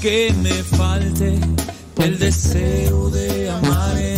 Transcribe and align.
que 0.00 0.32
me 0.42 0.50
falte 0.50 1.38
el 1.98 2.18
deseo 2.18 3.10
de 3.10 3.50
amarte 3.50 4.09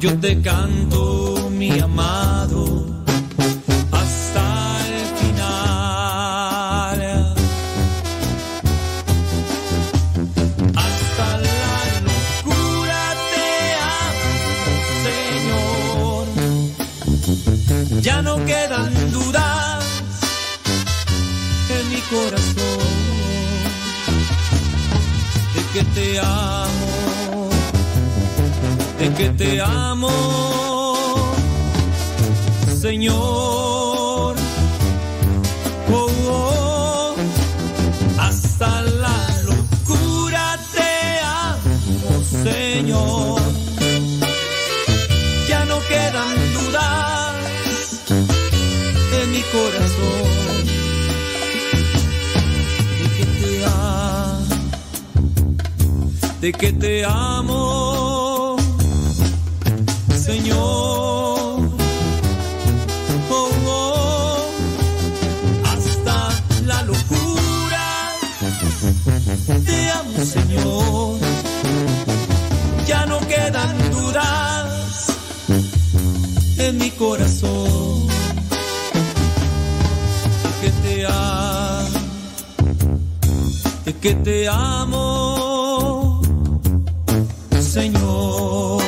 Yo 0.00 0.18
te 0.18 0.40
canto, 0.40 1.50
mi 1.50 1.78
amado. 1.78 2.86
Hasta 3.92 4.80
el 4.88 5.06
final. 5.20 7.00
Hasta 10.74 11.26
la 11.38 11.76
locura 12.08 13.02
te 13.32 13.48
amo, 14.00 14.34
Señor. 15.04 16.26
Ya 18.00 18.22
no 18.22 18.34
quedan 18.46 18.92
dudas 19.12 19.84
en 21.68 21.84
mi 21.90 22.00
corazón 22.12 22.86
de 25.54 25.60
que 25.72 25.82
te 25.94 26.06
amo, 26.20 26.65
que 29.16 29.30
te 29.30 29.60
amo, 29.60 30.10
Señor. 32.80 34.36
Oh, 35.90 36.08
oh. 36.28 37.14
Hasta 38.18 38.82
la 38.82 39.18
locura 39.44 40.58
te 40.74 41.20
amo, 41.24 42.22
Señor. 42.44 43.40
Ya 45.48 45.64
no 45.64 45.78
quedan 45.88 46.36
dudas 46.54 48.00
en 49.22 49.30
mi 49.32 49.42
corazón 49.54 50.46
de 56.40 56.52
que 56.52 56.72
te 56.72 57.04
amo, 57.04 57.95
que 84.06 84.14
te 84.14 84.48
amo, 84.48 86.20
Señor, 87.60 88.80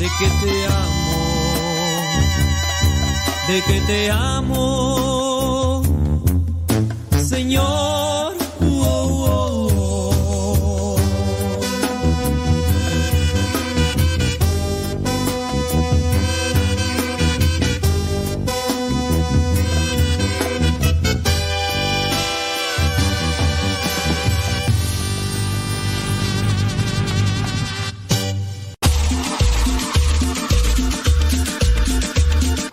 de 0.00 0.06
que 0.18 0.28
te 0.40 0.66
amo, 0.66 1.18
de 3.46 3.62
que 3.62 3.80
te 3.82 4.10
amo, 4.10 4.47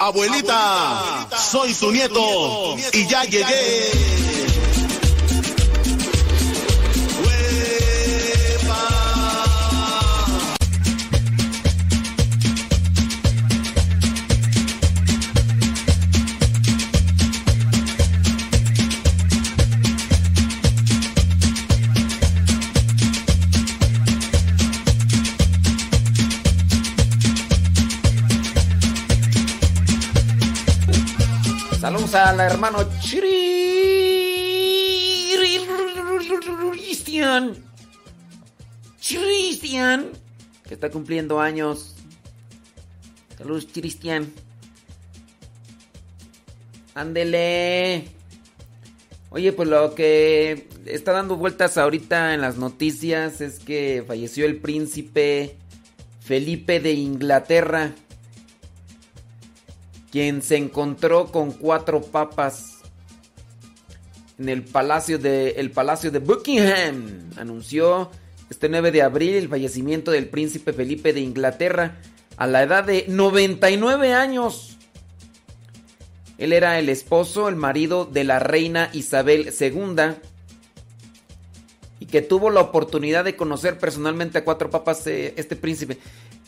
Abuelita, 0.06 1.28
soy 1.36 1.74
tu 1.74 1.92
nieto 1.92 2.76
y 2.94 3.08
ya 3.08 3.24
llegué. 3.24 4.25
Al 32.16 32.40
hermano 32.40 32.80
Cristian. 36.72 37.56
Cristian. 39.00 40.10
Que 40.66 40.74
está 40.76 40.90
cumpliendo 40.90 41.42
años. 41.42 41.96
Saludos, 43.38 43.68
Cristian. 43.72 44.32
Ándele. 46.94 48.06
Oye, 49.30 49.52
pues 49.52 49.68
lo 49.68 49.94
que 49.94 50.70
está 50.86 51.12
dando 51.12 51.36
vueltas 51.36 51.78
ahorita 51.78 52.34
en 52.34 52.40
las 52.42 52.58
noticias 52.58 53.42
es 53.42 53.60
que 53.60 54.04
falleció 54.08 54.46
el 54.46 54.62
príncipe 54.62 55.58
Felipe 56.22 56.80
de 56.80 56.94
Inglaterra, 56.94 57.94
quien 60.16 60.42
se 60.42 60.56
encontró 60.56 61.30
con 61.30 61.52
cuatro 61.52 62.02
papas 62.02 62.78
en 64.40 64.48
el 64.48 64.64
palacio 64.64 65.20
de, 65.20 65.50
el 65.58 65.72
palacio 65.72 66.10
de 66.10 66.20
Buckingham. 66.20 67.32
Anunció 67.36 68.10
este 68.50 68.70
9 68.70 68.94
de 68.94 69.02
abril 69.02 69.36
el 69.36 69.50
fallecimiento 69.50 70.12
del 70.12 70.30
príncipe 70.30 70.72
Felipe 70.72 71.12
de 71.12 71.20
Inglaterra 71.20 71.98
a 72.38 72.48
la 72.48 72.64
edad 72.64 72.86
de 72.86 73.04
99 73.10 74.14
años. 74.14 74.78
Él 76.38 76.54
era 76.54 76.80
el 76.80 76.88
esposo, 76.88 77.50
el 77.50 77.58
marido 77.58 78.06
de 78.06 78.24
la 78.24 78.40
reina 78.40 78.92
Isabel 78.94 79.54
II 79.60 80.16
y 82.00 82.06
que 82.06 82.22
tuvo 82.22 82.52
la 82.52 82.62
oportunidad 82.62 83.26
de 83.26 83.36
conocer 83.36 83.78
personalmente 83.78 84.38
a 84.38 84.46
cuatro 84.46 84.70
papas 84.70 85.06
eh, 85.08 85.34
este 85.36 85.58
príncipe. 85.58 85.98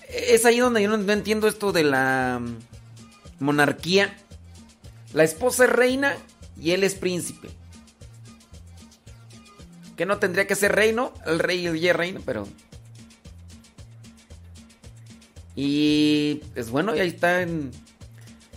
Es 0.07 0.45
ahí 0.45 0.59
donde 0.59 0.83
yo 0.83 0.95
no 0.95 1.11
entiendo 1.11 1.49
esto 1.49 1.73
de 1.73 1.83
la 1.83 2.41
monarquía. 3.39 4.15
La 5.13 5.23
esposa 5.23 5.65
es 5.65 5.71
reina 5.71 6.15
y 6.59 6.71
él 6.71 6.83
es 6.83 6.95
príncipe. 6.95 7.49
Que 9.95 10.05
no 10.05 10.17
tendría 10.17 10.47
que 10.47 10.55
ser 10.55 10.73
reino, 10.73 11.13
el 11.25 11.39
rey 11.39 11.67
y 11.67 11.87
el 11.87 11.95
reino, 11.95 12.21
pero... 12.25 12.47
Y 15.55 16.41
es 16.41 16.49
pues 16.53 16.69
bueno, 16.69 16.95
y 16.95 16.99
ahí 16.99 17.07
está 17.07 17.41
en 17.41 17.71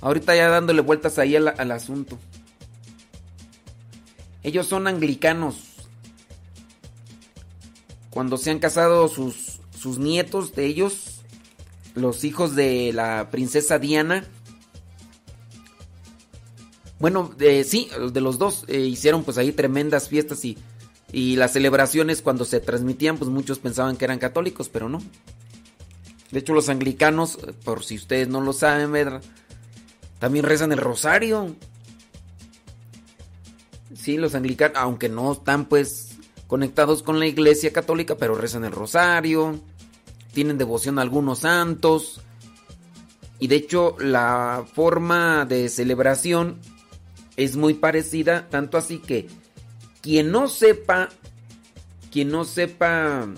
Ahorita 0.01 0.35
ya 0.35 0.49
dándole 0.49 0.81
vueltas 0.81 1.19
ahí 1.19 1.37
al, 1.37 1.71
asunto. 1.71 2.19
Ellos 4.43 4.67
son 4.67 4.87
anglicanos. 4.87 5.57
Cuando 8.09 8.39
se 8.39 8.51
han 8.51 8.59
casado 8.59 9.09
sus, 9.09 9.61
sus 9.79 9.99
nietos 9.99 10.55
de 10.55 10.67
ellos, 10.67 11.21
los 11.95 12.25
hijos 12.25 12.57
de 12.57 12.93
la 12.95 13.29
princesa 13.31 13.79
Diana, 13.79 14.25
bueno, 17.01 17.35
sí, 17.65 17.91
de 18.13 18.21
los 18.21 18.39
dos 18.39 18.65
eh, 18.69 18.79
hicieron 18.81 19.25
pues 19.25 19.39
ahí 19.39 19.53
tremendas 19.53 20.09
fiestas 20.09 20.45
y, 20.45 20.59
y 21.13 21.37
las 21.37 21.55
celebraciones 21.55 22.21
cuando 22.21 22.45
se 22.45 22.61
transmitían 22.61 23.17
pues 23.17 23.31
muchos 23.31 23.59
pensaban 23.59 23.97
que 23.97 24.05
eran 24.05 24.19
católicos, 24.19 24.69
pero 24.69 24.89
no. 24.89 25.01
De 26.31 26.39
hecho 26.39 26.53
los 26.53 26.69
anglicanos, 26.69 27.39
por 27.65 27.83
si 27.83 27.97
ustedes 27.97 28.29
no 28.29 28.43
lo 28.43 28.53
saben. 28.53 29.21
También 30.19 30.45
rezan 30.45 30.73
el 30.73 30.79
rosario. 30.79 31.57
Sí, 33.97 34.19
los 34.19 34.35
anglicanos, 34.35 34.77
aunque 34.77 35.09
no 35.09 35.33
están 35.33 35.65
pues 35.65 36.19
conectados 36.47 37.03
con 37.03 37.19
la 37.19 37.27
iglesia 37.27 37.73
católica, 37.73 38.17
pero 38.17 38.35
rezan 38.35 38.65
el 38.65 38.73
rosario. 38.73 39.59
Tienen 40.35 40.59
devoción 40.59 40.99
a 40.99 41.03
algunos 41.03 41.41
santos. 41.41 42.21
Y 43.39 43.49
de 43.49 43.57
hecho 43.57 43.97
la 43.99 44.67
forma 44.75 45.47
de 45.47 45.71
celebración 45.71 46.61
es 47.37 47.57
muy 47.57 47.75
parecida, 47.75 48.49
tanto 48.49 48.79
así 48.79 48.99
que 48.99 49.29
quien 50.03 50.31
no 50.31 50.49
sepa, 50.49 51.09
quien 52.11 52.31
no 52.31 52.45
sepa 52.45 53.29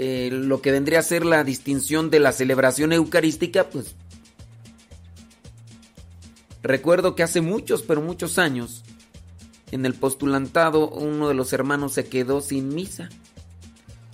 Eh, 0.00 0.30
lo 0.30 0.62
que 0.62 0.70
vendría 0.70 1.00
a 1.00 1.02
ser 1.02 1.26
la 1.26 1.42
distinción 1.42 2.08
de 2.08 2.20
la 2.20 2.30
celebración 2.30 2.92
eucarística, 2.92 3.68
pues 3.68 3.96
recuerdo 6.62 7.16
que 7.16 7.24
hace 7.24 7.40
muchos, 7.40 7.82
pero 7.82 8.00
muchos 8.00 8.38
años, 8.38 8.84
en 9.72 9.84
el 9.84 9.94
postulantado 9.94 10.88
uno 10.88 11.26
de 11.26 11.34
los 11.34 11.52
hermanos 11.52 11.94
se 11.94 12.06
quedó 12.06 12.40
sin 12.40 12.68
misa. 12.68 13.08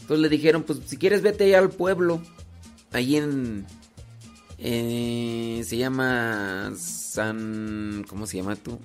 Entonces 0.00 0.20
le 0.20 0.30
dijeron, 0.30 0.62
pues 0.62 0.78
si 0.86 0.96
quieres 0.96 1.20
vete 1.20 1.44
allá 1.44 1.58
al 1.58 1.68
pueblo, 1.68 2.22
ahí 2.92 3.16
en... 3.16 3.66
Eh, 4.58 5.62
se 5.64 5.76
llama 5.76 6.72
San... 6.76 8.04
¿Cómo 8.08 8.26
se 8.26 8.38
llama 8.38 8.56
tú? 8.56 8.78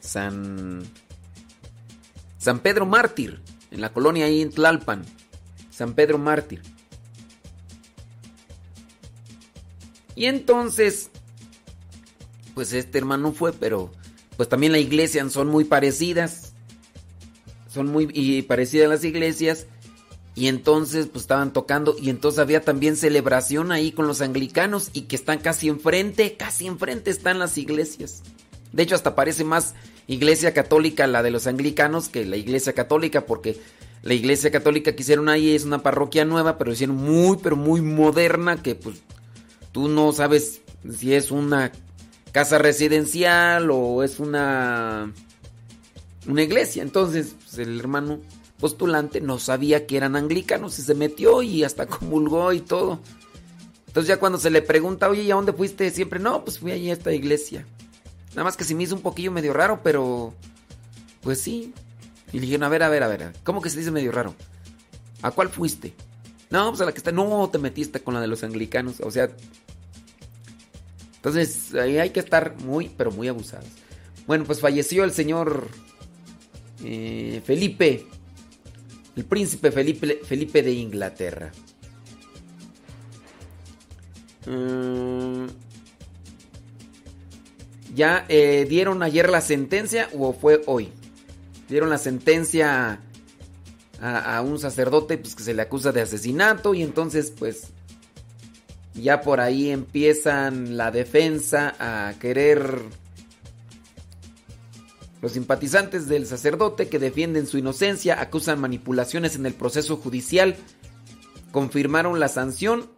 San... 0.00 0.84
San 2.38 2.60
Pedro 2.60 2.86
Mártir 2.86 3.42
en 3.70 3.80
la 3.80 3.92
colonia 3.92 4.26
ahí 4.26 4.40
en 4.40 4.50
Tlalpan, 4.50 5.04
San 5.70 5.94
Pedro 5.94 6.18
Mártir. 6.18 6.62
Y 10.14 10.26
entonces, 10.26 11.10
pues 12.54 12.72
este 12.72 12.98
hermano 12.98 13.32
fue, 13.32 13.52
pero 13.52 13.92
pues 14.36 14.48
también 14.48 14.72
la 14.72 14.78
iglesia 14.78 15.28
son 15.28 15.48
muy 15.48 15.64
parecidas. 15.64 16.54
Son 17.68 17.88
muy 17.88 18.08
y 18.12 18.42
parecidas 18.42 18.88
las 18.88 19.04
iglesias. 19.04 19.66
Y 20.36 20.48
entonces 20.48 21.06
pues 21.06 21.22
estaban 21.22 21.54
tocando 21.54 21.96
y 21.98 22.10
entonces 22.10 22.38
había 22.38 22.60
también 22.60 22.96
celebración 22.96 23.72
ahí 23.72 23.90
con 23.90 24.06
los 24.06 24.20
anglicanos 24.20 24.90
y 24.92 25.02
que 25.02 25.16
están 25.16 25.38
casi 25.38 25.68
enfrente, 25.68 26.36
casi 26.36 26.66
enfrente 26.66 27.10
están 27.10 27.38
las 27.38 27.56
iglesias. 27.56 28.22
De 28.70 28.82
hecho 28.82 28.94
hasta 28.94 29.14
parece 29.14 29.44
más 29.44 29.74
iglesia 30.06 30.52
católica, 30.52 31.06
la 31.06 31.22
de 31.22 31.30
los 31.30 31.46
anglicanos, 31.46 32.10
que 32.10 32.26
la 32.26 32.36
iglesia 32.36 32.74
católica, 32.74 33.24
porque 33.24 33.58
la 34.02 34.12
iglesia 34.12 34.50
católica 34.50 34.94
que 34.94 35.02
hicieron 35.02 35.30
ahí 35.30 35.54
es 35.54 35.64
una 35.64 35.82
parroquia 35.82 36.26
nueva, 36.26 36.58
pero 36.58 36.72
hicieron 36.72 36.96
muy, 36.96 37.38
pero 37.42 37.56
muy 37.56 37.80
moderna, 37.80 38.62
que 38.62 38.74
pues 38.74 38.98
tú 39.72 39.88
no 39.88 40.12
sabes 40.12 40.60
si 40.94 41.14
es 41.14 41.30
una 41.30 41.72
casa 42.32 42.58
residencial 42.58 43.70
o 43.70 44.02
es 44.02 44.20
una, 44.20 45.12
una 46.28 46.42
iglesia. 46.42 46.82
Entonces 46.82 47.34
pues, 47.42 47.58
el 47.58 47.80
hermano 47.80 48.20
postulante 48.58 49.20
no 49.20 49.38
sabía 49.38 49.86
que 49.86 49.96
eran 49.96 50.16
anglicanos 50.16 50.78
y 50.78 50.82
se 50.82 50.94
metió 50.94 51.42
y 51.42 51.64
hasta 51.64 51.86
comulgó 51.86 52.52
y 52.52 52.60
todo. 52.60 53.00
Entonces 53.86 54.08
ya 54.08 54.18
cuando 54.18 54.38
se 54.38 54.50
le 54.50 54.62
pregunta, 54.62 55.08
oye, 55.08 55.22
¿y 55.22 55.30
a 55.30 55.36
dónde 55.36 55.52
fuiste 55.52 55.90
siempre? 55.90 56.18
No, 56.18 56.44
pues 56.44 56.58
fui 56.58 56.72
allí 56.72 56.90
a 56.90 56.92
esta 56.92 57.12
iglesia. 57.12 57.66
Nada 58.30 58.44
más 58.44 58.56
que 58.56 58.64
se 58.64 58.74
me 58.74 58.82
hizo 58.82 58.94
un 58.94 59.00
poquillo 59.00 59.32
medio 59.32 59.54
raro, 59.54 59.80
pero 59.82 60.34
pues 61.22 61.40
sí. 61.40 61.72
Y 62.32 62.36
le 62.36 62.42
dijeron, 62.42 62.64
a 62.64 62.68
ver, 62.68 62.82
a 62.82 62.88
ver, 62.88 63.02
a 63.02 63.08
ver, 63.08 63.32
¿cómo 63.42 63.62
que 63.62 63.70
se 63.70 63.78
dice 63.78 63.90
medio 63.90 64.12
raro? 64.12 64.34
¿A 65.22 65.30
cuál 65.30 65.48
fuiste? 65.48 65.94
No, 66.50 66.68
pues 66.68 66.80
a 66.80 66.84
la 66.84 66.92
que 66.92 66.98
está, 66.98 67.12
no 67.12 67.48
te 67.50 67.58
metiste 67.58 68.00
con 68.00 68.14
la 68.14 68.20
de 68.20 68.26
los 68.26 68.44
anglicanos, 68.44 69.00
o 69.00 69.10
sea... 69.10 69.30
Entonces, 71.16 71.74
ahí 71.74 71.98
hay 71.98 72.10
que 72.10 72.20
estar 72.20 72.54
muy, 72.60 72.88
pero 72.88 73.10
muy 73.10 73.26
abusados. 73.26 73.66
Bueno, 74.26 74.44
pues 74.44 74.60
falleció 74.60 75.02
el 75.02 75.12
señor 75.12 75.68
eh, 76.84 77.42
Felipe, 77.44 78.06
el 79.16 79.24
príncipe 79.24 79.72
Felipe, 79.72 80.20
Felipe 80.22 80.62
de 80.62 80.72
Inglaterra. 80.72 81.50
Mm, 84.46 85.46
¿Ya 87.94 88.26
eh, 88.28 88.66
dieron 88.68 89.02
ayer 89.02 89.30
la 89.30 89.40
sentencia 89.40 90.08
o 90.12 90.34
fue 90.34 90.62
hoy? 90.66 90.90
Dieron 91.68 91.88
la 91.88 91.98
sentencia 91.98 93.00
a, 94.00 94.42
un 94.42 94.58
sacerdote 94.58 95.16
pues, 95.16 95.34
que 95.34 95.42
se 95.42 95.54
le 95.54 95.62
acusa 95.62 95.92
de 95.92 96.02
asesinato 96.02 96.74
y 96.74 96.82
entonces 96.82 97.32
pues 97.36 97.68
ya 98.92 99.22
por 99.22 99.40
ahí 99.40 99.70
empiezan 99.70 100.76
la 100.76 100.90
defensa 100.90 101.74
a 101.78 102.14
querer 102.18 102.82
los 105.22 105.32
simpatizantes 105.32 106.08
del 106.08 106.26
sacerdote 106.26 106.88
que 106.88 106.98
defienden 106.98 107.46
su 107.46 107.58
inocencia 107.58 108.20
acusan 108.20 108.60
manipulaciones 108.60 109.34
en 109.36 109.46
el 109.46 109.54
proceso 109.54 109.96
judicial, 109.96 110.56
confirmaron 111.52 112.20
la 112.20 112.28
sanción 112.28 112.90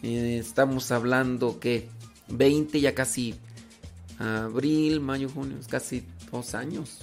Eh, 0.01 0.37
estamos 0.39 0.91
hablando 0.91 1.59
que 1.59 1.89
20, 2.29 2.81
ya 2.81 2.95
casi 2.95 3.35
abril, 4.17 4.99
mayo, 4.99 5.29
junio, 5.29 5.57
casi 5.69 6.07
dos 6.31 6.55
años 6.55 6.97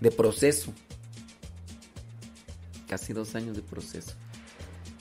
de 0.00 0.10
proceso. 0.10 0.72
Casi 2.88 3.12
dos 3.12 3.34
años 3.34 3.54
de 3.54 3.62
proceso. 3.62 4.12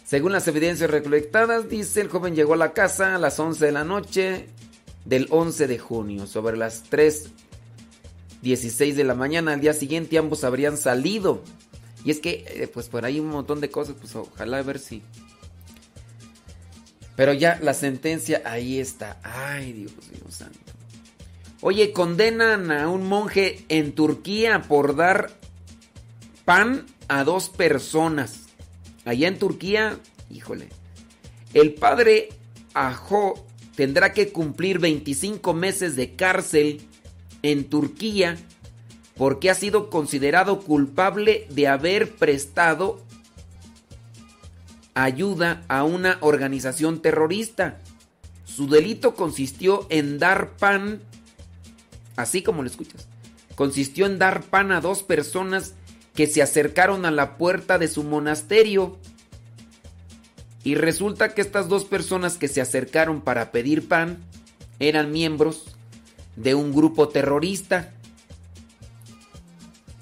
Según 0.04 0.34
las 0.34 0.46
evidencias 0.50 0.92
recolectadas, 0.92 1.70
dice, 1.70 2.02
el 2.02 2.10
joven 2.10 2.36
llegó 2.36 2.56
a 2.56 2.58
la 2.58 2.74
casa 2.74 3.16
a 3.16 3.18
las 3.18 3.40
11 3.40 3.66
de 3.66 3.72
la 3.72 3.86
noche 3.86 4.50
del 5.06 5.26
11 5.30 5.68
de 5.68 5.80
junio. 5.80 6.28
Sobre 6.28 6.58
las 6.58 6.84
3.16 8.44 8.94
de 8.94 9.04
la 9.04 9.16
mañana 9.16 9.54
al 9.54 9.62
día 9.62 9.74
siguiente 9.74 10.18
ambos 10.18 10.44
habrían 10.44 10.78
salido. 10.78 11.44
Y 12.06 12.12
es 12.12 12.20
que, 12.20 12.46
eh, 12.48 12.70
pues 12.74 12.88
por 12.88 13.06
ahí 13.06 13.20
un 13.20 13.28
montón 13.28 13.60
de 13.60 13.70
cosas, 13.70 13.96
pues 14.00 14.16
ojalá 14.16 14.60
a 14.60 14.64
ver 14.64 14.80
si... 14.80 15.02
Pero 17.16 17.34
ya 17.34 17.60
la 17.62 17.74
sentencia 17.74 18.42
ahí 18.46 18.80
está. 18.80 19.20
Ay, 19.24 19.74
Dios, 19.74 19.94
Dios 20.10 20.34
santo. 20.34 20.60
Oye, 21.62 21.92
condenan 21.92 22.72
a 22.72 22.88
un 22.88 23.06
monje 23.06 23.66
en 23.68 23.92
Turquía 23.92 24.62
por 24.62 24.96
dar 24.96 25.32
pan 26.46 26.86
a 27.10 27.26
dos 27.26 27.50
personas. 27.50 28.46
Allá 29.04 29.28
en 29.28 29.38
Turquía, 29.38 30.00
híjole, 30.30 30.70
el 31.54 31.74
padre 31.74 32.30
Ajo 32.74 33.46
tendrá 33.76 34.14
que 34.14 34.32
cumplir 34.32 34.80
25 34.80 35.54
meses 35.54 35.98
de 35.98 36.16
cárcel 36.16 36.89
en 37.44 37.70
Turquía 37.70 38.38
porque 39.20 39.50
ha 39.50 39.54
sido 39.54 39.90
considerado 39.90 40.62
culpable 40.62 41.46
de 41.50 41.68
haber 41.68 42.16
prestado 42.16 43.04
ayuda 44.94 45.64
a 45.68 45.84
una 45.84 46.18
organización 46.22 47.02
terrorista. 47.02 47.80
Su 48.46 48.70
delito 48.70 49.16
consistió 49.16 49.86
en 49.90 50.20
dar 50.20 50.56
pan, 50.58 51.02
así 52.16 52.42
como 52.42 52.64
lo 52.64 52.70
escuchas, 52.70 53.10
consistió 53.56 54.06
en 54.06 54.20
dar 54.20 54.44
pan 54.44 54.72
a 54.72 54.80
dos 54.80 55.04
personas 55.04 55.74
que 56.14 56.26
se 56.26 56.42
acercaron 56.42 57.06
a 57.06 57.12
la 57.12 57.38
puerta 57.38 57.78
de 57.78 57.90
su 57.90 58.04
monasterio. 58.04 58.98
Y 60.64 60.76
resulta 60.76 61.34
que 61.34 61.42
estas 61.42 61.68
dos 61.68 61.84
personas 61.84 62.38
que 62.38 62.48
se 62.48 62.62
acercaron 62.62 63.20
para 63.20 63.52
pedir 63.52 63.88
pan 63.88 64.18
eran 64.80 65.12
miembros 65.12 65.76
de 66.36 66.56
un 66.56 66.74
grupo 66.74 67.10
terrorista. 67.10 67.94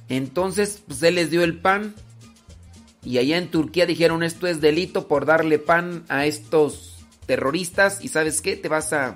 Entonces, 0.10 0.81
pues 0.88 1.01
él 1.03 1.15
les 1.15 1.29
dio 1.29 1.43
el 1.43 1.60
pan. 1.60 1.96
Y 3.03 3.17
allá 3.19 3.38
en 3.38 3.50
Turquía 3.50 3.86
dijeron 3.86 4.24
esto 4.24 4.48
es 4.48 4.60
delito 4.60 5.07
por 5.07 5.25
darle 5.25 5.60
pan 5.60 6.03
a 6.10 6.25
estos 6.25 7.05
terroristas. 7.25 8.03
Y 8.03 8.10
sabes 8.10 8.41
qué, 8.41 8.55
te 8.55 8.67
vas 8.69 8.93
a... 8.93 9.15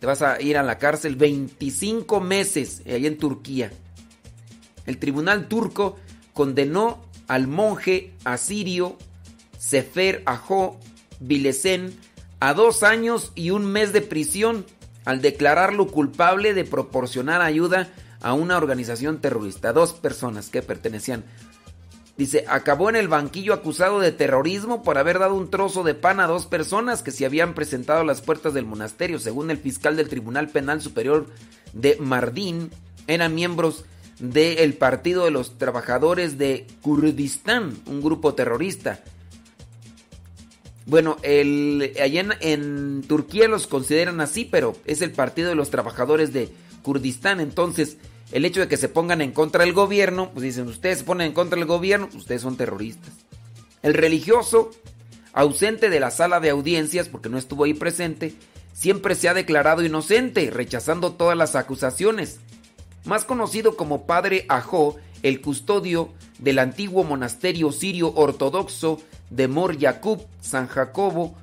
Te 0.00 0.06
vas 0.06 0.22
a 0.22 0.40
ir 0.40 0.56
a 0.56 0.62
la 0.62 0.78
cárcel 0.78 1.16
25 1.16 2.20
meses 2.20 2.82
allá 2.86 3.08
en 3.08 3.18
Turquía 3.18 3.72
el 4.88 4.96
tribunal 4.96 5.48
turco 5.48 5.98
condenó 6.32 7.04
al 7.28 7.46
monje 7.46 8.14
asirio 8.24 8.96
Sefer 9.58 10.22
Ajo 10.24 10.80
Bilesen 11.20 11.94
a 12.40 12.54
dos 12.54 12.82
años 12.82 13.32
y 13.34 13.50
un 13.50 13.66
mes 13.66 13.92
de 13.92 14.00
prisión 14.00 14.64
al 15.04 15.20
declararlo 15.22 15.88
culpable 15.88 16.54
de 16.54 16.64
proporcionar 16.64 17.42
ayuda 17.42 17.88
a 18.20 18.32
una 18.32 18.56
organización 18.56 19.20
terrorista. 19.20 19.72
Dos 19.72 19.92
personas 19.92 20.50
que 20.50 20.62
pertenecían. 20.62 21.24
Dice, 22.16 22.44
acabó 22.48 22.90
en 22.90 22.96
el 22.96 23.06
banquillo 23.06 23.54
acusado 23.54 24.00
de 24.00 24.10
terrorismo 24.10 24.82
por 24.82 24.98
haber 24.98 25.20
dado 25.20 25.36
un 25.36 25.50
trozo 25.50 25.84
de 25.84 25.94
pan 25.94 26.18
a 26.18 26.26
dos 26.26 26.46
personas 26.46 27.04
que 27.04 27.12
se 27.12 27.24
habían 27.24 27.54
presentado 27.54 28.00
a 28.00 28.04
las 28.04 28.22
puertas 28.22 28.54
del 28.54 28.66
monasterio. 28.66 29.20
Según 29.20 29.52
el 29.52 29.58
fiscal 29.58 29.96
del 29.96 30.08
Tribunal 30.08 30.48
Penal 30.48 30.80
Superior 30.80 31.26
de 31.72 31.96
Mardín, 32.00 32.72
eran 33.06 33.36
miembros 33.36 33.84
del 34.18 34.74
Partido 34.74 35.26
de 35.26 35.30
los 35.30 35.58
Trabajadores 35.58 36.38
de 36.38 36.66
Kurdistán, 36.82 37.78
un 37.86 38.02
grupo 38.02 38.34
terrorista. 38.34 39.00
Bueno, 40.88 41.18
el, 41.22 41.92
allá 42.02 42.24
en, 42.40 43.02
Turquía 43.02 43.46
los 43.46 43.66
consideran 43.66 44.22
así, 44.22 44.46
pero 44.46 44.74
es 44.86 45.02
el 45.02 45.12
Partido 45.12 45.50
de 45.50 45.54
los 45.54 45.68
Trabajadores 45.68 46.32
de 46.32 46.48
Kurdistán. 46.80 47.40
Entonces, 47.40 47.98
el 48.32 48.46
hecho 48.46 48.60
de 48.60 48.68
que 48.68 48.78
se 48.78 48.88
pongan 48.88 49.20
en 49.20 49.32
contra 49.32 49.64
del 49.64 49.74
gobierno, 49.74 50.30
pues 50.32 50.44
dicen, 50.44 50.66
ustedes 50.66 51.00
se 51.00 51.04
ponen 51.04 51.26
en 51.26 51.32
contra 51.34 51.58
del 51.58 51.68
gobierno, 51.68 52.08
ustedes 52.14 52.40
son 52.40 52.56
terroristas. 52.56 53.12
El 53.82 53.92
religioso, 53.92 54.70
ausente 55.34 55.90
de 55.90 56.00
la 56.00 56.10
sala 56.10 56.40
de 56.40 56.48
audiencias, 56.48 57.10
porque 57.10 57.28
no 57.28 57.36
estuvo 57.36 57.64
ahí 57.64 57.74
presente, 57.74 58.32
siempre 58.72 59.14
se 59.14 59.28
ha 59.28 59.34
declarado 59.34 59.84
inocente, 59.84 60.50
rechazando 60.50 61.12
todas 61.12 61.36
las 61.36 61.54
acusaciones 61.54 62.40
más 63.04 63.26
conocido 63.26 63.76
como 63.76 64.06
Padre 64.06 64.46
Ajo, 64.48 64.96
el 65.22 65.42
custodio 65.42 66.14
del 66.38 66.58
antiguo 66.58 67.04
monasterio 67.04 67.72
sirio 67.72 68.12
ortodoxo 68.14 69.00
de 69.30 69.48
Mor 69.48 69.76
Yaqub, 69.76 70.22
San 70.40 70.68
Jacobo, 70.68 71.36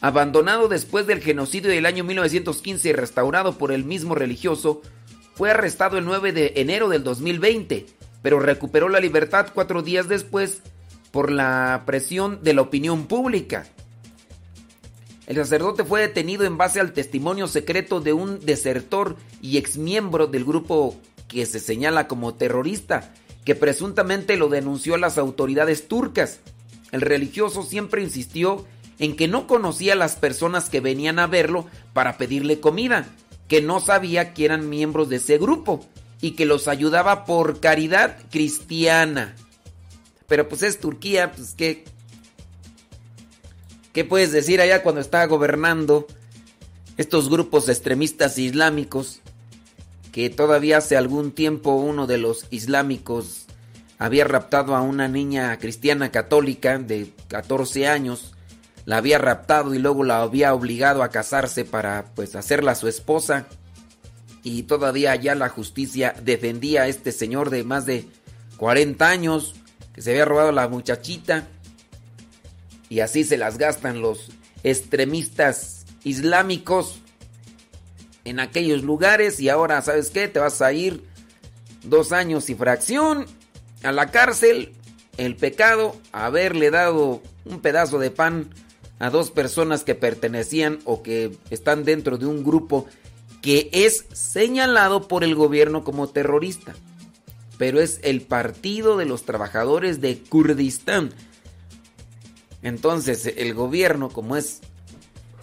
abandonado 0.00 0.68
después 0.68 1.06
del 1.06 1.20
genocidio 1.20 1.70
del 1.70 1.86
año 1.86 2.04
1915 2.04 2.88
y 2.88 2.92
restaurado 2.92 3.58
por 3.58 3.72
el 3.72 3.84
mismo 3.84 4.14
religioso, 4.14 4.82
fue 5.34 5.50
arrestado 5.50 5.98
el 5.98 6.04
9 6.04 6.32
de 6.32 6.52
enero 6.56 6.88
del 6.88 7.04
2020, 7.04 7.86
pero 8.22 8.40
recuperó 8.40 8.88
la 8.88 9.00
libertad 9.00 9.48
cuatro 9.54 9.82
días 9.82 10.08
después 10.08 10.62
por 11.10 11.30
la 11.30 11.84
presión 11.86 12.42
de 12.42 12.54
la 12.54 12.62
opinión 12.62 13.06
pública. 13.06 13.66
El 15.26 15.36
sacerdote 15.36 15.84
fue 15.84 16.00
detenido 16.00 16.44
en 16.44 16.56
base 16.56 16.80
al 16.80 16.92
testimonio 16.92 17.48
secreto 17.48 18.00
de 18.00 18.14
un 18.14 18.40
desertor 18.40 19.16
y 19.42 19.58
exmiembro 19.58 20.26
del 20.26 20.44
grupo 20.44 20.96
que 21.28 21.44
se 21.44 21.60
señala 21.60 22.08
como 22.08 22.34
terrorista, 22.34 23.12
que 23.48 23.54
presuntamente 23.54 24.36
lo 24.36 24.50
denunció 24.50 24.94
a 24.94 24.98
las 24.98 25.16
autoridades 25.16 25.88
turcas. 25.88 26.40
El 26.92 27.00
religioso 27.00 27.62
siempre 27.62 28.02
insistió 28.02 28.66
en 28.98 29.16
que 29.16 29.26
no 29.26 29.46
conocía 29.46 29.94
a 29.94 29.96
las 29.96 30.16
personas 30.16 30.68
que 30.68 30.80
venían 30.80 31.18
a 31.18 31.26
verlo 31.26 31.64
para 31.94 32.18
pedirle 32.18 32.60
comida, 32.60 33.06
que 33.48 33.62
no 33.62 33.80
sabía 33.80 34.34
que 34.34 34.44
eran 34.44 34.68
miembros 34.68 35.08
de 35.08 35.16
ese 35.16 35.38
grupo 35.38 35.82
y 36.20 36.32
que 36.32 36.44
los 36.44 36.68
ayudaba 36.68 37.24
por 37.24 37.58
caridad 37.58 38.18
cristiana. 38.30 39.34
Pero 40.26 40.46
pues 40.46 40.62
es 40.62 40.78
Turquía, 40.78 41.32
pues 41.32 41.54
que 41.54 41.86
¿Qué 43.94 44.04
puedes 44.04 44.30
decir 44.30 44.60
allá 44.60 44.82
cuando 44.82 45.00
estaba 45.00 45.24
gobernando 45.24 46.06
estos 46.98 47.30
grupos 47.30 47.70
extremistas 47.70 48.36
islámicos? 48.36 49.22
Que 50.12 50.30
todavía 50.30 50.78
hace 50.78 50.96
algún 50.96 51.32
tiempo 51.32 51.74
uno 51.74 52.06
de 52.06 52.18
los 52.18 52.46
islámicos 52.50 53.46
había 53.98 54.24
raptado 54.24 54.76
a 54.76 54.80
una 54.80 55.08
niña 55.08 55.58
cristiana 55.58 56.10
católica 56.10 56.78
de 56.78 57.12
14 57.28 57.88
años, 57.88 58.32
la 58.84 58.98
había 58.98 59.18
raptado 59.18 59.74
y 59.74 59.78
luego 59.78 60.04
la 60.04 60.22
había 60.22 60.54
obligado 60.54 61.02
a 61.02 61.10
casarse 61.10 61.64
para 61.64 62.06
pues 62.14 62.36
hacerla 62.36 62.74
su 62.74 62.88
esposa. 62.88 63.46
Y 64.44 64.62
todavía 64.62 65.12
allá 65.12 65.34
la 65.34 65.48
justicia 65.48 66.14
defendía 66.22 66.82
a 66.82 66.88
este 66.88 67.12
señor 67.12 67.50
de 67.50 67.64
más 67.64 67.86
de 67.86 68.06
40 68.56 69.08
años 69.08 69.56
que 69.92 70.00
se 70.00 70.10
había 70.12 70.24
robado 70.24 70.50
a 70.50 70.52
la 70.52 70.68
muchachita 70.68 71.48
y 72.88 73.00
así 73.00 73.24
se 73.24 73.36
las 73.36 73.58
gastan 73.58 74.00
los 74.00 74.30
extremistas 74.62 75.84
islámicos 76.04 77.00
en 78.28 78.40
aquellos 78.40 78.82
lugares 78.82 79.40
y 79.40 79.48
ahora, 79.48 79.80
¿sabes 79.82 80.10
qué? 80.10 80.28
Te 80.28 80.38
vas 80.38 80.60
a 80.62 80.72
ir 80.72 81.02
dos 81.82 82.12
años 82.12 82.50
y 82.50 82.54
fracción 82.54 83.26
a 83.82 83.92
la 83.92 84.10
cárcel. 84.10 84.72
El 85.16 85.34
pecado, 85.34 85.96
haberle 86.12 86.70
dado 86.70 87.22
un 87.44 87.60
pedazo 87.60 87.98
de 87.98 88.10
pan 88.10 88.50
a 88.98 89.10
dos 89.10 89.30
personas 89.30 89.84
que 89.84 89.94
pertenecían 89.94 90.78
o 90.84 91.02
que 91.02 91.36
están 91.50 91.84
dentro 91.84 92.18
de 92.18 92.26
un 92.26 92.44
grupo 92.44 92.86
que 93.40 93.70
es 93.72 94.04
señalado 94.12 95.08
por 95.08 95.24
el 95.24 95.34
gobierno 95.34 95.84
como 95.84 96.08
terrorista. 96.08 96.74
Pero 97.56 97.80
es 97.80 97.98
el 98.02 98.20
Partido 98.22 98.96
de 98.96 99.06
los 99.06 99.24
Trabajadores 99.24 100.00
de 100.00 100.18
Kurdistán. 100.22 101.10
Entonces 102.62 103.26
el 103.36 103.54
gobierno, 103.54 104.10
como 104.10 104.36
es 104.36 104.60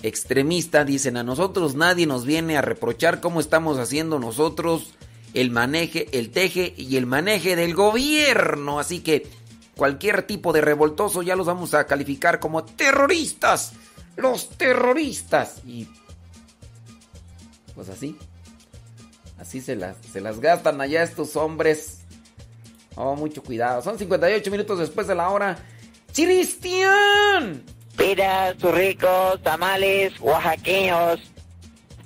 extremista, 0.03 0.85
dicen 0.85 1.17
a 1.17 1.23
nosotros 1.23 1.75
nadie 1.75 2.05
nos 2.05 2.25
viene 2.25 2.57
a 2.57 2.61
reprochar 2.61 3.21
cómo 3.21 3.39
estamos 3.39 3.77
haciendo 3.79 4.19
nosotros 4.19 4.93
el 5.35 5.51
maneje, 5.51 6.07
el 6.17 6.31
teje 6.31 6.73
y 6.77 6.95
el 6.95 7.05
maneje 7.05 7.55
del 7.55 7.75
gobierno. 7.75 8.79
Así 8.79 9.01
que 9.01 9.27
cualquier 9.75 10.23
tipo 10.23 10.53
de 10.53 10.61
revoltoso 10.61 11.21
ya 11.21 11.35
los 11.35 11.47
vamos 11.47 11.73
a 11.73 11.85
calificar 11.85 12.39
como 12.39 12.63
terroristas. 12.63 13.73
Los 14.15 14.49
terroristas. 14.49 15.61
Y 15.65 15.87
pues 17.75 17.89
así. 17.89 18.17
Así 19.37 19.59
se 19.59 19.75
las, 19.75 19.97
se 20.11 20.21
las 20.21 20.39
gastan 20.39 20.79
allá 20.79 21.03
estos 21.03 21.35
hombres. 21.35 21.99
Oh, 22.95 23.15
mucho 23.17 23.43
cuidado. 23.43 23.81
Son 23.81 23.99
58 23.99 24.49
minutos 24.49 24.79
después 24.79 25.05
de 25.07 25.15
la 25.15 25.29
hora. 25.29 25.57
¡Cristian! 26.13 27.74
Pida 27.97 28.53
sus 28.59 28.73
ricos 28.73 29.41
tamales 29.43 30.13
oaxaqueños. 30.19 31.19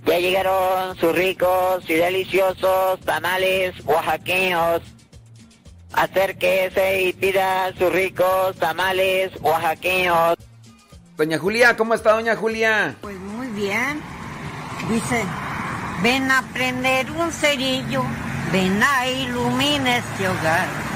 Ya 0.06 0.20
llegaron 0.20 0.98
sus 0.98 1.16
ricos 1.16 1.90
y 1.90 1.94
deliciosos 1.94 3.00
tamales 3.02 3.74
oaxaqueños. 3.86 4.82
Acérquese 5.94 7.02
y 7.04 7.14
pida 7.14 7.74
sus 7.78 7.92
ricos 7.92 8.56
tamales 8.58 9.32
oaxaqueños. 9.42 10.38
Doña 11.18 11.38
Julia, 11.38 11.76
¿cómo 11.76 11.96
está 11.96 12.14
doña 12.14 12.36
Julia? 12.36 12.96
Pues 13.02 13.18
muy 13.18 13.48
bien. 13.48 14.02
Dice, 14.90 15.24
ven 16.02 16.32
a 16.32 16.44
prender 16.54 17.12
un 17.12 17.32
cerillo, 17.32 18.04
ven 18.52 18.82
a 18.82 19.08
iluminar 19.08 20.00
este 20.00 20.30
hogar. 20.30 20.89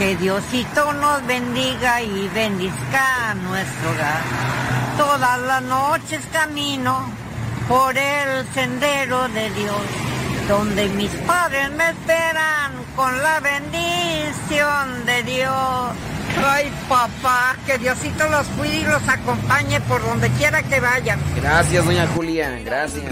Que 0.00 0.16
Diosito 0.16 0.94
nos 0.94 1.26
bendiga 1.26 2.00
y 2.00 2.26
bendizca 2.28 3.34
nuestro 3.34 3.90
hogar. 3.90 4.22
Todas 4.96 5.38
las 5.42 5.62
noches 5.64 6.22
camino 6.32 7.04
por 7.68 7.98
el 7.98 8.46
sendero 8.54 9.28
de 9.28 9.50
Dios, 9.50 9.76
donde 10.48 10.88
mis 10.88 11.10
padres 11.26 11.70
me 11.72 11.90
esperan 11.90 12.72
con 12.96 13.22
la 13.22 13.40
bendición 13.40 15.04
de 15.04 15.22
Dios. 15.22 15.92
Ay, 16.48 16.72
papá, 16.88 17.56
que 17.66 17.76
Diosito 17.76 18.26
los 18.30 18.46
cuide 18.56 18.76
y 18.76 18.84
los 18.84 19.06
acompañe 19.06 19.82
por 19.82 20.02
donde 20.02 20.30
quiera 20.30 20.62
que 20.62 20.80
vayan. 20.80 21.20
Gracias, 21.36 21.84
doña 21.84 22.06
Julia, 22.14 22.58
gracias. 22.64 23.04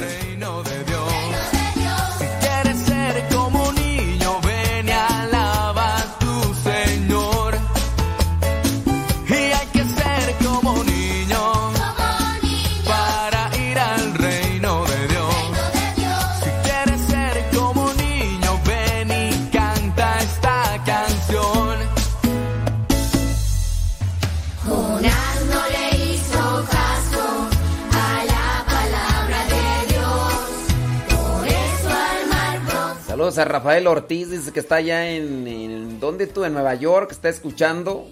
Rafael 33.45 33.87
Ortiz, 33.87 34.31
dice 34.31 34.53
que 34.53 34.61
está 34.61 34.77
allá 34.77 35.09
en, 35.11 36.01
¿dónde 36.01 36.27
tú? 36.27 36.45
En 36.45 36.53
Nueva 36.53 36.75
York, 36.75 37.11
está 37.13 37.29
escuchando, 37.29 38.09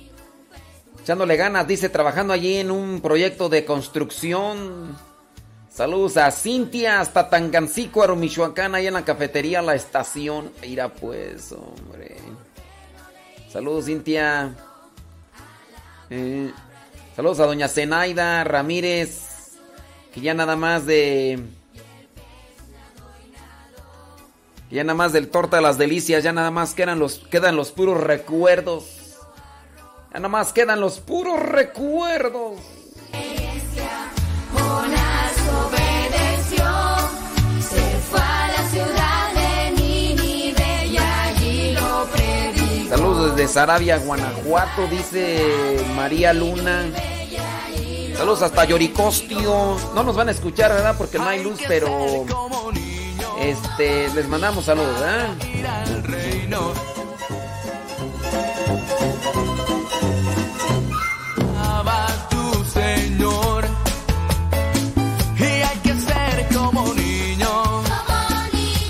echándole 1.02 1.36
ganas, 1.36 1.66
dice, 1.66 1.88
trabajando 1.88 2.32
allí 2.32 2.56
en 2.56 2.70
un 2.70 3.00
proyecto 3.00 3.48
de 3.48 3.64
construcción. 3.64 4.96
Saludos 5.70 6.16
a 6.16 6.30
Cintia 6.30 7.00
hasta 7.00 7.28
Tangancícuaro, 7.28 8.16
Michoacán, 8.16 8.74
ahí 8.74 8.86
en 8.86 8.94
la 8.94 9.04
cafetería 9.04 9.60
La 9.60 9.74
Estación. 9.74 10.50
Irá 10.62 10.88
pues, 10.88 11.52
hombre. 11.52 12.16
Saludos, 13.52 13.84
Cintia. 13.86 14.54
Eh, 16.08 16.50
saludos 17.14 17.40
a 17.40 17.46
doña 17.46 17.68
Zenaida 17.68 18.42
Ramírez, 18.44 19.56
que 20.12 20.20
ya 20.20 20.34
nada 20.34 20.56
más 20.56 20.86
de 20.86 21.42
Ya 24.70 24.82
nada 24.82 24.94
más 24.94 25.12
del 25.12 25.28
torta 25.28 25.56
de 25.56 25.62
las 25.62 25.78
delicias, 25.78 26.24
ya 26.24 26.32
nada 26.32 26.50
más 26.50 26.74
quedan 26.74 26.98
los, 26.98 27.18
quedan 27.30 27.54
los 27.54 27.70
puros 27.70 28.00
recuerdos. 28.00 28.84
Ya 30.12 30.18
nada 30.18 30.28
más 30.28 30.52
quedan 30.52 30.80
los 30.80 30.98
puros 30.98 31.40
recuerdos. 31.40 32.58
Saludos 42.88 43.36
desde 43.36 43.52
Sarabia, 43.52 43.98
Guanajuato, 43.98 44.86
dice 44.88 45.84
María 45.94 46.32
Luna. 46.32 46.86
Saludos 48.16 48.42
hasta 48.42 48.64
Yoricostio. 48.64 49.76
No 49.94 50.02
nos 50.02 50.16
van 50.16 50.28
a 50.28 50.30
escuchar, 50.32 50.72
¿verdad? 50.72 50.94
Porque 50.96 51.18
no 51.18 51.28
hay 51.28 51.42
luz, 51.42 51.60
pero 51.68 52.24
este, 53.40 54.08
les 54.14 54.28
mandamos 54.28 54.64
saludos, 54.64 55.02
¿eh? 55.02 55.46
tu 62.30 62.64
Señor. 62.64 63.64
Y 65.38 65.42
hay 65.44 65.78
que 65.82 65.94
ser 65.94 66.48
como 66.54 66.94
niño. 66.94 67.82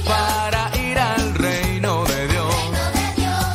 Para 0.05 0.71
ir 0.79 0.99
al 0.99 1.35
reino 1.35 2.05
de 2.05 2.29
Dios. 2.29 2.55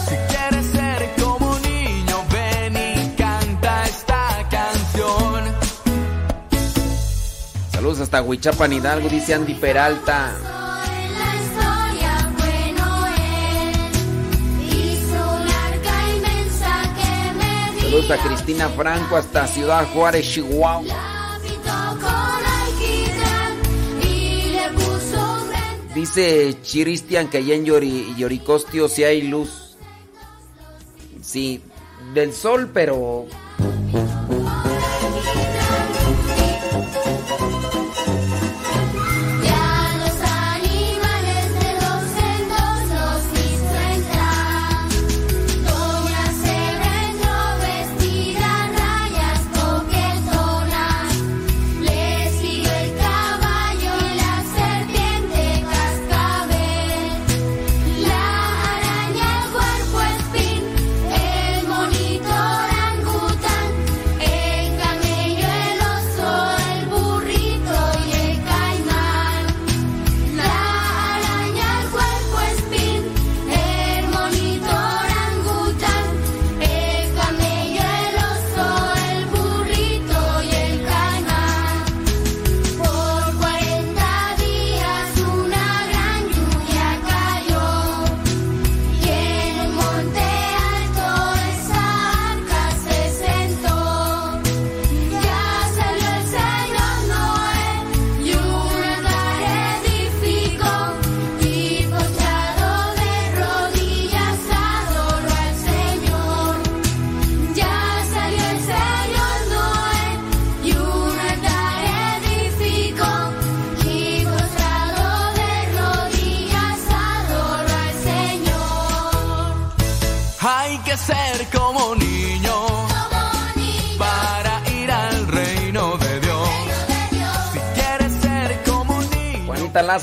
Si 0.07 0.15
quieres 0.15 0.65
ser 0.67 1.09
como 1.21 1.57
niño, 1.59 2.17
ven 2.31 2.75
y 2.75 3.15
canta 3.15 3.85
esta 3.85 4.49
canción. 4.49 5.43
Saludos 7.71 7.99
hasta 8.01 8.21
Huichapan 8.21 8.73
Hidalgo, 8.73 9.09
dice 9.09 9.33
Andy 9.33 9.55
Peralta. 9.55 10.60
Cristina 18.17 18.69
Franco 18.69 19.15
hasta 19.15 19.47
Ciudad 19.47 19.87
Juárez, 19.93 20.27
Chihuahua. 20.29 20.81
Dice 25.95 26.57
Chiristian 26.61 27.29
que 27.29 27.39
allá 27.39 27.55
en 27.55 27.65
Yoricostio 27.65 28.87
sí 28.87 29.03
hay 29.03 29.23
luz. 29.23 29.77
Sí, 31.21 31.61
del 32.13 32.33
sol, 32.33 32.71
pero 32.73 33.25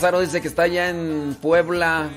Lázaro 0.09 0.21
dice 0.25 0.41
que 0.41 0.49
está 0.49 0.63
allá 0.63 0.89
en 0.89 1.37
Puebla. 1.43 2.09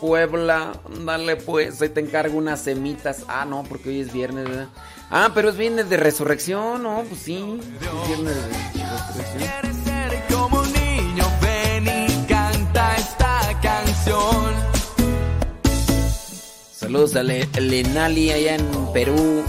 Puebla, 0.00 0.70
dale 1.04 1.34
pues, 1.34 1.82
ahí 1.82 1.88
te 1.88 1.98
encargo 1.98 2.38
unas 2.38 2.60
semitas. 2.60 3.24
Ah, 3.26 3.44
no, 3.44 3.64
porque 3.64 3.88
hoy 3.88 4.00
es 4.02 4.12
viernes, 4.12 4.44
¿verdad? 4.48 4.68
Ah, 5.10 5.32
pero 5.34 5.48
es 5.48 5.56
viernes 5.56 5.90
de 5.90 5.96
resurrección, 5.96 6.84
¿no? 6.84 7.02
Pues 7.08 7.20
sí, 7.22 7.58
es 7.80 8.06
viernes 8.08 8.36
de 8.36 8.42
resurrección. 8.86 9.38
Quieres 9.38 9.76
ser 9.84 10.24
como 10.32 10.60
un 10.60 10.72
niño, 10.72 11.24
ven 11.42 11.88
y 12.08 12.26
canta 12.28 12.94
esta 12.96 13.60
canción. 13.60 14.54
Saludos 16.72 17.16
a 17.16 17.24
Le- 17.24 17.48
Lenali 17.60 18.30
allá 18.30 18.54
en 18.54 18.92
Perú. 18.92 19.42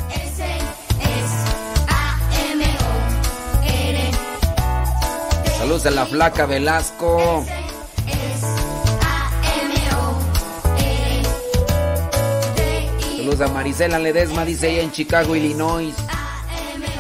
Saludos 5.60 5.86
a 5.86 5.92
la 5.92 6.06
flaca 6.08 6.46
Velasco. 6.48 7.46
A 13.40 13.48
Marisela 13.48 13.98
Ledesma, 13.98 14.44
dice 14.44 14.70
ella 14.70 14.84
en 14.84 14.92
Chicago, 14.92 15.36
Illinois. 15.36 15.96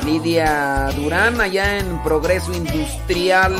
Lidia 0.06 0.90
Durán 0.96 1.42
allá 1.42 1.78
en 1.78 2.02
Progreso 2.04 2.54
Industrial. 2.54 3.54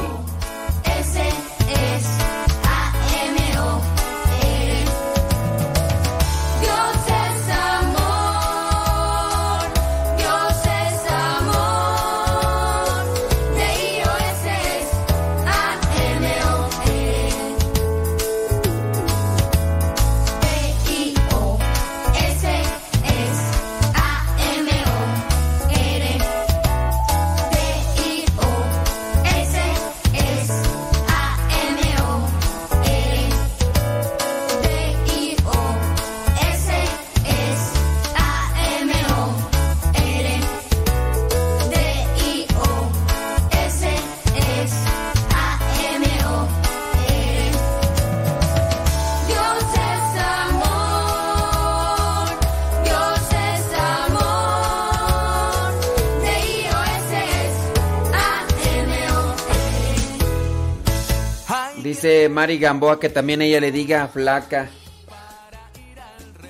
Mari 62.42 62.58
Gamboa 62.58 63.00
que 63.00 63.08
también 63.08 63.44
ella 63.44 63.60
le 63.60 63.72
diga 63.72 64.08
flaca. 64.08 64.68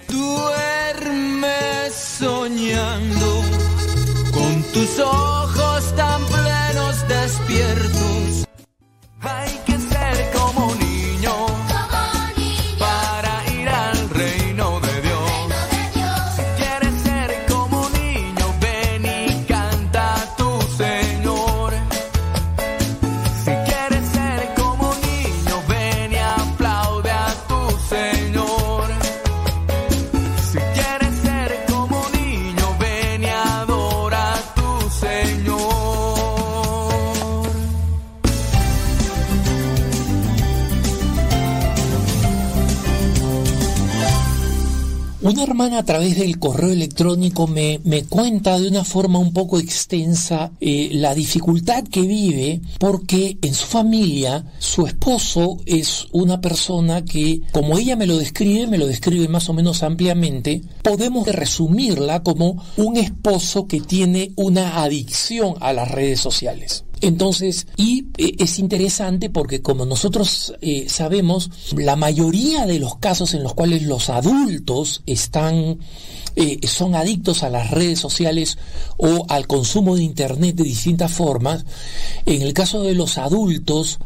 Duerme 0.08 1.90
soñando 1.92 3.42
con 4.32 4.64
tus 4.72 5.00
ojos 5.00 5.94
tan 5.98 6.26
plenos 6.28 7.06
despiertos. 7.10 8.21
Una 45.32 45.44
hermana 45.44 45.78
a 45.78 45.86
través 45.86 46.18
del 46.18 46.40
correo 46.40 46.72
electrónico 46.72 47.48
me, 47.48 47.80
me 47.86 48.04
cuenta 48.04 48.60
de 48.60 48.68
una 48.68 48.84
forma 48.84 49.18
un 49.18 49.32
poco 49.32 49.60
extensa 49.60 50.52
eh, 50.60 50.90
la 50.92 51.16
dificultad 51.16 51.86
que 51.86 52.02
vive 52.02 52.60
porque 52.78 53.38
en 53.42 53.54
su 53.54 53.66
familia 53.66 54.44
su 54.60 54.86
esposo 54.86 55.60
es 55.66 56.08
una 56.12 56.42
persona 56.42 57.06
que, 57.06 57.40
como 57.54 57.78
ella 57.78 57.96
me 57.96 58.08
lo 58.08 58.18
describe, 58.18 58.68
me 58.68 58.78
lo 58.78 58.88
describe 58.88 59.30
más 59.30 59.48
o 59.48 59.54
menos 59.54 59.84
ampliamente, 59.84 60.64
podemos 60.84 61.26
resumirla 61.30 62.24
como 62.24 62.62
un 62.76 62.98
esposo 62.98 63.68
que 63.68 63.80
tiene 63.80 64.34
una 64.36 64.84
adicción 64.84 65.54
a 65.62 65.72
las 65.72 65.90
redes 65.90 66.20
sociales. 66.20 66.84
Entonces, 67.02 67.66
y 67.78 68.06
eh, 68.18 68.36
es 68.38 68.60
interesante 68.60 69.32
porque 69.32 69.64
como 69.64 69.86
nosotros 69.86 70.54
eh, 70.62 70.86
sabemos, 70.88 71.50
la 71.76 71.96
mayoría 71.96 72.68
de 72.68 72.78
los 72.78 72.98
casos 72.98 73.34
en 73.34 73.42
los 73.42 73.56
cuales 73.56 73.82
los 73.84 74.10
adultos 74.12 75.02
están, 75.08 75.80
eh, 76.36 76.60
son 76.68 76.94
adictos 76.94 77.42
a 77.42 77.50
las 77.50 77.72
redes 77.72 78.00
sociales 78.00 78.60
o 78.98 79.26
al 79.30 79.48
consumo 79.48 79.96
de 79.96 80.04
Internet 80.04 80.56
de 80.56 80.64
distintas 80.64 81.12
formas, 81.12 81.66
en 82.28 82.44
el 82.44 82.54
caso 82.54 82.84
de 82.84 82.94
los 82.94 83.18
adultos 83.18 83.98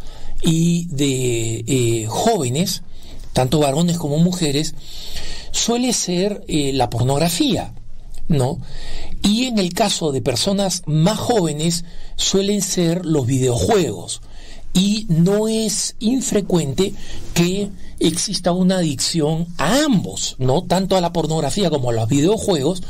y 0.42 0.88
de 0.88 1.66
eh, 1.68 2.06
jóvenes, 2.08 2.82
tanto 3.34 3.60
varones 3.60 3.98
como 3.98 4.20
mujeres, 4.20 4.74
suele 5.52 5.92
ser 5.92 6.44
la 6.48 6.90
pornografía. 6.90 7.74
¿No? 8.28 8.60
Y 9.22 9.46
en 9.46 9.60
el 9.60 9.74
caso 9.74 10.12
de 10.12 10.22
personas 10.22 10.84
más 10.86 11.18
jóvenes 11.18 11.86
suelen 12.16 12.62
ser 12.62 13.06
los 13.06 13.26
videojuegos. 13.26 14.22
Y 14.74 15.06
no 15.08 15.48
es 15.48 15.96
infrecuente 16.00 16.94
que 17.34 17.70
exista 18.00 18.52
una 18.52 18.78
adicción 18.78 19.48
a 19.58 19.84
ambos, 19.86 20.36
¿no? 20.38 20.64
Tanto 20.64 20.98
a 20.98 21.02
la 21.02 21.14
pornografía 21.14 21.70
como 21.70 21.92
a 21.92 21.94
los 21.94 22.10
videojuegos. 22.10 22.84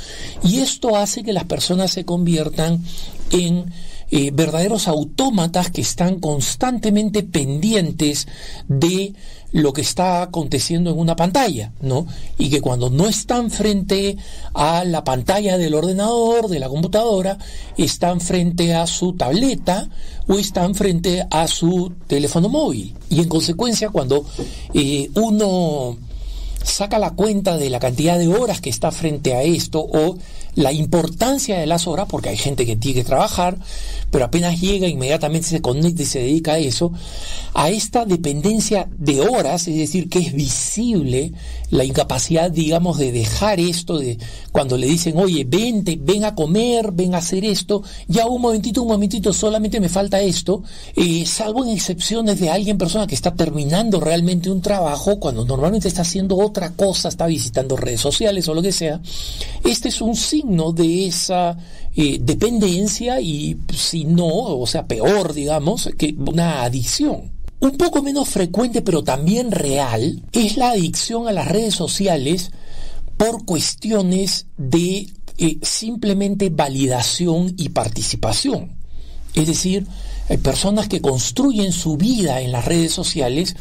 Y 0.43 0.60
esto 0.60 0.98
hace 0.98 1.24
que 1.24 1.34
las 1.34 1.45
personas 1.45 1.91
se 1.91 2.06
conviertan 2.06 2.84
en 3.32 3.71
eh, 4.12 4.32
verdaderos 4.32 4.88
autómatas 4.88 5.71
que 5.71 5.82
están 5.82 6.19
constantemente 6.19 7.24
pendientes 7.24 8.28
de 8.67 9.13
lo 9.55 9.71
que 9.71 9.79
está 9.79 10.21
aconteciendo 10.21 10.91
en 10.91 10.99
una 10.99 11.15
pantalla, 11.15 11.71
¿no? 11.79 12.05
Y 12.37 12.49
que 12.49 12.59
cuando 12.59 12.89
no 12.89 13.07
están 13.07 13.49
frente 13.49 14.17
a 14.53 14.83
la 14.83 15.05
pantalla 15.05 15.57
del 15.57 15.75
ordenador, 15.75 16.49
de 16.49 16.59
la 16.59 16.67
computadora, 16.67 17.37
están 17.77 18.19
frente 18.19 18.75
a 18.75 18.85
su 18.85 19.13
tableta 19.13 19.87
o 20.27 20.33
están 20.33 20.75
frente 20.75 21.25
a 21.31 21.47
su 21.47 21.93
teléfono 22.05 22.49
móvil. 22.49 22.95
Y 23.09 23.21
en 23.21 23.29
consecuencia, 23.29 23.89
cuando 23.91 24.25
eh, 24.73 25.09
uno 25.15 25.95
saca 26.61 26.99
la 26.99 27.11
cuenta 27.11 27.57
de 27.57 27.69
la 27.69 27.79
cantidad 27.79 28.19
de 28.19 28.27
horas 28.27 28.59
que 28.59 28.69
está 28.69 28.91
frente 28.91 29.35
a 29.35 29.43
esto 29.43 29.79
o 29.79 30.17
la 30.55 30.71
importancia 30.71 31.59
de 31.59 31.65
las 31.65 31.85
horas, 31.85 32.07
porque 32.09 32.29
hay 32.29 32.37
gente 32.37 32.65
que 32.65 32.75
tiene 32.75 33.01
que 33.01 33.03
trabajar, 33.03 33.57
pero 34.09 34.25
apenas 34.25 34.59
llega, 34.59 34.87
inmediatamente 34.87 35.47
se 35.47 35.61
conecta 35.61 36.01
y 36.01 36.05
se 36.05 36.19
dedica 36.19 36.53
a 36.53 36.59
eso, 36.59 36.93
a 37.53 37.69
esta 37.69 38.05
dependencia 38.05 38.87
de 38.97 39.21
horas, 39.21 39.67
es 39.67 39.75
decir, 39.75 40.09
que 40.09 40.19
es 40.19 40.33
visible 40.33 41.33
la 41.71 41.83
incapacidad, 41.83 42.49
digamos, 42.49 42.97
de 42.97 43.11
dejar 43.11 43.59
esto, 43.59 43.97
de 43.97 44.17
cuando 44.53 44.77
le 44.77 44.87
dicen, 44.87 45.17
oye, 45.17 45.43
vente, 45.43 45.99
ven 46.01 46.23
a 46.23 46.35
comer, 46.35 46.91
ven 46.93 47.15
a 47.15 47.17
hacer 47.17 47.43
esto, 47.43 47.83
ya 48.07 48.25
un 48.25 48.41
momentito, 48.41 48.81
un 48.81 48.87
momentito, 48.87 49.33
solamente 49.33 49.81
me 49.81 49.89
falta 49.89 50.21
esto, 50.21 50.63
eh, 50.95 51.25
salvo 51.25 51.65
en 51.65 51.71
excepciones 51.71 52.39
de 52.39 52.49
alguien, 52.49 52.77
persona 52.77 53.07
que 53.07 53.15
está 53.15 53.33
terminando 53.33 53.99
realmente 53.99 54.49
un 54.49 54.61
trabajo, 54.61 55.19
cuando 55.19 55.43
normalmente 55.43 55.89
está 55.89 56.03
haciendo 56.03 56.37
otra 56.37 56.71
cosa, 56.71 57.09
está 57.09 57.25
visitando 57.27 57.75
redes 57.75 57.99
sociales 57.99 58.47
o 58.47 58.53
lo 58.53 58.61
que 58.61 58.71
sea, 58.71 59.01
este 59.65 59.89
es 59.89 60.01
un 60.01 60.15
signo 60.15 60.44
de 60.45 61.08
esa 61.08 61.58
eh, 61.95 62.17
dependencia 62.21 63.19
y 63.19 63.58
si 63.73 64.05
no, 64.05 64.27
o 64.27 64.67
sea, 64.67 64.86
peor, 64.86 65.34
digamos, 65.34 65.89
que 65.97 66.15
una 66.17 66.63
adicción. 66.63 67.31
Un 67.60 67.77
poco 67.77 68.03
menos 68.03 68.29
frecuente, 68.29 68.81
pero 68.81 69.03
también 69.03 69.51
real, 69.51 70.21
es 70.31 70.58
la 70.58 70.71
adicción 70.71 71.27
a 71.27 71.31
las 71.31 71.47
redes 71.47 71.73
sociales 71.73 72.51
por 73.17 73.45
cuestiones 73.45 74.47
de 74.58 75.08
eh, 75.38 75.58
simplemente 75.62 76.49
validación 76.49 77.53
y 77.58 77.69
participación. 77.69 78.75
Es 79.34 79.47
decir, 79.47 79.88
hay 80.29 80.38
personas 80.38 80.88
que 80.88 81.01
construyen 81.01 81.71
su 81.71 81.97
vida 81.97 82.41
en 82.41 82.51
las 82.51 82.65
redes 82.65 82.91
sociales 82.91 83.55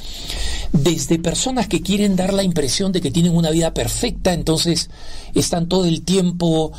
desde 0.73 1.19
personas 1.19 1.69
que 1.69 1.83
quieren 1.83 2.17
dar 2.17 2.33
la 2.33 2.43
impresión 2.43 2.93
de 2.93 3.01
que 3.01 3.11
tienen 3.11 3.37
una 3.37 3.51
vida 3.51 3.75
perfecta, 3.75 4.33
entonces 4.33 4.91
están 5.35 5.69
todo 5.69 5.85
el 5.85 6.03
tiempo 6.03 6.73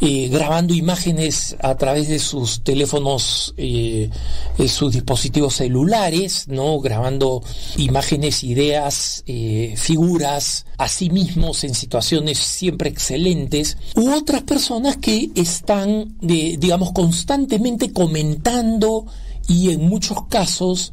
eh, 0.00 0.28
grabando 0.28 0.74
imágenes 0.74 1.56
a 1.60 1.76
través 1.76 2.08
de 2.08 2.18
sus 2.18 2.64
teléfonos, 2.64 3.54
eh, 3.56 4.10
eh, 4.58 4.68
sus 4.68 4.92
dispositivos 4.92 5.54
celulares, 5.54 6.48
¿no? 6.48 6.80
Grabando 6.80 7.40
imágenes, 7.76 8.42
ideas, 8.42 9.22
eh, 9.28 9.74
figuras, 9.76 10.66
a 10.76 10.88
sí 10.88 11.08
mismos 11.08 11.62
en 11.62 11.76
situaciones 11.76 12.38
siempre 12.38 12.90
excelentes, 12.90 13.78
u 13.94 14.10
otras 14.10 14.42
personas 14.42 14.96
que 14.96 15.30
están, 15.36 16.16
eh, 16.22 16.56
digamos, 16.58 16.90
constantemente 16.90 17.92
comentando 17.92 19.06
y 19.48 19.70
en 19.70 19.88
muchos 19.88 20.26
casos 20.28 20.92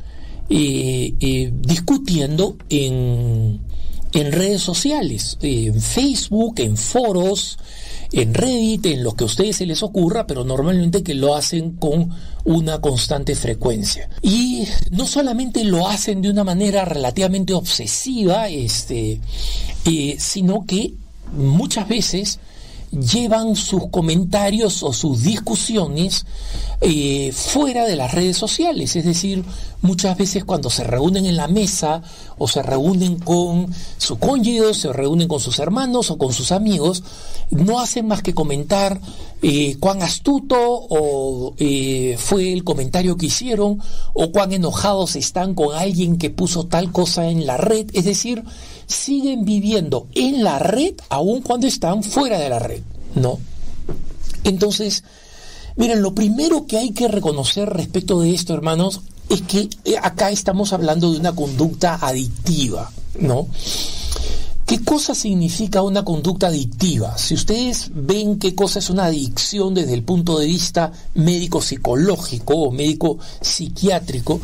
eh, 0.49 1.13
eh, 1.19 1.51
discutiendo 1.53 2.57
en, 2.69 3.59
en 4.13 4.31
redes 4.31 4.61
sociales, 4.61 5.37
en 5.41 5.79
Facebook, 5.79 6.55
en 6.59 6.75
foros, 6.77 7.59
en 8.11 8.33
Reddit, 8.33 8.87
en 8.87 9.03
lo 9.03 9.13
que 9.13 9.23
a 9.23 9.27
ustedes 9.27 9.57
se 9.57 9.65
les 9.65 9.83
ocurra, 9.83 10.25
pero 10.25 10.43
normalmente 10.43 11.03
que 11.03 11.13
lo 11.13 11.35
hacen 11.35 11.73
con 11.73 12.09
una 12.43 12.81
constante 12.81 13.35
frecuencia. 13.35 14.09
Y 14.21 14.67
no 14.91 15.05
solamente 15.05 15.63
lo 15.63 15.87
hacen 15.87 16.21
de 16.21 16.29
una 16.29 16.43
manera 16.43 16.85
relativamente 16.85 17.53
obsesiva, 17.53 18.49
este, 18.49 19.21
eh, 19.85 20.15
sino 20.17 20.65
que 20.65 20.93
muchas 21.33 21.87
veces 21.87 22.39
llevan 22.91 23.55
sus 23.55 23.87
comentarios 23.87 24.83
o 24.83 24.93
sus 24.93 25.23
discusiones 25.23 26.25
eh, 26.81 27.31
fuera 27.33 27.85
de 27.85 27.95
las 27.95 28.13
redes 28.13 28.37
sociales, 28.37 28.95
es 28.95 29.05
decir, 29.05 29.43
muchas 29.81 30.17
veces 30.17 30.43
cuando 30.45 30.69
se 30.69 30.83
reúnen 30.83 31.25
en 31.25 31.35
la 31.35 31.47
mesa 31.47 32.01
o 32.37 32.47
se 32.47 32.63
reúnen 32.63 33.19
con 33.19 33.67
su 33.97 34.17
cónyuge, 34.17 34.73
se 34.73 34.93
reúnen 34.93 35.27
con 35.27 35.39
sus 35.39 35.59
hermanos 35.59 36.09
o 36.09 36.17
con 36.17 36.33
sus 36.33 36.51
amigos, 36.51 37.03
no 37.49 37.79
hacen 37.79 38.07
más 38.07 38.23
que 38.23 38.33
comentar 38.33 38.99
eh, 39.41 39.77
cuán 39.79 40.01
astuto 40.01 40.57
o 40.59 41.53
eh, 41.57 42.15
fue 42.17 42.53
el 42.53 42.63
comentario 42.63 43.17
que 43.17 43.27
hicieron 43.27 43.79
o 44.13 44.31
cuán 44.31 44.53
enojados 44.53 45.15
están 45.15 45.53
con 45.53 45.75
alguien 45.75 46.17
que 46.17 46.29
puso 46.29 46.65
tal 46.65 46.91
cosa 46.91 47.27
en 47.27 47.45
la 47.45 47.57
red, 47.57 47.87
es 47.93 48.05
decir, 48.05 48.43
siguen 48.89 49.45
viviendo 49.45 50.07
en 50.15 50.43
la 50.43 50.59
red 50.59 50.95
aun 51.09 51.41
cuando 51.41 51.67
están 51.67 52.03
fuera 52.03 52.39
de 52.39 52.49
la 52.49 52.59
red, 52.59 52.81
¿no? 53.15 53.39
Entonces, 54.43 55.03
miren, 55.75 56.01
lo 56.01 56.13
primero 56.13 56.65
que 56.65 56.77
hay 56.77 56.91
que 56.91 57.07
reconocer 57.07 57.69
respecto 57.69 58.19
de 58.19 58.33
esto, 58.33 58.53
hermanos, 58.53 59.01
es 59.29 59.43
que 59.43 59.69
eh, 59.85 59.95
acá 60.01 60.31
estamos 60.31 60.73
hablando 60.73 61.11
de 61.11 61.19
una 61.19 61.35
conducta 61.35 61.99
adictiva, 62.01 62.91
¿no? 63.19 63.47
¿Qué 64.69 64.83
cosa 64.83 65.15
significa 65.15 65.81
una 65.81 66.05
conducta 66.05 66.45
adictiva? 66.45 67.17
Si 67.17 67.33
ustedes 67.33 67.89
ven 67.91 68.37
qué 68.37 68.53
cosa 68.53 68.77
es 68.77 68.91
una 68.91 69.05
adicción 69.05 69.73
desde 69.73 69.95
el 69.95 70.03
punto 70.03 70.37
de 70.37 70.45
vista 70.45 70.91
médico-psicológico 71.15 72.53
o 72.53 72.71
médico-psiquiátrico, 72.71 74.39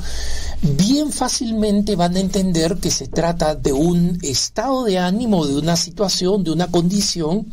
bien 0.63 1.11
fácilmente 1.11 1.95
van 1.95 2.15
a 2.15 2.21
entender 2.21 2.77
que 2.77 2.89
se 2.89 3.07
trata 3.07 3.53
de 3.53 3.71
un 3.71 4.17
estado 4.23 4.85
de 4.85 4.97
ánimo, 4.97 5.45
de 5.45 5.59
una 5.59 5.75
situación, 5.75 6.43
de 6.43 6.49
una 6.49 6.71
condición 6.71 7.45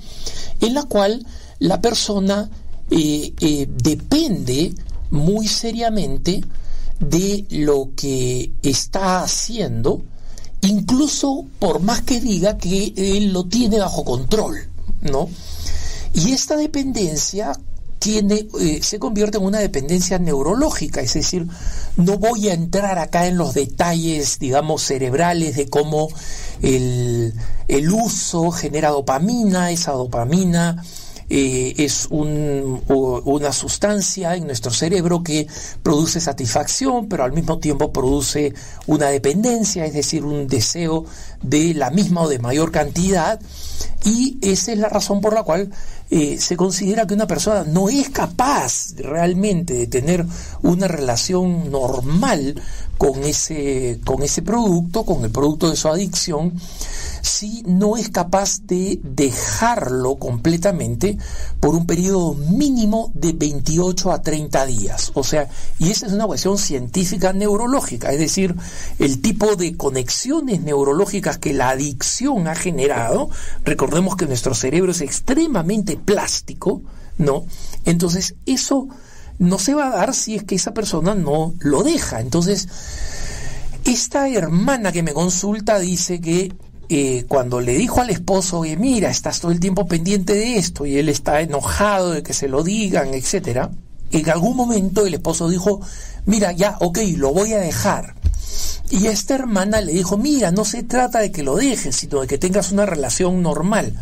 en 0.63 0.73
la 0.73 0.85
cual 0.85 1.27
la 1.59 1.83
persona 1.83 2.49
eh, 2.91 3.35
eh, 3.39 3.69
depende 3.69 4.75
muy 5.11 5.47
seriamente 5.47 6.41
de 7.01 7.45
lo 7.51 7.91
que 7.95 8.51
está 8.63 9.21
haciendo, 9.21 10.05
incluso 10.63 11.47
por 11.59 11.81
más 11.81 12.03
que 12.03 12.21
diga 12.21 12.57
que 12.57 12.93
él 12.97 13.33
lo 13.33 13.45
tiene 13.45 13.79
bajo 13.79 14.05
control, 14.05 14.69
¿no? 15.03 15.29
Y 16.15 16.33
esta 16.33 16.57
dependencia 16.57 17.53
eh, 18.05 18.81
se 18.83 18.99
convierte 18.99 19.39
en 19.39 19.45
una 19.45 19.59
dependencia 19.59 20.19
neurológica, 20.19 21.01
es 21.01 21.15
decir, 21.15 21.47
no 21.97 22.19
voy 22.19 22.49
a 22.49 22.55
entrar 22.55 22.99
acá 22.99 23.27
en 23.27 23.39
los 23.39 23.55
detalles, 23.55 24.39
digamos, 24.39 24.83
cerebrales 24.83 25.57
de 25.57 25.69
cómo 25.69 26.09
el 26.63 27.33
uso 27.93 28.51
genera 28.51 28.91
dopamina, 28.91 29.71
esa 29.71 29.93
dopamina 29.93 30.83
eh, 31.29 31.75
es 31.79 32.07
un, 32.11 32.83
una 32.89 33.53
sustancia 33.53 34.37
en 34.37 34.47
nuestro 34.47 34.71
cerebro 34.71 35.23
que 35.23 35.47
produce 35.83 36.21
satisfacción, 36.21 37.09
pero 37.09 37.25
al 37.25 37.33
mismo 37.33 37.59
tiempo 37.59 37.93
produce 37.93 38.55
una 38.87 39.07
dependencia, 39.07 39.85
es 39.85 39.95
decir, 39.95 40.25
un 40.25 40.47
deseo 40.47 41.05
de 41.43 41.75
la 41.75 41.91
misma 41.91 42.23
o 42.23 42.29
de 42.29 42.39
mayor 42.39 42.71
cantidad, 42.71 43.41
y 44.05 44.39
esa 44.43 44.73
es 44.73 44.79
la 44.79 44.89
razón 44.89 45.21
por 45.21 45.35
la 45.35 45.43
cual 45.43 45.71
eh, 46.11 46.37
se 46.39 46.57
considera 46.57 47.07
que 47.07 47.15
una 47.15 47.27
persona 47.27 47.65
no 47.65 47.89
es 47.89 48.11
capaz 48.11 48.95
realmente 48.97 49.75
de 49.75 49.87
tener 49.87 50.27
una 50.63 50.87
relación 50.87 51.71
normal 51.71 52.61
con 52.99 53.25
ese, 53.25 53.99
con 54.05 54.23
ese 54.23 54.43
producto, 54.43 55.05
con 55.05 55.25
el 55.25 55.31
producto 55.31 55.71
de 55.71 55.77
su 55.77 55.89
adicción, 55.89 56.53
si 57.23 57.63
no 57.67 57.97
es 57.97 58.11
capaz 58.11 58.61
de 58.63 59.01
dejarlo 59.03 60.17
completamente 60.17 61.19
por 61.59 61.75
un 61.75 61.87
periodo 61.87 62.35
mínimo 62.35 63.11
de 63.15 63.33
28 63.33 64.13
a 64.13 64.23
30 64.23 64.67
días. 64.67 65.13
O 65.15 65.25
sea, 65.25 65.49
y 65.79 65.91
esa 65.91 66.07
es 66.07 66.13
una 66.13 66.27
cuestión 66.27 66.59
científica 66.59 67.33
neurológica, 67.33 68.13
es 68.13 68.19
decir, 68.19 68.55
el 68.99 69.21
tipo 69.21 69.57
de 69.57 69.77
conexiones 69.77 70.61
neurológicas 70.61 71.39
que 71.39 71.55
la 71.55 71.71
adicción 71.71 72.49
ha 72.49 72.55
generado. 72.55 73.31
Recordemos 73.73 74.17
que 74.17 74.27
nuestro 74.27 74.55
cerebro 74.55 74.93
es 74.93 75.01
extremadamente 75.01 75.97
plástico, 75.97 76.83
¿no? 77.17 77.47
Entonces, 77.87 78.35
eso 78.45 78.87
no 79.39 79.59
se 79.59 79.73
va 79.73 79.87
a 79.87 79.97
dar 79.97 80.13
si 80.13 80.35
es 80.35 80.45
que 80.45 80.57
esa 80.57 80.75
persona 80.75 81.15
no 81.15 81.55
lo 81.61 81.83
deja. 81.83 82.21
Entonces, 82.21 82.69
esta 83.87 84.29
hermana 84.29 84.93
que 84.93 85.03
me 85.03 85.15
consulta 85.15 85.79
dice 85.79 86.21
que 86.21 86.53
eh, 86.91 87.25
cuando 87.27 87.63
le 87.63 87.73
dijo 87.73 88.03
al 88.03 88.11
esposo, 88.11 88.59
oye, 88.59 88.77
mira, 88.77 89.09
estás 89.09 89.41
todo 89.41 89.53
el 89.53 89.59
tiempo 89.59 89.87
pendiente 89.87 90.35
de 90.35 90.59
esto 90.59 90.85
y 90.85 90.99
él 90.99 91.09
está 91.09 91.41
enojado 91.41 92.11
de 92.11 92.23
que 92.23 92.35
se 92.35 92.49
lo 92.49 92.63
digan, 92.63 93.15
etcétera, 93.15 93.71
en 94.11 94.29
algún 94.29 94.55
momento 94.55 95.07
el 95.07 95.15
esposo 95.15 95.49
dijo, 95.49 95.81
mira, 96.27 96.53
ya, 96.53 96.77
ok, 96.81 96.99
lo 97.17 97.33
voy 97.33 97.55
a 97.55 97.59
dejar. 97.59 98.17
Y 98.91 99.07
esta 99.07 99.35
hermana 99.35 99.81
le 99.81 99.93
dijo, 99.93 100.19
mira, 100.19 100.51
no 100.51 100.65
se 100.65 100.83
trata 100.83 101.21
de 101.21 101.33
que 101.33 101.43
lo 101.43 101.57
dejes, 101.57 101.97
sino 101.97 102.21
de 102.21 102.27
que 102.27 102.39
tengas 102.39 102.73
una 102.73 102.87
relación 102.87 103.43
normal. 103.43 103.95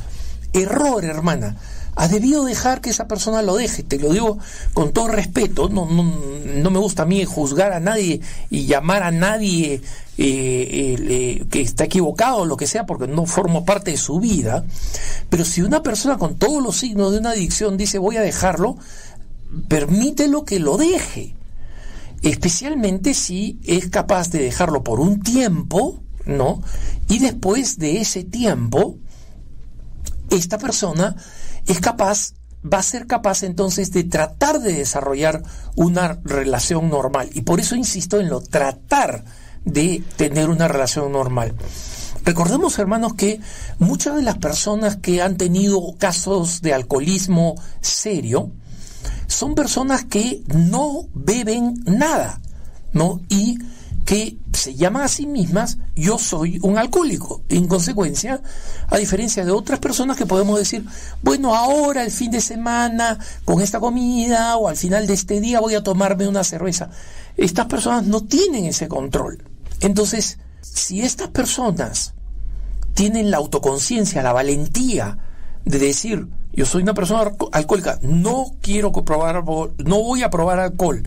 Error, 0.52 1.04
hermana. 1.04 1.56
Has 1.96 2.10
debido 2.10 2.44
dejar 2.44 2.80
que 2.80 2.90
esa 2.90 3.06
persona 3.06 3.42
lo 3.42 3.56
deje. 3.56 3.82
Te 3.82 3.98
lo 3.98 4.12
digo 4.12 4.38
con 4.74 4.92
todo 4.92 5.08
respeto. 5.08 5.68
No, 5.68 5.86
no, 5.86 6.02
no 6.02 6.70
me 6.70 6.78
gusta 6.78 7.02
a 7.02 7.06
mí 7.06 7.24
juzgar 7.24 7.72
a 7.72 7.80
nadie 7.80 8.20
y 8.48 8.66
llamar 8.66 9.02
a 9.02 9.10
nadie 9.10 9.74
eh, 9.74 9.82
eh, 10.18 10.96
eh, 10.98 11.44
que 11.50 11.60
está 11.60 11.84
equivocado 11.84 12.38
o 12.38 12.44
lo 12.46 12.56
que 12.56 12.66
sea, 12.66 12.86
porque 12.86 13.06
no 13.06 13.26
formo 13.26 13.64
parte 13.64 13.92
de 13.92 13.96
su 13.96 14.18
vida. 14.18 14.64
Pero 15.28 15.44
si 15.44 15.62
una 15.62 15.82
persona 15.82 16.18
con 16.18 16.36
todos 16.36 16.62
los 16.62 16.76
signos 16.76 17.12
de 17.12 17.18
una 17.18 17.30
adicción 17.30 17.76
dice 17.76 17.98
voy 17.98 18.16
a 18.16 18.22
dejarlo, 18.22 18.76
permítelo 19.68 20.44
que 20.44 20.58
lo 20.58 20.76
deje 20.76 21.34
especialmente 22.22 23.14
si 23.14 23.60
es 23.64 23.88
capaz 23.88 24.30
de 24.30 24.40
dejarlo 24.40 24.82
por 24.82 25.00
un 25.00 25.20
tiempo, 25.20 26.02
¿no? 26.26 26.62
Y 27.08 27.18
después 27.18 27.78
de 27.78 28.00
ese 28.00 28.24
tiempo, 28.24 28.98
esta 30.30 30.58
persona 30.58 31.16
es 31.66 31.80
capaz, 31.80 32.34
va 32.62 32.78
a 32.78 32.82
ser 32.82 33.06
capaz 33.06 33.42
entonces 33.42 33.90
de 33.92 34.04
tratar 34.04 34.60
de 34.60 34.74
desarrollar 34.74 35.42
una 35.76 36.20
relación 36.24 36.90
normal. 36.90 37.30
Y 37.32 37.42
por 37.42 37.60
eso 37.60 37.74
insisto 37.74 38.20
en 38.20 38.28
lo 38.28 38.40
tratar 38.40 39.24
de 39.64 40.02
tener 40.16 40.48
una 40.48 40.68
relación 40.68 41.12
normal. 41.12 41.54
Recordemos, 42.24 42.78
hermanos, 42.78 43.14
que 43.14 43.40
muchas 43.78 44.14
de 44.16 44.22
las 44.22 44.38
personas 44.38 44.96
que 44.96 45.22
han 45.22 45.36
tenido 45.36 45.80
casos 45.98 46.60
de 46.60 46.74
alcoholismo 46.74 47.54
serio, 47.80 48.52
son 49.30 49.54
personas 49.54 50.04
que 50.04 50.42
no 50.48 51.06
beben 51.14 51.82
nada, 51.86 52.40
¿no? 52.92 53.20
Y 53.28 53.58
que 54.04 54.36
se 54.52 54.74
llaman 54.74 55.02
a 55.02 55.08
sí 55.08 55.24
mismas 55.24 55.78
yo 55.94 56.18
soy 56.18 56.58
un 56.62 56.78
alcohólico. 56.78 57.42
En 57.48 57.68
consecuencia, 57.68 58.42
a 58.88 58.96
diferencia 58.96 59.44
de 59.44 59.52
otras 59.52 59.78
personas 59.78 60.16
que 60.16 60.26
podemos 60.26 60.58
decir, 60.58 60.84
bueno, 61.22 61.54
ahora 61.54 62.02
el 62.02 62.10
fin 62.10 62.32
de 62.32 62.40
semana 62.40 63.18
con 63.44 63.60
esta 63.60 63.78
comida 63.78 64.56
o 64.56 64.68
al 64.68 64.76
final 64.76 65.06
de 65.06 65.14
este 65.14 65.40
día 65.40 65.60
voy 65.60 65.76
a 65.76 65.84
tomarme 65.84 66.26
una 66.26 66.42
cerveza. 66.42 66.90
Estas 67.36 67.66
personas 67.66 68.04
no 68.04 68.24
tienen 68.24 68.64
ese 68.64 68.88
control. 68.88 69.44
Entonces, 69.80 70.38
si 70.60 71.02
estas 71.02 71.28
personas 71.28 72.14
tienen 72.94 73.30
la 73.30 73.36
autoconciencia, 73.36 74.24
la 74.24 74.32
valentía 74.32 75.18
de 75.64 75.78
decir, 75.78 76.26
yo 76.52 76.66
soy 76.66 76.82
una 76.82 76.94
persona 76.94 77.22
alco- 77.22 77.48
alcohólica, 77.52 77.98
no 78.02 78.46
quiero 78.60 78.92
probar, 78.92 79.44
no 79.44 80.02
voy 80.02 80.22
a 80.22 80.30
probar 80.30 80.58
alcohol. 80.60 81.02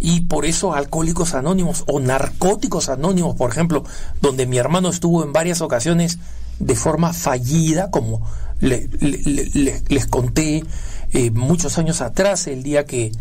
Y 0.00 0.22
por 0.22 0.44
eso 0.44 0.74
Alcohólicos 0.74 1.34
Anónimos 1.34 1.84
o 1.86 1.98
Narcóticos 1.98 2.88
Anónimos, 2.90 3.36
por 3.36 3.50
ejemplo, 3.50 3.84
donde 4.20 4.44
mi 4.46 4.58
hermano 4.58 4.90
estuvo 4.90 5.24
en 5.24 5.32
varias 5.32 5.62
ocasiones 5.62 6.18
de 6.58 6.74
forma 6.76 7.12
fallida, 7.14 7.90
como 7.90 8.20
le- 8.60 8.88
le- 9.00 9.22
le- 9.22 9.50
le- 9.54 9.82
les 9.88 10.06
conté 10.06 10.62
eh, 11.12 11.30
muchos 11.30 11.78
años 11.78 12.00
atrás, 12.02 12.48
el 12.48 12.62
día 12.62 12.84
que, 12.84 13.12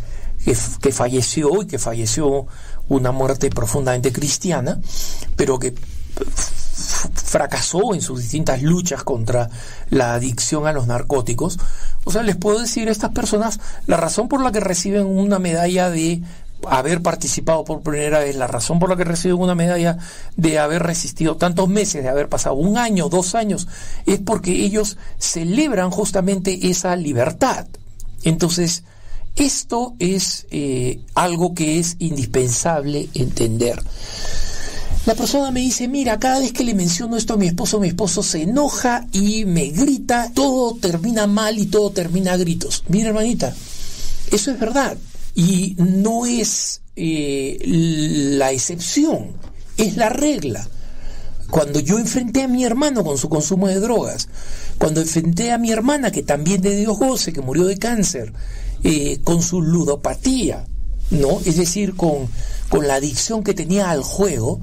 que, 0.43 0.57
que 0.81 0.91
falleció 0.91 1.61
y 1.61 1.67
que 1.67 1.79
falleció 1.79 2.47
una 2.89 3.11
muerte 3.13 3.49
profundamente 3.49 4.11
cristiana, 4.11 4.79
pero 5.37 5.59
que 5.59 5.73
fracasó 6.73 7.93
en 7.93 8.01
sus 8.01 8.21
distintas 8.21 8.61
luchas 8.61 9.03
contra 9.03 9.49
la 9.89 10.13
adicción 10.13 10.67
a 10.67 10.73
los 10.73 10.87
narcóticos. 10.87 11.59
O 12.03 12.11
sea, 12.11 12.23
les 12.23 12.35
puedo 12.35 12.59
decir 12.59 12.89
a 12.89 12.91
estas 12.91 13.11
personas 13.11 13.59
la 13.85 13.97
razón 13.97 14.27
por 14.27 14.41
la 14.41 14.51
que 14.51 14.59
reciben 14.59 15.05
una 15.05 15.39
medalla 15.39 15.89
de 15.89 16.21
haber 16.67 17.01
participado 17.01 17.63
por 17.63 17.81
primera 17.81 18.19
vez, 18.19 18.35
la 18.35 18.47
razón 18.47 18.79
por 18.79 18.89
la 18.89 18.95
que 18.95 19.03
reciben 19.03 19.39
una 19.39 19.55
medalla 19.55 19.97
de 20.37 20.59
haber 20.59 20.83
resistido 20.83 21.35
tantos 21.35 21.67
meses, 21.67 22.03
de 22.03 22.09
haber 22.09 22.29
pasado 22.29 22.55
un 22.55 22.77
año, 22.77 23.09
dos 23.09 23.35
años, 23.35 23.67
es 24.05 24.19
porque 24.19 24.51
ellos 24.51 24.97
celebran 25.17 25.91
justamente 25.91 26.69
esa 26.69 26.95
libertad. 26.95 27.67
Entonces, 28.23 28.83
esto 29.35 29.95
es 29.99 30.45
eh, 30.51 31.01
algo 31.15 31.53
que 31.53 31.79
es 31.79 31.95
indispensable 31.99 33.09
entender. 33.13 33.81
La 35.05 35.15
persona 35.15 35.51
me 35.51 35.59
dice, 35.59 35.89
mira, 35.89 36.17
cada 36.17 36.39
vez 36.39 36.53
que 36.53 36.63
le 36.63 36.73
menciono 36.73 37.17
esto 37.17 37.33
a 37.33 37.37
mi 37.37 37.47
esposo, 37.47 37.77
mi 37.77 37.89
esposo 37.89 38.23
se 38.23 38.43
enoja 38.43 39.05
y 39.11 39.43
me 39.43 39.65
grita, 39.65 40.31
todo 40.33 40.75
termina 40.75 41.27
mal 41.27 41.59
y 41.59 41.65
todo 41.65 41.89
termina 41.89 42.33
a 42.33 42.37
gritos. 42.37 42.85
Mira, 42.87 43.09
hermanita, 43.09 43.53
eso 44.31 44.51
es 44.51 44.59
verdad. 44.59 44.97
Y 45.35 45.75
no 45.77 46.25
es 46.25 46.81
eh, 46.95 47.59
la 47.65 48.53
excepción, 48.53 49.33
es 49.75 49.97
la 49.97 50.07
regla. 50.07 50.69
Cuando 51.49 51.81
yo 51.81 51.99
enfrenté 51.99 52.43
a 52.43 52.47
mi 52.47 52.63
hermano 52.63 53.03
con 53.03 53.17
su 53.17 53.27
consumo 53.27 53.67
de 53.67 53.81
drogas, 53.81 54.29
cuando 54.77 55.01
enfrenté 55.01 55.51
a 55.51 55.57
mi 55.57 55.71
hermana, 55.71 56.11
que 56.11 56.23
también 56.23 56.61
de 56.61 56.77
Dios 56.77 56.97
goce, 56.97 57.33
que 57.33 57.41
murió 57.41 57.65
de 57.65 57.77
cáncer, 57.77 58.31
eh, 58.83 59.19
con 59.25 59.41
su 59.41 59.61
ludopatía, 59.61 60.65
¿no? 61.11 61.41
Es 61.45 61.57
decir, 61.57 61.95
con, 61.95 62.29
con 62.69 62.87
la 62.87 62.95
adicción 62.95 63.43
que 63.43 63.53
tenía 63.53 63.91
al 63.91 64.01
juego, 64.01 64.61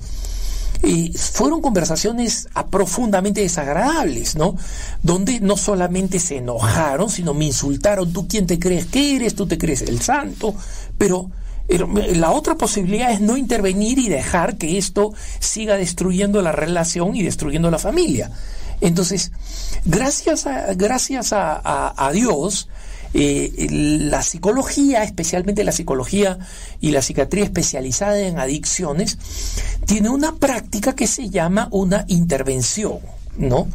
eh, 0.82 1.12
fueron 1.14 1.60
conversaciones 1.60 2.48
profundamente 2.70 3.42
desagradables, 3.42 4.36
¿no? 4.36 4.56
Donde 5.02 5.40
no 5.40 5.56
solamente 5.56 6.18
se 6.18 6.38
enojaron, 6.38 7.10
sino 7.10 7.34
me 7.34 7.46
insultaron, 7.46 8.12
tú 8.12 8.26
quién 8.26 8.46
te 8.46 8.58
crees 8.58 8.86
que 8.86 9.16
eres, 9.16 9.34
tú 9.34 9.46
te 9.46 9.58
crees 9.58 9.82
el 9.82 10.00
santo, 10.00 10.54
pero 10.96 11.30
eh, 11.68 11.78
la 12.16 12.30
otra 12.30 12.56
posibilidad 12.56 13.12
es 13.12 13.20
no 13.20 13.36
intervenir 13.36 13.98
y 13.98 14.08
dejar 14.08 14.56
que 14.56 14.78
esto 14.78 15.12
siga 15.38 15.76
destruyendo 15.76 16.40
la 16.40 16.52
relación 16.52 17.14
y 17.14 17.22
destruyendo 17.22 17.70
la 17.70 17.78
familia. 17.78 18.30
Entonces, 18.80 19.32
gracias 19.84 20.46
a, 20.46 20.72
gracias 20.72 21.32
a 21.34 22.10
Dios, 22.14 22.68
eh, 23.12 23.66
la 23.70 24.22
psicología, 24.22 25.02
especialmente 25.02 25.64
la 25.64 25.72
psicología 25.72 26.38
y 26.80 26.92
la 26.92 27.02
psiquiatría 27.02 27.44
especializada 27.44 28.18
en 28.20 28.38
adicciones, 28.38 29.18
tiene 29.86 30.10
una 30.10 30.36
práctica 30.36 30.94
que 30.94 31.06
se 31.06 31.28
llama 31.28 31.68
una 31.72 32.04
intervención, 32.08 32.98
¿no? 33.36 33.68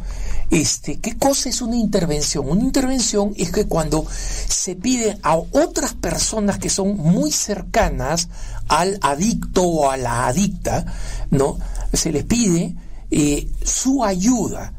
Este, 0.50 1.00
¿qué 1.00 1.18
cosa 1.18 1.48
es 1.48 1.60
una 1.60 1.76
intervención? 1.76 2.48
Una 2.48 2.62
intervención 2.62 3.34
es 3.36 3.50
que 3.50 3.66
cuando 3.66 4.06
se 4.08 4.76
pide 4.76 5.18
a 5.22 5.36
otras 5.36 5.94
personas 5.94 6.58
que 6.58 6.70
son 6.70 6.96
muy 6.96 7.32
cercanas 7.32 8.28
al 8.68 8.98
adicto 9.02 9.62
o 9.62 9.90
a 9.90 9.96
la 9.96 10.28
adicta, 10.28 10.86
¿no? 11.30 11.58
Se 11.92 12.12
les 12.12 12.24
pide 12.24 12.74
eh, 13.10 13.48
su 13.64 14.04
ayuda 14.04 14.72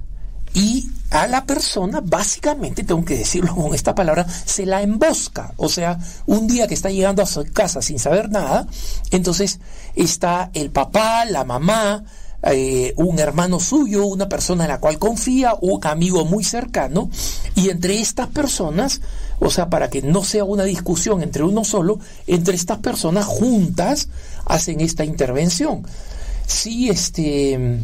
y 0.57 0.89
a 1.11 1.27
la 1.27 1.45
persona, 1.45 2.01
básicamente, 2.03 2.83
tengo 2.83 3.05
que 3.05 3.15
decirlo 3.15 3.55
con 3.55 3.75
esta 3.75 3.93
palabra, 3.93 4.25
se 4.27 4.65
la 4.65 4.81
embosca. 4.81 5.53
O 5.57 5.69
sea, 5.69 5.99
un 6.25 6.47
día 6.47 6.67
que 6.67 6.73
está 6.73 6.89
llegando 6.89 7.21
a 7.21 7.27
su 7.27 7.45
casa 7.53 7.79
sin 7.83 7.99
saber 7.99 8.31
nada, 8.31 8.65
entonces 9.11 9.59
está 9.93 10.49
el 10.55 10.71
papá, 10.71 11.25
la 11.25 11.43
mamá, 11.43 12.03
eh, 12.41 12.91
un 12.97 13.19
hermano 13.19 13.59
suyo, 13.59 14.07
una 14.07 14.27
persona 14.27 14.63
en 14.63 14.69
la 14.69 14.79
cual 14.79 14.97
confía, 14.97 15.53
un 15.61 15.85
amigo 15.85 16.25
muy 16.25 16.43
cercano, 16.43 17.11
y 17.53 17.69
entre 17.69 18.01
estas 18.01 18.27
personas, 18.29 19.01
o 19.39 19.51
sea, 19.51 19.69
para 19.69 19.91
que 19.91 20.01
no 20.01 20.23
sea 20.23 20.43
una 20.43 20.63
discusión 20.63 21.21
entre 21.21 21.43
uno 21.43 21.65
solo, 21.65 21.99
entre 22.25 22.55
estas 22.55 22.79
personas 22.79 23.25
juntas 23.25 24.09
hacen 24.45 24.81
esta 24.81 25.05
intervención. 25.05 25.85
Sí, 26.47 26.89
este 26.89 27.79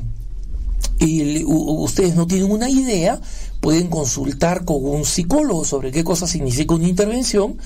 y 1.00 1.44
ustedes 1.46 2.16
no 2.16 2.28
tienen 2.28 2.52
una 2.52 2.70
idea, 2.70 3.20
pueden 3.60 3.88
consultar 3.88 4.66
con 4.66 4.86
un 4.86 5.06
psicólogo 5.06 5.66
sobre 5.66 5.92
qué 5.92 6.04
cosa 6.04 6.28
significa 6.28 6.76
una 6.76 6.88
intervención. 6.88 7.58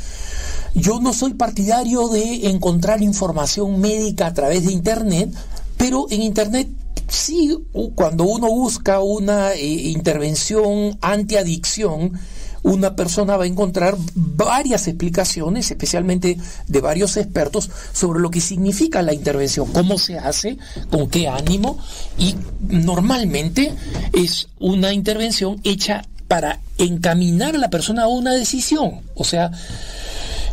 Yo 0.74 1.00
no 1.00 1.14
soy 1.14 1.34
partidario 1.34 2.08
de 2.08 2.50
encontrar 2.50 3.02
información 3.02 3.80
médica 3.80 4.28
a 4.28 4.34
través 4.34 4.66
de 4.66 4.74
Internet, 4.74 5.34
pero 5.78 6.08
en 6.10 6.22
Internet 6.22 6.70
sí, 7.08 7.58
cuando 7.96 8.26
uno 8.26 8.48
busca 8.48 9.00
una 9.00 9.54
eh, 9.54 9.66
intervención 9.66 10.98
antiadicción, 11.02 12.14
una 12.64 12.96
persona 12.96 13.38
va 13.38 13.44
a 13.44 13.48
encontrar 13.48 13.96
varias 14.16 14.88
explicaciones, 14.88 15.72
especialmente 15.72 16.38
de 16.68 16.82
varios 16.82 17.18
expertos, 17.18 17.70
sobre 17.94 18.20
lo 18.20 18.30
que 18.30 18.42
significa 18.42 19.02
la 19.02 19.14
intervención, 19.14 19.72
cómo 19.72 19.98
se 19.98 20.18
hace, 20.18 20.58
con 20.90 21.10
qué 21.10 21.28
ánimo, 21.28 21.78
y 22.18 22.36
normalmente 22.68 23.74
es 24.14 24.50
una 24.60 24.94
intervención 24.94 25.60
hecha 25.64 26.04
para 26.28 26.60
encaminar 26.78 27.56
a 27.56 27.60
la 27.60 27.70
persona 27.70 28.04
a 28.04 28.08
una 28.08 28.34
decisión. 28.34 29.02
O 29.16 29.24
sea, 29.24 29.52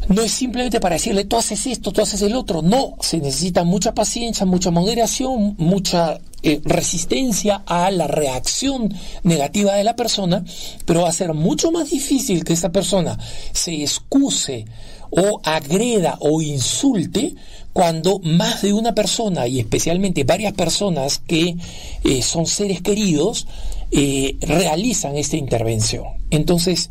no 0.09 0.23
es 0.23 0.33
simplemente 0.33 0.81
para 0.81 0.97
decirle 0.97 1.25
tú 1.25 1.37
haces 1.37 1.67
esto, 1.67 1.93
tú 1.93 2.03
haces 2.03 2.23
el 2.23 2.35
otro. 2.35 2.63
No, 2.63 2.97
se 3.01 3.19
necesita 3.19 3.65
mucha 3.65 3.95
paciencia, 3.95 4.47
mucha 4.47 4.71
moderación, 4.71 5.55
mucha 5.59 6.21
eh, 6.43 6.61
resistencia 6.65 7.63
a 7.67 7.91
la 7.91 8.07
reacción 8.07 8.93
negativa 9.23 9.75
de 9.75 9.85
la 9.85 9.97
persona, 9.97 10.45
pero 10.85 11.03
va 11.03 11.09
a 11.09 11.13
ser 11.13 11.33
mucho 11.33 11.71
más 11.71 11.91
difícil 11.91 12.45
que 12.45 12.53
esta 12.53 12.71
persona 12.71 13.19
se 13.53 13.83
excuse 13.83 14.67
o 15.11 15.41
agreda 15.45 16.17
o 16.21 16.43
insulte 16.43 17.35
cuando 17.73 18.19
más 18.21 18.63
de 18.63 18.73
una 18.73 18.95
persona 18.95 19.47
y 19.47 19.61
especialmente 19.61 20.25
varias 20.25 20.53
personas 20.53 21.21
que 21.27 21.57
eh, 22.05 22.23
son 22.23 22.47
seres 22.47 22.83
queridos 22.83 23.47
eh, 23.91 24.37
realizan 24.41 25.17
esta 25.17 25.37
intervención. 25.37 26.05
Entonces, 26.31 26.91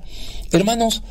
hermanos, 0.51 1.03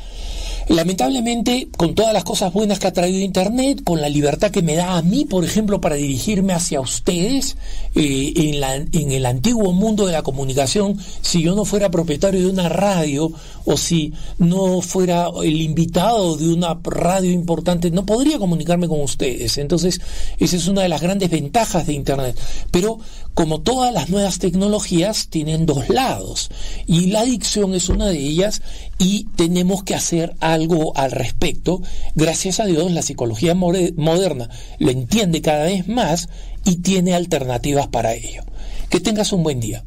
Lamentablemente, 0.69 1.67
con 1.77 1.93
todas 1.95 2.13
las 2.13 2.23
cosas 2.23 2.53
buenas 2.53 2.79
que 2.79 2.87
ha 2.87 2.93
traído 2.93 3.19
Internet, 3.19 3.81
con 3.83 4.01
la 4.01 4.09
libertad 4.09 4.51
que 4.51 4.61
me 4.61 4.75
da 4.75 4.97
a 4.97 5.01
mí, 5.01 5.25
por 5.25 5.43
ejemplo, 5.45 5.81
para 5.81 5.95
dirigirme 5.95 6.53
hacia 6.53 6.79
ustedes, 6.81 7.57
eh, 7.95 8.33
en, 8.35 8.59
la- 8.61 8.75
en 8.75 9.11
el 9.11 9.25
antiguo 9.25 9.71
mundo 9.73 10.05
de 10.05 10.13
la 10.13 10.23
comunicación, 10.23 10.97
si 11.21 11.41
yo 11.41 11.55
no 11.55 11.65
fuera 11.65 11.91
propietario 11.91 12.39
de 12.41 12.47
una 12.49 12.69
radio 12.69 13.31
o 13.65 13.77
si 13.77 14.13
no 14.39 14.81
fuera 14.81 15.27
el 15.43 15.61
invitado 15.61 16.35
de 16.37 16.53
una 16.53 16.79
radio 16.83 17.31
importante, 17.31 17.91
no 17.91 18.05
podría 18.05 18.39
comunicarme 18.39 18.87
con 18.87 19.01
ustedes. 19.01 19.57
Entonces, 19.57 20.01
esa 20.39 20.55
es 20.55 20.67
una 20.67 20.81
de 20.81 20.89
las 20.89 21.01
grandes 21.01 21.29
ventajas 21.29 21.85
de 21.87 21.93
Internet. 21.93 22.37
Pero, 22.71 22.99
como 23.33 23.61
todas 23.61 23.93
las 23.93 24.09
nuevas 24.09 24.39
tecnologías, 24.39 25.27
tienen 25.29 25.65
dos 25.65 25.89
lados. 25.89 26.49
Y 26.85 27.07
la 27.07 27.21
adicción 27.21 27.73
es 27.73 27.89
una 27.89 28.07
de 28.07 28.19
ellas 28.19 28.61
y 28.99 29.25
tenemos 29.35 29.83
que 29.83 29.95
hacer 29.95 30.35
algo 30.39 30.95
al 30.95 31.11
respecto. 31.11 31.81
Gracias 32.15 32.59
a 32.59 32.65
Dios, 32.65 32.91
la 32.91 33.01
psicología 33.01 33.55
moderna 33.55 34.49
lo 34.79 34.91
entiende 34.91 35.41
cada 35.41 35.65
vez 35.65 35.87
más 35.87 36.29
y 36.63 36.77
tiene 36.77 37.13
alternativas 37.13 37.87
para 37.87 38.13
ello. 38.13 38.43
Que 38.89 38.99
tengas 38.99 39.33
un 39.33 39.43
buen 39.43 39.59
día. 39.59 39.83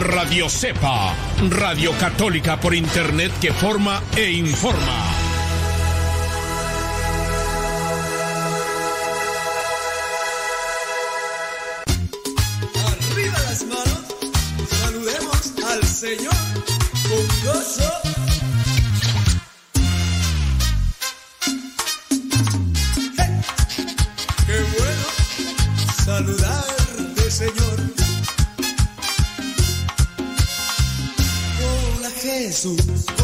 Radio 0.00 0.48
Cepa, 0.48 1.14
Radio 1.50 1.92
Católica 1.98 2.58
por 2.60 2.74
Internet 2.74 3.32
que 3.40 3.52
forma 3.52 4.02
e 4.16 4.30
informa. 4.32 5.10
Arriba 12.86 13.38
las 13.48 13.64
manos, 13.64 14.00
saludemos 14.68 15.54
al 15.70 15.82
Señor 15.84 16.34
con 17.08 17.52
gozo. 17.52 18.04
saludarte, 26.04 27.30
Señor. 27.30 28.03
Jesús. 32.54 33.23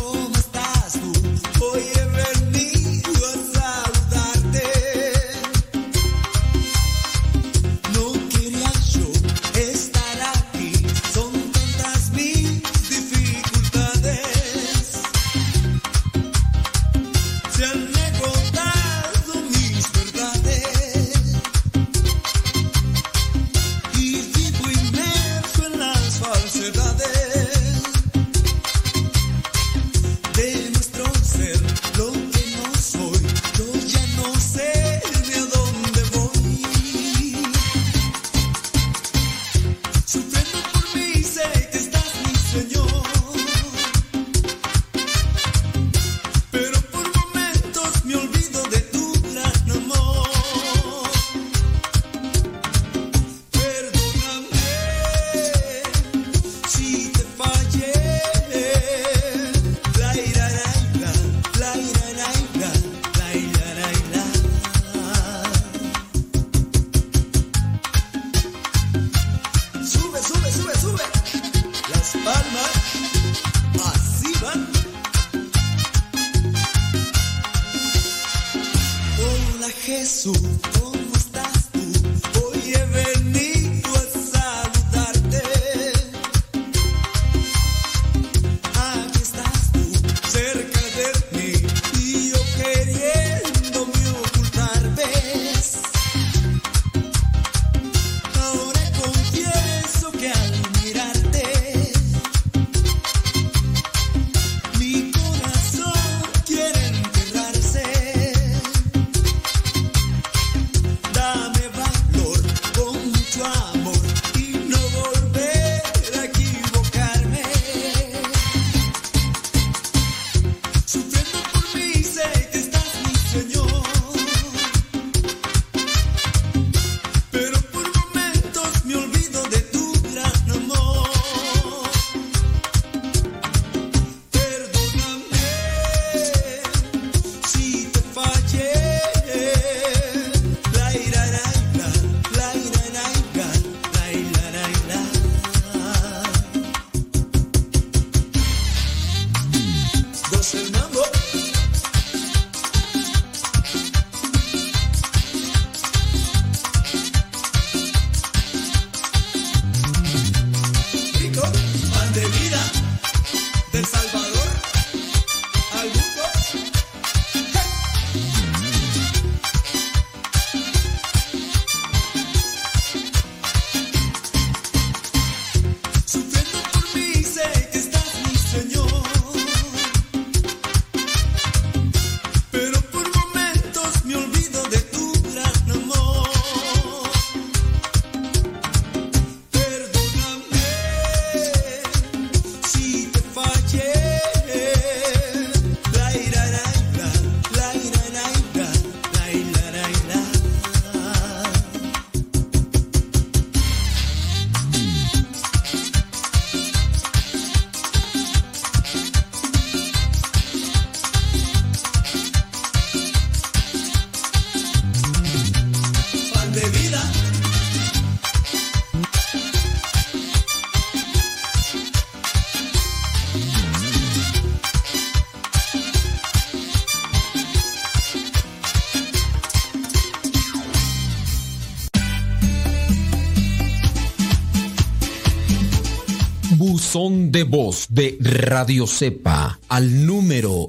voz 237.45 237.86
de 237.88 238.16
Radio 238.20 238.86
Cepa 238.86 239.59
al 239.68 240.07
número 240.07 240.68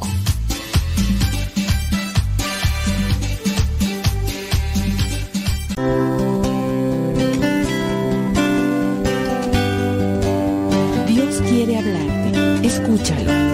Dios 11.08 11.42
quiere 11.48 11.78
hablarte, 11.78 12.68
escúchalo. 12.68 13.45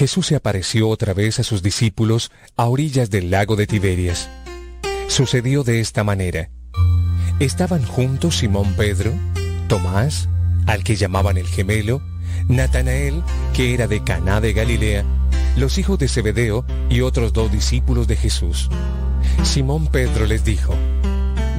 Jesús 0.00 0.28
se 0.28 0.34
apareció 0.34 0.88
otra 0.88 1.12
vez 1.12 1.40
a 1.40 1.42
sus 1.42 1.62
discípulos 1.62 2.32
a 2.56 2.64
orillas 2.64 3.10
del 3.10 3.30
lago 3.30 3.54
de 3.54 3.66
Tiberias. 3.66 4.30
Sucedió 5.08 5.62
de 5.62 5.80
esta 5.80 6.04
manera. 6.04 6.48
Estaban 7.38 7.84
juntos 7.84 8.38
Simón 8.38 8.72
Pedro, 8.78 9.12
Tomás, 9.68 10.30
al 10.66 10.84
que 10.84 10.96
llamaban 10.96 11.36
el 11.36 11.46
gemelo, 11.46 12.00
Natanael, 12.48 13.22
que 13.52 13.74
era 13.74 13.88
de 13.88 14.02
Caná 14.02 14.40
de 14.40 14.54
Galilea, 14.54 15.04
los 15.58 15.76
hijos 15.76 15.98
de 15.98 16.08
Zebedeo 16.08 16.64
y 16.88 17.02
otros 17.02 17.34
dos 17.34 17.52
discípulos 17.52 18.08
de 18.08 18.16
Jesús. 18.16 18.70
Simón 19.42 19.86
Pedro 19.88 20.24
les 20.24 20.46
dijo, 20.46 20.74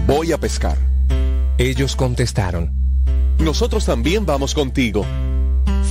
Voy 0.07 0.31
a 0.31 0.39
pescar. 0.39 0.79
Ellos 1.59 1.95
contestaron, 1.95 2.73
Nosotros 3.37 3.85
también 3.85 4.25
vamos 4.25 4.55
contigo. 4.55 5.05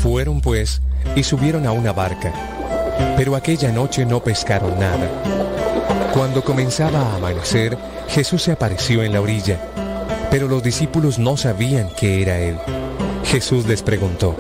Fueron 0.03 0.41
pues 0.41 0.83
y 1.15 1.23
subieron 1.23 1.67
a 1.67 1.73
una 1.73 1.93
barca, 1.93 2.33
pero 3.17 3.37
aquella 3.37 3.71
noche 3.73 4.05
no 4.07 4.23
pescaron 4.23 4.79
nada. 4.79 5.09
Cuando 6.13 6.43
comenzaba 6.43 7.01
a 7.01 7.17
amanecer, 7.17 7.77
Jesús 8.09 8.43
se 8.43 8.53
apareció 8.53 9.03
en 9.03 9.13
la 9.13 9.21
orilla, 9.21 9.59
pero 10.31 10.49
los 10.49 10.63
discípulos 10.63 11.19
no 11.19 11.37
sabían 11.37 11.89
que 11.97 12.23
era 12.23 12.39
Él. 12.39 12.59
Jesús 13.25 13.67
les 13.67 13.83
preguntó, 13.83 14.37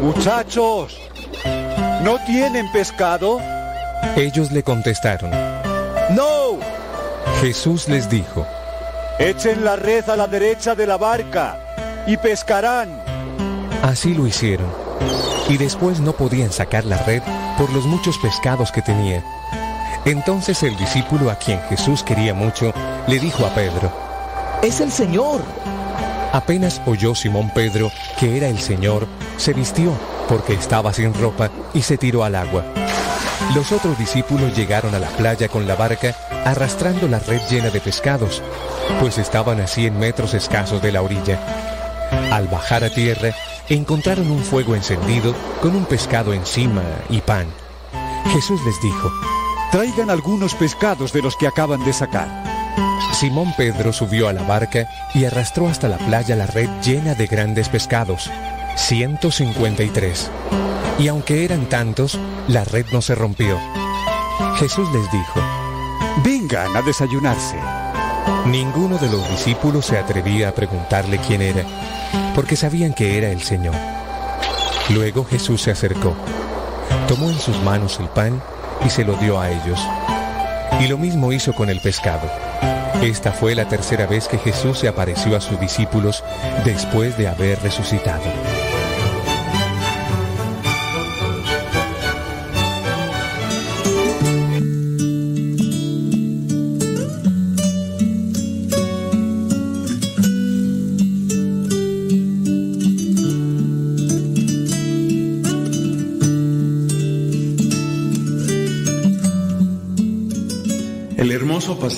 Muchachos, 0.00 0.98
¿no 2.02 2.18
tienen 2.26 2.70
pescado? 2.72 3.40
Ellos 4.16 4.50
le 4.50 4.62
contestaron, 4.62 5.30
No. 6.10 6.58
Jesús 7.40 7.88
les 7.88 8.08
dijo, 8.10 8.46
Echen 9.18 9.64
la 9.64 9.76
red 9.76 10.08
a 10.08 10.16
la 10.16 10.26
derecha 10.26 10.74
de 10.74 10.86
la 10.86 10.96
barca 10.96 11.58
y 12.06 12.16
pescarán. 12.16 13.02
Así 13.82 14.14
lo 14.14 14.26
hicieron. 14.26 14.89
Y 15.48 15.56
después 15.56 16.00
no 16.00 16.12
podían 16.12 16.52
sacar 16.52 16.84
la 16.84 16.98
red 16.98 17.22
por 17.58 17.70
los 17.72 17.86
muchos 17.86 18.18
pescados 18.18 18.70
que 18.72 18.82
tenía. 18.82 19.24
Entonces 20.04 20.62
el 20.62 20.76
discípulo 20.76 21.30
a 21.30 21.36
quien 21.36 21.60
Jesús 21.68 22.02
quería 22.02 22.34
mucho 22.34 22.72
le 23.06 23.18
dijo 23.18 23.44
a 23.44 23.50
Pedro, 23.50 23.92
Es 24.62 24.80
el 24.80 24.90
Señor. 24.90 25.42
Apenas 26.32 26.80
oyó 26.86 27.14
Simón 27.14 27.50
Pedro 27.54 27.90
que 28.18 28.36
era 28.36 28.48
el 28.48 28.60
Señor, 28.60 29.06
se 29.36 29.52
vistió 29.52 29.92
porque 30.28 30.54
estaba 30.54 30.92
sin 30.92 31.12
ropa 31.12 31.50
y 31.74 31.82
se 31.82 31.98
tiró 31.98 32.24
al 32.24 32.36
agua. 32.36 32.64
Los 33.54 33.72
otros 33.72 33.98
discípulos 33.98 34.56
llegaron 34.56 34.94
a 34.94 35.00
la 35.00 35.08
playa 35.08 35.48
con 35.48 35.66
la 35.66 35.74
barca 35.74 36.14
arrastrando 36.44 37.08
la 37.08 37.18
red 37.18 37.40
llena 37.50 37.70
de 37.70 37.80
pescados, 37.80 38.42
pues 39.00 39.18
estaban 39.18 39.60
a 39.60 39.66
100 39.66 39.98
metros 39.98 40.34
escasos 40.34 40.80
de 40.80 40.92
la 40.92 41.02
orilla. 41.02 41.38
Al 42.30 42.46
bajar 42.46 42.84
a 42.84 42.90
tierra, 42.90 43.34
encontraron 43.74 44.30
un 44.30 44.42
fuego 44.42 44.74
encendido 44.74 45.34
con 45.62 45.74
un 45.74 45.84
pescado 45.84 46.34
encima 46.34 46.82
y 47.08 47.20
pan. 47.20 47.46
Jesús 48.32 48.60
les 48.64 48.80
dijo, 48.82 49.10
Traigan 49.70 50.10
algunos 50.10 50.54
pescados 50.54 51.12
de 51.12 51.22
los 51.22 51.36
que 51.36 51.46
acaban 51.46 51.84
de 51.84 51.92
sacar. 51.92 52.28
Simón 53.12 53.54
Pedro 53.56 53.92
subió 53.92 54.28
a 54.28 54.32
la 54.32 54.42
barca 54.42 54.88
y 55.14 55.24
arrastró 55.24 55.68
hasta 55.68 55.88
la 55.88 55.98
playa 55.98 56.34
la 56.36 56.46
red 56.46 56.68
llena 56.82 57.14
de 57.14 57.26
grandes 57.26 57.68
pescados, 57.68 58.30
153. 58.76 60.30
Y 60.98 61.08
aunque 61.08 61.44
eran 61.44 61.66
tantos, 61.66 62.18
la 62.48 62.64
red 62.64 62.86
no 62.92 63.00
se 63.00 63.14
rompió. 63.14 63.58
Jesús 64.58 64.88
les 64.92 65.10
dijo, 65.12 65.40
Vengan 66.24 66.76
a 66.76 66.82
desayunarse. 66.82 67.56
Ninguno 68.46 68.98
de 68.98 69.08
los 69.08 69.28
discípulos 69.30 69.86
se 69.86 69.98
atrevía 69.98 70.48
a 70.48 70.54
preguntarle 70.54 71.18
quién 71.18 71.42
era, 71.42 71.64
porque 72.34 72.56
sabían 72.56 72.94
que 72.94 73.18
era 73.18 73.30
el 73.30 73.42
Señor. 73.42 73.74
Luego 74.90 75.24
Jesús 75.24 75.62
se 75.62 75.70
acercó, 75.70 76.16
tomó 77.08 77.30
en 77.30 77.38
sus 77.38 77.60
manos 77.62 77.98
el 78.00 78.08
pan 78.08 78.42
y 78.84 78.90
se 78.90 79.04
lo 79.04 79.14
dio 79.14 79.40
a 79.40 79.50
ellos. 79.50 79.80
Y 80.80 80.88
lo 80.88 80.98
mismo 80.98 81.32
hizo 81.32 81.54
con 81.54 81.68
el 81.68 81.80
pescado. 81.80 82.28
Esta 83.02 83.32
fue 83.32 83.54
la 83.54 83.66
tercera 83.68 84.06
vez 84.06 84.28
que 84.28 84.38
Jesús 84.38 84.78
se 84.78 84.88
apareció 84.88 85.36
a 85.36 85.40
sus 85.40 85.58
discípulos 85.60 86.22
después 86.64 87.16
de 87.16 87.28
haber 87.28 87.60
resucitado. 87.62 88.24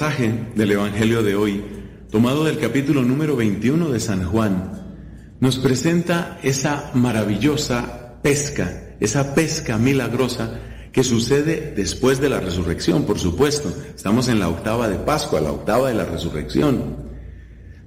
Pasaje 0.03 0.35
del 0.57 0.73
Evangelio 0.73 1.23
de 1.23 1.37
hoy, 1.37 1.63
tomado 2.11 2.43
del 2.43 2.59
capítulo 2.59 3.05
número 3.05 3.37
21 3.37 3.89
de 3.91 4.01
San 4.01 4.25
Juan, 4.25 4.73
nos 5.39 5.59
presenta 5.59 6.41
esa 6.43 6.91
maravillosa 6.95 8.19
pesca, 8.21 8.97
esa 8.99 9.37
pesca 9.37 9.79
milagrosa 9.79 10.59
que 10.91 11.05
sucede 11.05 11.73
después 11.77 12.21
de 12.21 12.31
la 12.31 12.41
resurrección, 12.41 13.05
por 13.05 13.21
supuesto. 13.21 13.73
Estamos 13.95 14.27
en 14.27 14.41
la 14.41 14.49
octava 14.49 14.89
de 14.89 14.97
Pascua, 14.97 15.41
la 15.41 15.53
octava 15.53 15.87
de 15.87 15.95
la 15.95 16.05
resurrección. 16.05 16.97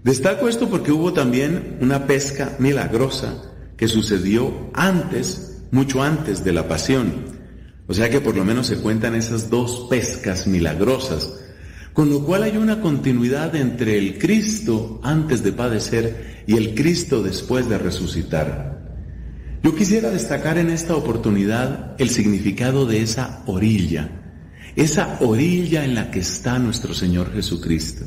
Destaco 0.06 0.48
esto 0.48 0.70
porque 0.70 0.94
hubo 0.94 1.12
también 1.12 1.80
una 1.82 2.08
pesca 2.08 2.56
milagrosa 2.60 3.44
que 3.76 3.90
sucedió 3.90 4.70
antes, 4.74 5.64
mucho 5.70 6.02
antes 6.02 6.46
de 6.46 6.54
la 6.54 6.66
pasión. 6.70 7.12
O 7.88 7.94
sea 7.94 8.10
que 8.10 8.22
por 8.22 8.38
lo 8.38 8.46
menos 8.46 8.68
se 8.68 8.78
cuentan 8.78 9.16
esas 9.16 9.50
dos 9.50 9.88
pescas 9.90 10.48
milagrosas, 10.48 11.42
con 11.96 12.10
lo 12.10 12.26
cual 12.26 12.44
hay 12.44 12.58
una 12.58 12.82
continuidad 12.82 13.56
entre 13.56 13.98
el 13.98 14.18
Cristo 14.18 15.00
antes 15.02 15.44
de 15.44 15.54
padecer 15.54 16.44
y 16.46 16.58
el 16.58 16.76
Cristo 16.76 17.24
después 17.24 17.70
de 17.70 17.78
resucitar. 17.78 18.82
Yo 19.64 19.74
quisiera 19.74 20.10
destacar 20.10 20.58
en 20.58 20.72
esta 20.72 20.94
oportunidad 20.98 21.96
el 21.98 22.10
significado 22.10 22.86
de 22.86 23.02
esa 23.02 23.44
orilla, 23.46 24.10
esa 24.76 25.18
orilla 25.22 25.86
en 25.86 25.96
la 25.96 26.12
que 26.12 26.20
está 26.20 26.60
nuestro 26.60 26.94
Señor 26.94 27.32
Jesucristo. 27.34 28.04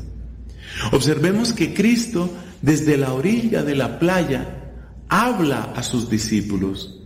Observemos 0.91 1.51
que 1.51 1.73
Cristo 1.73 2.31
desde 2.61 2.95
la 2.95 3.11
orilla 3.11 3.63
de 3.63 3.73
la 3.73 3.97
playa 3.97 4.75
habla 5.09 5.73
a 5.75 5.81
sus 5.81 6.11
discípulos, 6.11 7.01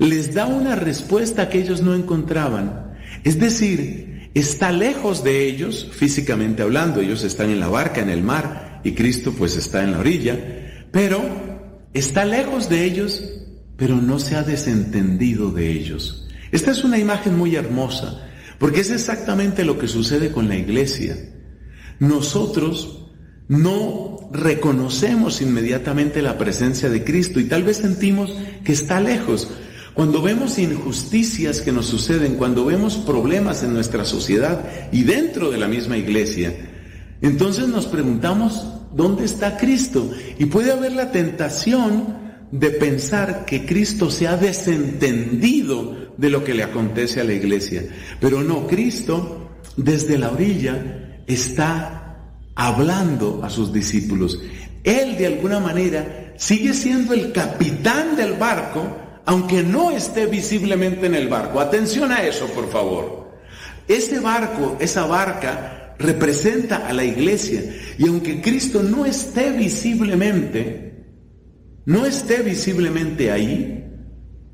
les 0.00 0.34
da 0.34 0.46
una 0.46 0.74
respuesta 0.74 1.48
que 1.48 1.60
ellos 1.60 1.80
no 1.80 1.94
encontraban. 1.94 2.96
Es 3.22 3.38
decir, 3.38 4.13
está 4.34 4.72
lejos 4.72 5.22
de 5.22 5.46
ellos, 5.46 5.88
físicamente 5.92 6.62
hablando, 6.62 7.00
ellos 7.00 7.22
están 7.24 7.50
en 7.50 7.60
la 7.60 7.68
barca, 7.68 8.00
en 8.00 8.10
el 8.10 8.22
mar, 8.22 8.80
y 8.84 8.92
Cristo 8.92 9.32
pues 9.36 9.56
está 9.56 9.82
en 9.84 9.92
la 9.92 10.00
orilla, 10.00 10.86
pero 10.90 11.22
está 11.94 12.24
lejos 12.24 12.68
de 12.68 12.84
ellos, 12.84 13.22
pero 13.76 13.96
no 13.96 14.18
se 14.18 14.36
ha 14.36 14.42
desentendido 14.42 15.50
de 15.50 15.70
ellos. 15.70 16.28
Esta 16.52 16.70
es 16.72 16.84
una 16.84 16.98
imagen 16.98 17.36
muy 17.36 17.56
hermosa, 17.56 18.28
porque 18.58 18.80
es 18.80 18.90
exactamente 18.90 19.64
lo 19.64 19.78
que 19.78 19.88
sucede 19.88 20.30
con 20.30 20.48
la 20.48 20.56
iglesia. 20.56 21.16
Nosotros 21.98 23.10
no 23.48 24.30
reconocemos 24.32 25.40
inmediatamente 25.42 26.22
la 26.22 26.38
presencia 26.38 26.88
de 26.88 27.04
Cristo 27.04 27.40
y 27.40 27.44
tal 27.44 27.62
vez 27.62 27.78
sentimos 27.78 28.34
que 28.64 28.72
está 28.72 29.00
lejos. 29.00 29.48
Cuando 29.94 30.20
vemos 30.20 30.58
injusticias 30.58 31.60
que 31.60 31.70
nos 31.70 31.86
suceden, 31.86 32.34
cuando 32.34 32.64
vemos 32.64 32.96
problemas 32.96 33.62
en 33.62 33.72
nuestra 33.72 34.04
sociedad 34.04 34.64
y 34.90 35.04
dentro 35.04 35.50
de 35.50 35.58
la 35.58 35.68
misma 35.68 35.96
iglesia, 35.96 36.52
entonces 37.22 37.68
nos 37.68 37.86
preguntamos, 37.86 38.66
¿dónde 38.92 39.24
está 39.24 39.56
Cristo? 39.56 40.10
Y 40.38 40.46
puede 40.46 40.72
haber 40.72 40.92
la 40.92 41.12
tentación 41.12 42.24
de 42.50 42.70
pensar 42.70 43.44
que 43.44 43.64
Cristo 43.64 44.10
se 44.10 44.26
ha 44.26 44.36
desentendido 44.36 46.12
de 46.16 46.30
lo 46.30 46.44
que 46.44 46.54
le 46.54 46.62
acontece 46.62 47.20
a 47.20 47.24
la 47.24 47.32
iglesia. 47.32 47.84
Pero 48.20 48.42
no, 48.42 48.66
Cristo 48.66 49.50
desde 49.76 50.18
la 50.18 50.30
orilla 50.30 51.22
está 51.26 52.16
hablando 52.54 53.42
a 53.42 53.50
sus 53.50 53.72
discípulos. 53.72 54.40
Él 54.84 55.16
de 55.16 55.26
alguna 55.26 55.60
manera 55.60 56.34
sigue 56.36 56.74
siendo 56.74 57.14
el 57.14 57.32
capitán 57.32 58.16
del 58.16 58.34
barco, 58.34 58.98
aunque 59.26 59.62
no 59.62 59.90
esté 59.90 60.26
visiblemente 60.26 61.06
en 61.06 61.14
el 61.14 61.28
barco. 61.28 61.60
Atención 61.60 62.12
a 62.12 62.22
eso, 62.22 62.46
por 62.48 62.70
favor. 62.70 63.32
Ese 63.88 64.20
barco, 64.20 64.76
esa 64.80 65.06
barca, 65.06 65.94
representa 65.98 66.88
a 66.88 66.92
la 66.92 67.04
iglesia. 67.04 67.62
Y 67.98 68.08
aunque 68.08 68.40
Cristo 68.40 68.82
no 68.82 69.06
esté 69.06 69.50
visiblemente, 69.50 71.04
no 71.86 72.06
esté 72.06 72.42
visiblemente 72.42 73.30
ahí, 73.30 73.84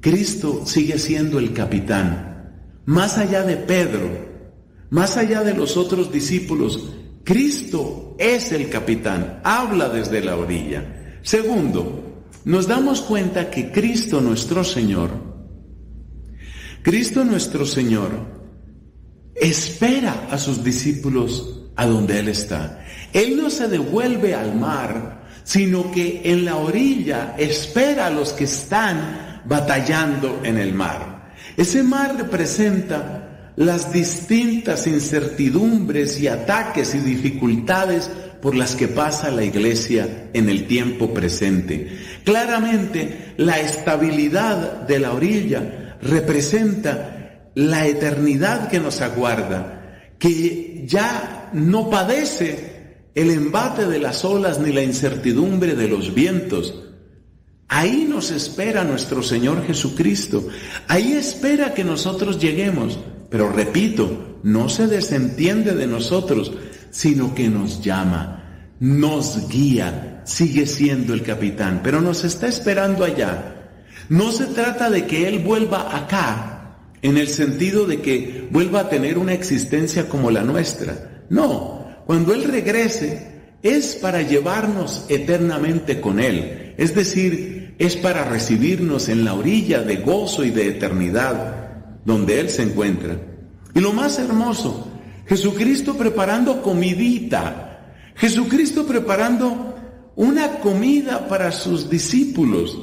Cristo 0.00 0.62
sigue 0.66 0.98
siendo 0.98 1.38
el 1.38 1.52
capitán. 1.52 2.80
Más 2.86 3.18
allá 3.18 3.42
de 3.42 3.56
Pedro, 3.56 4.08
más 4.90 5.16
allá 5.16 5.42
de 5.42 5.54
los 5.54 5.76
otros 5.76 6.10
discípulos, 6.12 6.94
Cristo 7.24 8.16
es 8.18 8.50
el 8.52 8.68
capitán, 8.68 9.40
habla 9.44 9.88
desde 9.88 10.22
la 10.22 10.36
orilla. 10.36 11.18
Segundo, 11.22 12.09
nos 12.44 12.66
damos 12.66 13.00
cuenta 13.02 13.50
que 13.50 13.70
Cristo 13.70 14.20
nuestro 14.20 14.64
Señor 14.64 15.30
Cristo 16.82 17.24
nuestro 17.24 17.66
Señor 17.66 18.10
espera 19.34 20.28
a 20.30 20.38
sus 20.38 20.64
discípulos 20.64 21.68
a 21.76 21.84
donde 21.84 22.18
Él 22.18 22.28
está. 22.28 22.86
Él 23.12 23.36
no 23.36 23.50
se 23.50 23.68
devuelve 23.68 24.34
al 24.34 24.54
mar, 24.54 25.26
sino 25.44 25.90
que 25.90 26.22
en 26.24 26.46
la 26.46 26.56
orilla 26.56 27.34
espera 27.36 28.06
a 28.06 28.10
los 28.10 28.32
que 28.32 28.44
están 28.44 29.42
batallando 29.44 30.40
en 30.42 30.56
el 30.56 30.72
mar. 30.72 31.34
Ese 31.58 31.82
mar 31.82 32.16
representa 32.16 33.52
las 33.56 33.92
distintas 33.92 34.86
incertidumbres 34.86 36.18
y 36.18 36.28
ataques 36.28 36.94
y 36.94 36.98
dificultades 37.00 38.10
por 38.40 38.54
las 38.54 38.74
que 38.74 38.88
pasa 38.88 39.30
la 39.30 39.44
iglesia 39.44 40.30
en 40.32 40.48
el 40.48 40.66
tiempo 40.66 41.12
presente. 41.12 41.98
Claramente, 42.24 43.34
la 43.36 43.60
estabilidad 43.60 44.82
de 44.82 44.98
la 44.98 45.12
orilla 45.12 45.96
representa 46.02 47.50
la 47.54 47.86
eternidad 47.86 48.68
que 48.68 48.80
nos 48.80 49.00
aguarda, 49.00 50.08
que 50.18 50.84
ya 50.86 51.50
no 51.52 51.90
padece 51.90 52.70
el 53.14 53.30
embate 53.30 53.86
de 53.86 53.98
las 53.98 54.24
olas 54.24 54.60
ni 54.60 54.72
la 54.72 54.82
incertidumbre 54.82 55.74
de 55.74 55.88
los 55.88 56.14
vientos. 56.14 56.84
Ahí 57.68 58.06
nos 58.08 58.30
espera 58.30 58.84
nuestro 58.84 59.22
Señor 59.22 59.64
Jesucristo. 59.66 60.48
Ahí 60.88 61.12
espera 61.12 61.72
que 61.74 61.84
nosotros 61.84 62.38
lleguemos. 62.40 62.98
Pero 63.30 63.52
repito, 63.52 64.38
no 64.42 64.68
se 64.68 64.86
desentiende 64.86 65.74
de 65.74 65.86
nosotros, 65.86 66.52
sino 66.90 67.34
que 67.34 67.48
nos 67.48 67.82
llama, 67.82 68.74
nos 68.80 69.48
guía, 69.48 70.22
sigue 70.24 70.66
siendo 70.66 71.14
el 71.14 71.22
capitán, 71.22 71.80
pero 71.82 72.00
nos 72.00 72.24
está 72.24 72.48
esperando 72.48 73.04
allá. 73.04 73.70
No 74.08 74.32
se 74.32 74.46
trata 74.46 74.90
de 74.90 75.06
que 75.06 75.28
Él 75.28 75.40
vuelva 75.40 75.96
acá, 75.96 76.78
en 77.02 77.16
el 77.16 77.28
sentido 77.28 77.86
de 77.86 78.00
que 78.00 78.48
vuelva 78.50 78.80
a 78.80 78.88
tener 78.88 79.18
una 79.18 79.32
existencia 79.32 80.08
como 80.08 80.30
la 80.30 80.42
nuestra. 80.42 81.24
No, 81.30 81.86
cuando 82.06 82.34
Él 82.34 82.44
regrese 82.44 83.30
es 83.62 83.94
para 83.96 84.22
llevarnos 84.22 85.04
eternamente 85.08 86.00
con 86.00 86.18
Él, 86.18 86.74
es 86.76 86.94
decir, 86.94 87.74
es 87.78 87.96
para 87.96 88.24
recibirnos 88.24 89.08
en 89.08 89.24
la 89.24 89.34
orilla 89.34 89.82
de 89.82 89.96
gozo 89.96 90.44
y 90.44 90.50
de 90.50 90.68
eternidad 90.68 91.70
donde 92.04 92.40
Él 92.40 92.50
se 92.50 92.62
encuentra. 92.62 93.16
Y 93.74 93.80
lo 93.80 93.92
más 93.92 94.18
hermoso, 94.18 94.89
Jesucristo 95.30 95.96
preparando 95.96 96.60
comidita, 96.60 97.94
Jesucristo 98.16 98.84
preparando 98.84 99.76
una 100.16 100.58
comida 100.58 101.28
para 101.28 101.52
sus 101.52 101.88
discípulos. 101.88 102.76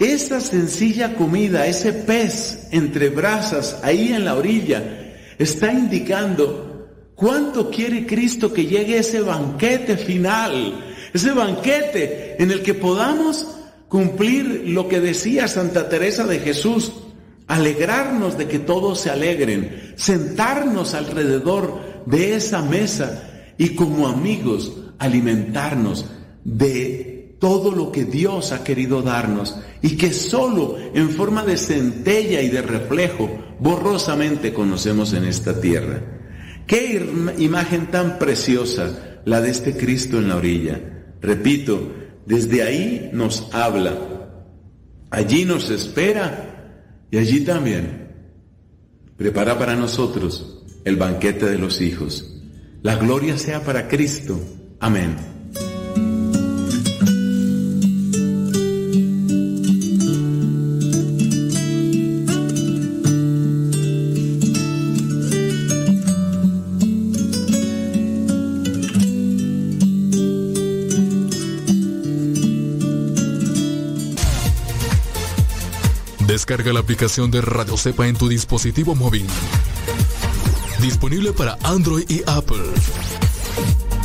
Esa 0.00 0.40
sencilla 0.40 1.14
comida, 1.14 1.68
ese 1.68 1.92
pez 1.92 2.66
entre 2.72 3.10
brasas 3.10 3.78
ahí 3.84 4.12
en 4.12 4.24
la 4.24 4.34
orilla, 4.34 5.14
está 5.38 5.72
indicando 5.72 6.88
cuánto 7.14 7.70
quiere 7.70 8.06
Cristo 8.06 8.52
que 8.52 8.66
llegue 8.66 8.98
ese 8.98 9.20
banquete 9.20 9.96
final, 9.96 10.84
ese 11.14 11.30
banquete 11.30 12.42
en 12.42 12.50
el 12.50 12.62
que 12.62 12.74
podamos 12.74 13.46
cumplir 13.86 14.64
lo 14.66 14.88
que 14.88 14.98
decía 14.98 15.46
Santa 15.46 15.88
Teresa 15.88 16.26
de 16.26 16.40
Jesús, 16.40 16.92
alegrarnos 17.48 18.38
de 18.38 18.46
que 18.46 18.58
todos 18.58 19.00
se 19.00 19.10
alegren, 19.10 19.94
sentarnos 19.96 20.94
alrededor 20.94 21.80
de 22.06 22.36
esa 22.36 22.62
mesa 22.62 23.52
y 23.56 23.70
como 23.70 24.06
amigos 24.06 24.72
alimentarnos 24.98 26.06
de 26.44 27.36
todo 27.40 27.72
lo 27.72 27.90
que 27.90 28.04
Dios 28.04 28.52
ha 28.52 28.64
querido 28.64 29.02
darnos 29.02 29.58
y 29.80 29.96
que 29.96 30.12
solo 30.12 30.76
en 30.94 31.10
forma 31.10 31.44
de 31.44 31.56
centella 31.56 32.42
y 32.42 32.48
de 32.48 32.62
reflejo 32.62 33.30
borrosamente 33.60 34.52
conocemos 34.52 35.12
en 35.14 35.24
esta 35.24 35.60
tierra. 35.60 36.02
Qué 36.66 37.02
imagen 37.38 37.90
tan 37.90 38.18
preciosa 38.18 39.20
la 39.24 39.40
de 39.40 39.50
este 39.50 39.76
Cristo 39.76 40.18
en 40.18 40.28
la 40.28 40.36
orilla. 40.36 40.80
Repito, 41.20 41.92
desde 42.26 42.62
ahí 42.62 43.10
nos 43.12 43.48
habla, 43.54 43.96
allí 45.10 45.44
nos 45.44 45.70
espera 45.70 46.57
y 47.10 47.18
allí 47.18 47.40
también 47.40 48.08
prepara 49.16 49.58
para 49.58 49.74
nosotros 49.76 50.62
el 50.84 50.96
banquete 50.96 51.46
de 51.46 51.58
los 51.58 51.80
hijos. 51.80 52.34
La 52.82 52.96
gloria 52.96 53.36
sea 53.38 53.62
para 53.62 53.88
Cristo. 53.88 54.38
Amén. 54.80 55.37
Descarga 76.48 76.72
la 76.72 76.80
aplicación 76.80 77.30
de 77.30 77.42
Radio 77.42 77.76
Cepa 77.76 78.08
en 78.08 78.16
tu 78.16 78.26
dispositivo 78.26 78.94
móvil. 78.94 79.26
Disponible 80.80 81.34
para 81.34 81.58
Android 81.62 82.08
y 82.08 82.22
Apple. 82.26 82.64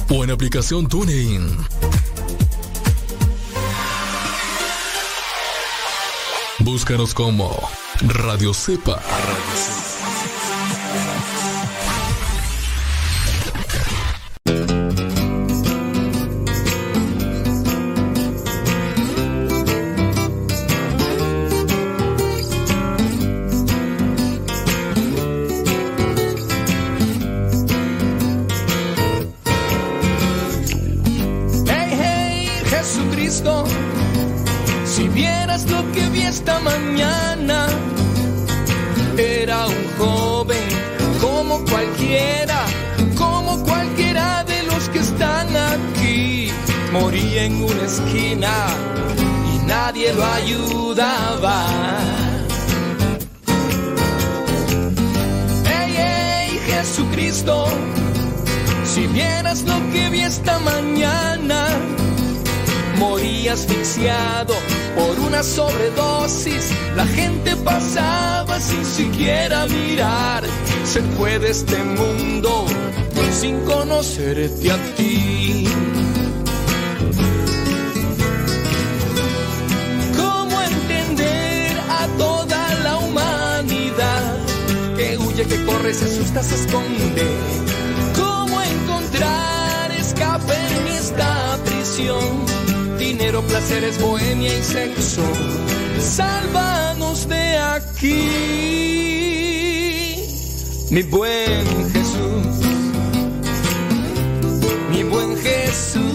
O 0.09 0.25
en 0.25 0.31
aplicación 0.31 0.89
TuneIn. 0.89 1.55
Búscanos 6.59 7.13
como 7.13 7.57
Radio 8.01 8.53
Cepa. 8.53 9.01
Sin 69.13 69.19
siquiera 69.19 69.65
mirar. 69.67 70.43
Se 70.85 71.01
fue 71.17 71.39
de 71.39 71.51
este 71.51 71.77
mundo 71.83 72.65
sin 73.31 73.59
conocerte 73.65 74.71
a 74.71 74.77
ti. 74.95 75.67
¿Cómo 80.15 80.61
entender 80.61 81.77
a 81.89 82.07
toda 82.17 82.75
la 82.83 82.97
humanidad 82.97 84.37
que 84.97 85.17
huye, 85.17 85.45
que 85.45 85.65
corre, 85.65 85.93
se 85.93 86.05
asusta, 86.05 86.43
se 86.43 86.55
esconde? 86.55 87.27
¿Cómo 88.15 88.61
encontrar 88.61 89.91
escape 89.91 90.53
en 90.77 90.87
esta 90.87 91.57
prisión? 91.65 92.45
Dinero, 92.99 93.41
placeres, 93.41 93.99
bohemia 93.99 94.57
y 94.57 94.63
sexo. 94.63 95.23
Sálvanos 96.03 97.27
de 97.27 97.57
aquí, 97.57 98.29
mi 100.91 101.01
buen 101.03 101.65
Jesús, 101.93 102.57
mi 104.91 105.03
buen 105.03 105.37
Jesús. 105.37 106.12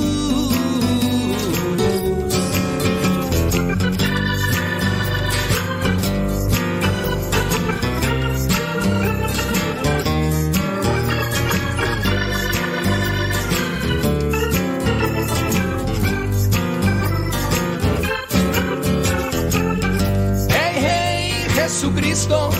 Jesucristo, 21.80 22.50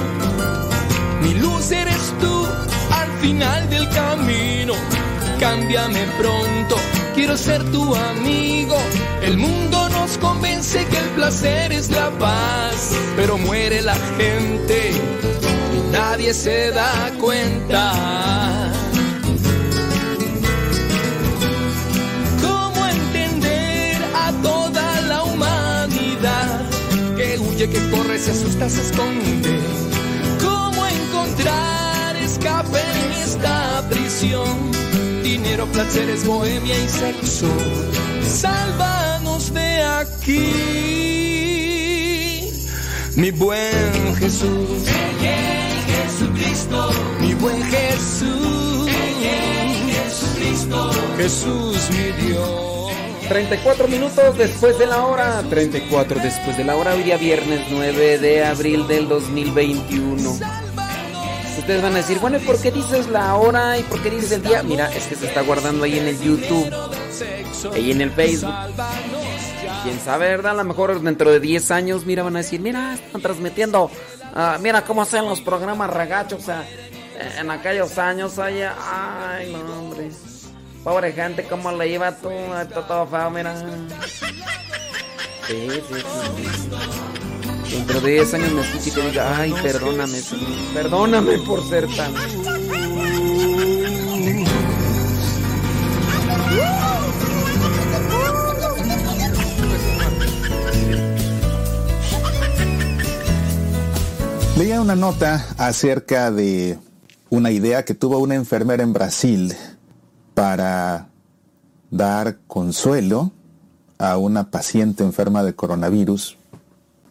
Mi 1.22 1.34
luz 1.34 1.72
eres 1.72 2.14
tú 2.20 2.46
al 2.92 3.10
final 3.20 3.68
del 3.68 3.88
camino. 3.88 4.74
Cámbiame 5.40 6.06
pronto, 6.20 6.76
quiero 7.16 7.36
ser 7.36 7.64
tu 7.72 7.96
amigo. 7.96 8.76
El 9.20 9.36
mundo 9.36 9.88
nos 9.88 10.18
convence 10.18 10.86
que 10.86 10.98
el 10.98 11.08
placer 11.16 11.72
es 11.72 11.90
la 11.90 12.10
paz, 12.10 12.92
pero 13.16 13.36
muere 13.38 13.82
la 13.82 13.96
gente 14.16 14.92
y 14.92 15.90
nadie 15.90 16.32
se 16.32 16.70
da 16.70 17.10
cuenta. 17.18 18.77
Que 27.70 27.90
corre, 27.90 28.18
se 28.18 28.30
asusta, 28.30 28.68
se 28.68 28.82
esconde? 28.82 29.60
¿Cómo 30.42 30.86
encontrar 30.86 32.16
escape 32.16 32.78
en 32.78 33.12
esta 33.12 33.84
prisión? 33.88 34.70
Dinero, 35.22 35.66
placeres, 35.66 36.24
bohemia 36.26 36.78
y 36.78 36.88
sexo. 36.88 37.48
Sálvanos 38.22 39.52
de 39.52 39.82
aquí, 39.82 40.52
mi 43.16 43.30
buen 43.30 44.16
Jesús. 44.16 44.88
Jesucristo, 46.18 46.90
mi 47.20 47.34
buen 47.34 47.62
Jesús. 47.62 48.88
Jesucristo, 49.88 50.90
Jesús 51.16 51.90
mi 51.90 52.26
Dios. 52.26 52.77
34 53.28 53.88
minutos 53.88 54.38
después 54.38 54.78
de 54.78 54.86
la 54.86 55.04
hora. 55.04 55.42
34 55.50 56.20
después 56.20 56.56
de 56.56 56.64
la 56.64 56.76
hora. 56.76 56.94
Hoy 56.94 57.02
día 57.02 57.18
viernes 57.18 57.60
9 57.70 58.18
de 58.18 58.44
abril 58.44 58.88
del 58.88 59.06
2021. 59.06 60.30
Ustedes 61.58 61.82
van 61.82 61.92
a 61.92 61.96
decir, 61.96 62.18
bueno, 62.20 62.38
¿y 62.38 62.40
por 62.40 62.58
qué 62.58 62.70
dices 62.70 63.08
la 63.08 63.34
hora 63.34 63.78
y 63.78 63.82
por 63.82 64.02
qué 64.02 64.10
dices 64.10 64.32
el 64.32 64.42
día? 64.42 64.62
Mira, 64.62 64.90
es 64.94 65.06
que 65.06 65.14
se 65.14 65.26
está 65.26 65.42
guardando 65.42 65.84
ahí 65.84 65.98
en 65.98 66.06
el 66.06 66.18
YouTube, 66.18 66.72
ahí 67.74 67.90
en 67.90 68.00
el 68.00 68.10
Facebook. 68.12 68.54
Quién 69.82 70.00
sabe, 70.00 70.28
¿verdad? 70.28 70.52
A 70.52 70.62
lo 70.62 70.64
mejor 70.64 71.00
dentro 71.02 71.30
de 71.30 71.40
10 71.40 71.70
años, 71.70 72.06
mira, 72.06 72.22
van 72.22 72.36
a 72.36 72.38
decir, 72.38 72.60
mira, 72.60 72.94
están 72.94 73.20
transmitiendo, 73.20 73.90
ah, 74.34 74.56
mira 74.60 74.82
cómo 74.84 75.02
hacen 75.02 75.26
los 75.26 75.40
programas 75.42 75.90
ragachos, 75.90 76.40
o 76.40 76.46
sea, 76.46 76.64
en 77.38 77.50
aquellos 77.50 77.98
años, 77.98 78.38
allá, 78.38 78.74
ay, 78.80 79.52
no. 79.52 79.87
Pobre 80.88 81.12
gente, 81.12 81.44
cómo 81.44 81.70
le 81.70 81.86
iba 81.86 82.10
tú, 82.12 82.30
Está 82.30 82.86
todo 82.86 83.06
feo, 83.06 83.28
mira. 83.28 83.54
Sí, 85.46 85.68
sí, 85.70 85.94
sí. 87.66 87.76
Dentro 87.76 88.00
de 88.00 88.12
10 88.12 88.34
años 88.34 88.52
me 88.52 88.62
escucho 88.62 88.88
y 88.88 88.92
te 88.92 89.00
diga, 89.10 89.38
ay, 89.38 89.54
perdóname, 89.62 90.18
Señor, 90.18 90.48
perdóname 90.72 91.38
por 91.40 91.68
ser 91.68 91.86
tan... 91.94 92.14
Leía 104.56 104.80
una 104.80 104.96
nota 104.96 105.48
acerca 105.58 106.30
de 106.30 106.78
una 107.28 107.50
idea 107.50 107.84
que 107.84 107.92
tuvo 107.92 108.20
una 108.20 108.36
enfermera 108.36 108.82
en 108.82 108.94
Brasil 108.94 109.54
para 110.38 111.08
dar 111.90 112.38
consuelo 112.46 113.32
a 113.98 114.18
una 114.18 114.52
paciente 114.52 115.02
enferma 115.02 115.42
de 115.42 115.56
coronavirus 115.56 116.38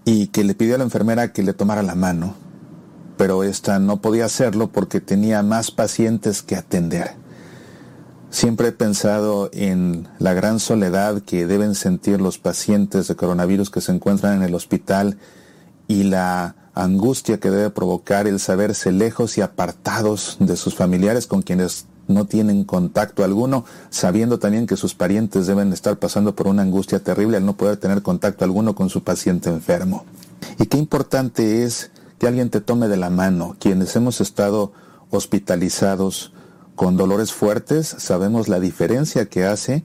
y 0.05 0.27
que 0.27 0.45
le 0.45 0.55
pidió 0.55 0.75
a 0.75 0.77
la 0.77 0.85
enfermera 0.85 1.33
que 1.33 1.43
le 1.43 1.51
tomara 1.51 1.83
la 1.83 1.95
mano, 1.95 2.35
pero 3.17 3.43
esta 3.43 3.79
no 3.79 4.01
podía 4.01 4.23
hacerlo 4.23 4.69
porque 4.71 5.01
tenía 5.01 5.43
más 5.43 5.71
pacientes 5.71 6.41
que 6.41 6.55
atender. 6.55 7.15
Siempre 8.29 8.69
he 8.69 8.71
pensado 8.71 9.49
en 9.51 10.07
la 10.19 10.33
gran 10.33 10.61
soledad 10.61 11.21
que 11.21 11.45
deben 11.47 11.75
sentir 11.75 12.21
los 12.21 12.37
pacientes 12.37 13.09
de 13.09 13.17
coronavirus 13.17 13.69
que 13.69 13.81
se 13.81 13.91
encuentran 13.91 14.37
en 14.37 14.43
el 14.43 14.55
hospital 14.55 15.17
y 15.89 16.03
la 16.03 16.55
angustia 16.73 17.41
que 17.41 17.49
debe 17.49 17.71
provocar 17.71 18.25
el 18.25 18.39
saberse 18.39 18.93
lejos 18.93 19.37
y 19.37 19.41
apartados 19.41 20.37
de 20.39 20.55
sus 20.55 20.75
familiares 20.75 21.27
con 21.27 21.41
quienes 21.41 21.87
no 22.07 22.25
tienen 22.25 22.63
contacto 22.63 23.23
alguno, 23.23 23.65
sabiendo 23.89 24.39
también 24.39 24.67
que 24.67 24.77
sus 24.77 24.93
parientes 24.93 25.47
deben 25.47 25.73
estar 25.73 25.97
pasando 25.97 26.35
por 26.35 26.47
una 26.47 26.61
angustia 26.61 26.99
terrible 26.99 27.37
al 27.37 27.45
no 27.45 27.57
poder 27.57 27.77
tener 27.77 28.01
contacto 28.01 28.45
alguno 28.45 28.75
con 28.75 28.89
su 28.89 29.03
paciente 29.03 29.49
enfermo. 29.49 30.05
Y 30.59 30.65
qué 30.67 30.77
importante 30.77 31.63
es 31.63 31.91
que 32.17 32.27
alguien 32.27 32.49
te 32.49 32.61
tome 32.61 32.87
de 32.87 32.97
la 32.97 33.09
mano. 33.09 33.55
Quienes 33.59 33.95
hemos 33.95 34.21
estado 34.21 34.71
hospitalizados 35.09 36.33
con 36.75 36.97
dolores 36.97 37.33
fuertes, 37.33 37.87
sabemos 37.87 38.47
la 38.47 38.59
diferencia 38.59 39.25
que 39.25 39.45
hace 39.45 39.83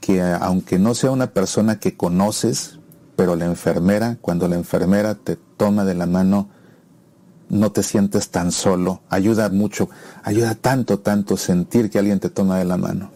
que 0.00 0.22
aunque 0.22 0.78
no 0.78 0.94
sea 0.94 1.10
una 1.10 1.28
persona 1.28 1.78
que 1.78 1.96
conoces, 1.96 2.78
pero 3.16 3.36
la 3.36 3.44
enfermera, 3.44 4.16
cuando 4.20 4.48
la 4.48 4.56
enfermera 4.56 5.14
te 5.14 5.36
toma 5.56 5.84
de 5.84 5.94
la 5.94 6.06
mano, 6.06 6.48
no 7.50 7.72
te 7.72 7.82
sientes 7.82 8.30
tan 8.30 8.52
solo, 8.52 9.02
ayuda 9.10 9.48
mucho, 9.50 9.90
ayuda 10.22 10.54
tanto, 10.54 11.00
tanto 11.00 11.36
sentir 11.36 11.90
que 11.90 11.98
alguien 11.98 12.20
te 12.20 12.30
toma 12.30 12.58
de 12.58 12.64
la 12.64 12.76
mano. 12.76 13.10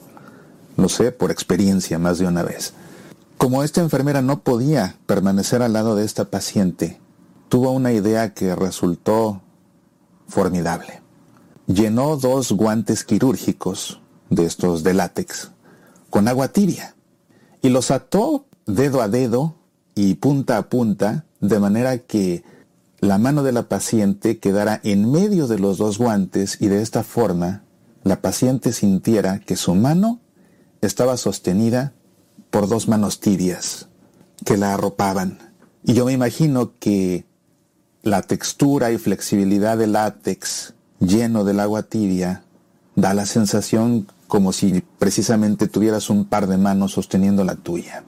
Lo 0.76 0.89
sé 0.89 1.12
por 1.12 1.30
experiencia 1.30 1.99
más 1.99 2.18
de 2.18 2.26
una 2.26 2.43
vez. 2.43 2.74
Como 3.39 3.62
esta 3.62 3.80
enfermera 3.80 4.22
no 4.22 4.41
podía 4.41 4.97
permanecer 5.07 5.62
al 5.62 5.72
lado 5.72 5.97
de 5.97 6.05
esta 6.05 6.26
paciente, 6.26 7.01
tuvo 7.49 7.70
una 7.70 7.93
idea 7.93 8.35
que 8.35 8.55
resultó 8.55 9.41
formidable. 10.28 11.01
Llenó 11.66 12.16
dos 12.16 12.53
guantes 12.53 13.05
quirúrgicos 13.05 14.01
de 14.30 14.45
estos 14.45 14.82
de 14.82 14.95
látex 14.95 15.51
con 16.14 16.28
agua 16.28 16.47
tibia 16.47 16.95
y 17.61 17.70
los 17.70 17.91
ató 17.91 18.47
dedo 18.66 19.03
a 19.03 19.09
dedo 19.09 19.57
y 19.97 20.14
punta 20.14 20.59
a 20.59 20.68
punta 20.68 21.24
de 21.41 21.59
manera 21.59 21.99
que 21.99 22.45
la 23.05 23.18
mano 23.18 23.42
de 23.42 23.52
la 23.52 23.68
paciente 23.68 24.38
quedara 24.38 24.80
en 24.82 25.11
medio 25.11 25.46
de 25.46 25.59
los 25.59 25.76
dos 25.76 25.98
guantes 25.98 26.57
y 26.61 26.68
de 26.68 26.80
esta 26.80 27.02
forma 27.02 27.62
la 28.02 28.22
paciente 28.22 28.72
sintiera 28.72 29.40
que 29.40 29.57
su 29.57 29.74
mano 29.74 30.20
estaba 30.80 31.18
sostenida 31.18 31.92
por 32.50 32.66
dos 32.66 32.88
manos 32.88 33.20
tibias 33.20 33.88
que 34.44 34.57
la 34.57 34.72
arropaban. 34.72 35.38
Y 35.84 35.92
yo 35.92 36.07
me 36.07 36.12
imagino 36.12 36.72
que 36.78 37.26
la 38.02 38.22
textura 38.22 38.90
y 38.90 38.96
flexibilidad 38.96 39.76
del 39.76 39.92
látex 39.92 40.72
lleno 40.98 41.44
del 41.44 41.61
agua 41.61 41.82
tibia 41.82 42.44
da 42.96 43.12
la 43.12 43.26
sensación 43.26 44.07
como 44.28 44.52
si 44.52 44.82
precisamente 44.98 45.68
tuvieras 45.68 46.09
un 46.09 46.24
par 46.24 46.46
de 46.46 46.57
manos 46.57 46.92
sosteniendo 46.92 47.44
la 47.44 47.57
tuya. 47.57 48.05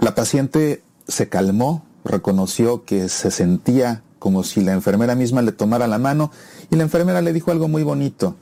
La 0.00 0.16
paciente 0.16 0.82
se 1.06 1.28
calmó, 1.28 1.84
reconoció 2.04 2.84
que 2.84 3.08
se 3.08 3.30
sentía 3.30 4.02
como 4.26 4.42
si 4.42 4.60
la 4.60 4.72
enfermera 4.72 5.14
misma 5.14 5.40
le 5.40 5.52
tomara 5.52 5.86
la 5.86 5.98
mano 5.98 6.32
y 6.68 6.74
la 6.74 6.82
enfermera 6.82 7.22
le 7.22 7.32
dijo 7.32 7.52
algo 7.52 7.68
muy 7.68 7.84
bonito. 7.84 8.34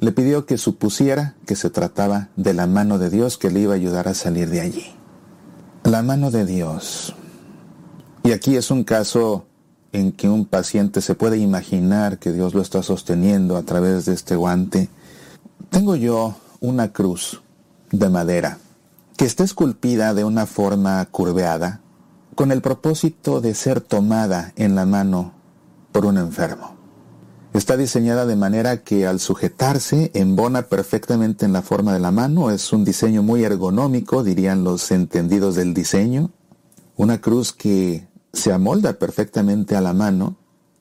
Le 0.00 0.10
pidió 0.10 0.46
que 0.46 0.58
supusiera 0.58 1.36
que 1.46 1.54
se 1.54 1.70
trataba 1.70 2.30
de 2.34 2.54
la 2.54 2.66
mano 2.66 2.98
de 2.98 3.08
Dios 3.08 3.38
que 3.38 3.48
le 3.48 3.60
iba 3.60 3.74
a 3.74 3.76
ayudar 3.76 4.08
a 4.08 4.14
salir 4.14 4.50
de 4.50 4.62
allí. 4.62 4.86
La 5.84 6.02
mano 6.02 6.32
de 6.32 6.44
Dios. 6.44 7.14
Y 8.24 8.32
aquí 8.32 8.56
es 8.56 8.72
un 8.72 8.82
caso 8.82 9.46
en 9.92 10.10
que 10.10 10.28
un 10.28 10.44
paciente 10.44 11.00
se 11.02 11.14
puede 11.14 11.38
imaginar 11.38 12.18
que 12.18 12.32
Dios 12.32 12.52
lo 12.52 12.60
está 12.60 12.82
sosteniendo 12.82 13.56
a 13.56 13.62
través 13.62 14.06
de 14.06 14.14
este 14.14 14.34
guante. 14.34 14.88
Tengo 15.70 15.94
yo 15.94 16.34
una 16.58 16.92
cruz 16.92 17.42
de 17.92 18.08
madera 18.08 18.58
que 19.16 19.24
está 19.24 19.44
esculpida 19.44 20.14
de 20.14 20.24
una 20.24 20.46
forma 20.46 21.06
curveada 21.12 21.80
con 22.38 22.52
el 22.52 22.62
propósito 22.62 23.40
de 23.40 23.52
ser 23.52 23.80
tomada 23.80 24.52
en 24.54 24.76
la 24.76 24.86
mano 24.86 25.32
por 25.90 26.06
un 26.06 26.18
enfermo. 26.18 26.76
Está 27.52 27.76
diseñada 27.76 28.26
de 28.26 28.36
manera 28.36 28.84
que 28.84 29.08
al 29.08 29.18
sujetarse 29.18 30.12
embona 30.14 30.62
perfectamente 30.62 31.46
en 31.46 31.52
la 31.52 31.62
forma 31.62 31.92
de 31.92 31.98
la 31.98 32.12
mano, 32.12 32.52
es 32.52 32.72
un 32.72 32.84
diseño 32.84 33.24
muy 33.24 33.42
ergonómico, 33.42 34.22
dirían 34.22 34.62
los 34.62 34.92
entendidos 34.92 35.56
del 35.56 35.74
diseño, 35.74 36.30
una 36.94 37.20
cruz 37.20 37.52
que 37.52 38.06
se 38.32 38.52
amolda 38.52 39.00
perfectamente 39.00 39.74
a 39.74 39.80
la 39.80 39.92
mano 39.92 40.36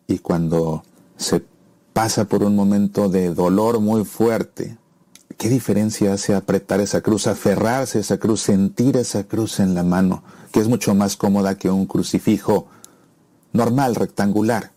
y 0.05 0.19
cuando 0.19 0.83
se 1.15 1.43
pasa 1.91 2.25
por 2.25 2.43
un 2.43 2.55
momento 2.55 3.09
de 3.09 3.33
dolor 3.33 3.79
muy 3.79 4.05
fuerte, 4.05 4.77
¿qué 5.37 5.49
diferencia 5.49 6.13
hace 6.13 6.35
apretar 6.35 6.81
esa 6.81 7.01
cruz, 7.01 7.25
aferrarse 7.25 7.97
a 7.97 8.01
esa 8.01 8.19
cruz, 8.19 8.41
sentir 8.41 8.95
esa 8.95 9.23
cruz 9.23 9.59
en 9.59 9.73
la 9.73 9.81
mano, 9.81 10.21
que 10.57 10.61
es 10.61 10.69
mucho 10.69 10.95
más 10.95 11.17
cómoda 11.17 11.55
que 11.55 11.69
un 11.69 11.85
crucifijo 11.85 12.65
normal, 13.53 13.93
rectangular? 13.93 14.71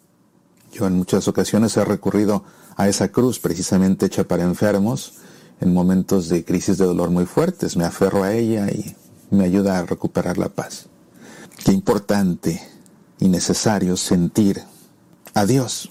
Yo 0.70 0.86
en 0.86 0.94
muchas 0.94 1.26
ocasiones 1.26 1.74
he 1.78 1.84
recurrido 1.86 2.44
a 2.76 2.86
esa 2.86 3.08
cruz 3.08 3.38
precisamente 3.38 4.04
hecha 4.04 4.24
para 4.24 4.42
enfermos 4.42 5.14
en 5.58 5.72
momentos 5.72 6.28
de 6.28 6.44
crisis 6.44 6.76
de 6.76 6.84
dolor 6.84 7.08
muy 7.08 7.24
fuertes. 7.24 7.78
Me 7.78 7.86
aferro 7.86 8.24
a 8.24 8.34
ella 8.34 8.68
y 8.70 8.94
me 9.30 9.44
ayuda 9.44 9.78
a 9.78 9.86
recuperar 9.86 10.36
la 10.36 10.50
paz. 10.50 10.84
Qué 11.64 11.72
importante 11.72 12.60
y 13.18 13.30
necesario 13.30 13.96
sentir 13.96 14.62
a 15.32 15.46
Dios. 15.46 15.90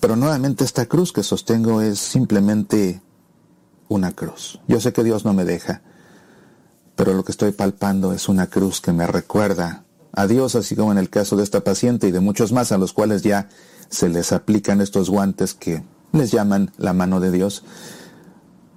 Pero 0.00 0.16
nuevamente 0.16 0.64
esta 0.64 0.86
cruz 0.86 1.12
que 1.12 1.22
sostengo 1.22 1.82
es 1.82 1.98
simplemente 1.98 3.02
una 3.90 4.12
cruz. 4.12 4.58
Yo 4.68 4.80
sé 4.80 4.94
que 4.94 5.04
Dios 5.04 5.26
no 5.26 5.34
me 5.34 5.44
deja, 5.44 5.82
pero 6.98 7.14
lo 7.14 7.24
que 7.24 7.30
estoy 7.30 7.52
palpando 7.52 8.12
es 8.12 8.28
una 8.28 8.48
cruz 8.48 8.80
que 8.80 8.92
me 8.92 9.06
recuerda 9.06 9.84
a 10.12 10.26
Dios, 10.26 10.56
así 10.56 10.74
como 10.74 10.90
en 10.90 10.98
el 10.98 11.10
caso 11.10 11.36
de 11.36 11.44
esta 11.44 11.62
paciente 11.62 12.08
y 12.08 12.10
de 12.10 12.18
muchos 12.18 12.50
más 12.50 12.72
a 12.72 12.76
los 12.76 12.92
cuales 12.92 13.22
ya 13.22 13.48
se 13.88 14.08
les 14.08 14.32
aplican 14.32 14.80
estos 14.80 15.08
guantes 15.08 15.54
que 15.54 15.84
les 16.10 16.32
llaman 16.32 16.72
la 16.76 16.94
mano 16.94 17.20
de 17.20 17.30
Dios, 17.30 17.62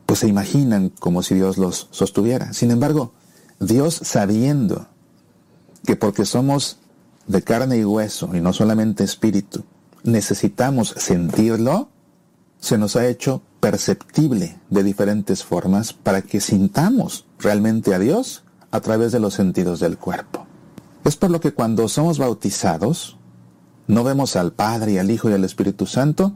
pues 0.06 0.20
se 0.20 0.28
imaginan 0.28 0.90
como 0.90 1.24
si 1.24 1.34
Dios 1.34 1.58
los 1.58 1.88
sostuviera. 1.90 2.54
Sin 2.54 2.70
embargo, 2.70 3.12
Dios 3.60 4.00
sabiendo 4.04 4.86
que 5.84 5.96
porque 5.96 6.26
somos 6.28 6.78
de 7.26 7.42
carne 7.42 7.78
y 7.80 7.86
hueso 7.86 8.30
y 8.36 8.40
no 8.40 8.54
solamente 8.54 9.04
espíritu, 9.04 9.64
necesitamos 10.04 10.94
sentirlo, 10.96 11.90
se 12.62 12.78
nos 12.78 12.96
ha 12.96 13.08
hecho 13.08 13.42
perceptible 13.60 14.58
de 14.70 14.84
diferentes 14.84 15.44
formas 15.44 15.92
para 15.94 16.22
que 16.22 16.40
sintamos 16.40 17.26
realmente 17.40 17.94
a 17.94 18.00
Dios 18.00 18.44
a 18.70 18.80
través 18.80 19.12
de 19.12 19.20
los 19.20 19.34
sentidos 19.34 19.80
del 19.80 19.98
cuerpo. 19.98 20.46
Es 21.04 21.18
por 21.18 21.32
lo 21.32 21.42
que 21.42 21.54
cuando 21.54 21.88
somos 21.90 22.20
bautizados, 22.20 23.18
no 23.88 24.04
vemos 24.04 24.36
al 24.36 24.54
Padre 24.54 24.94
y 24.94 24.98
al 25.00 25.10
Hijo 25.10 25.30
y 25.30 25.34
al 25.34 25.44
Espíritu 25.44 25.88
Santo, 25.88 26.34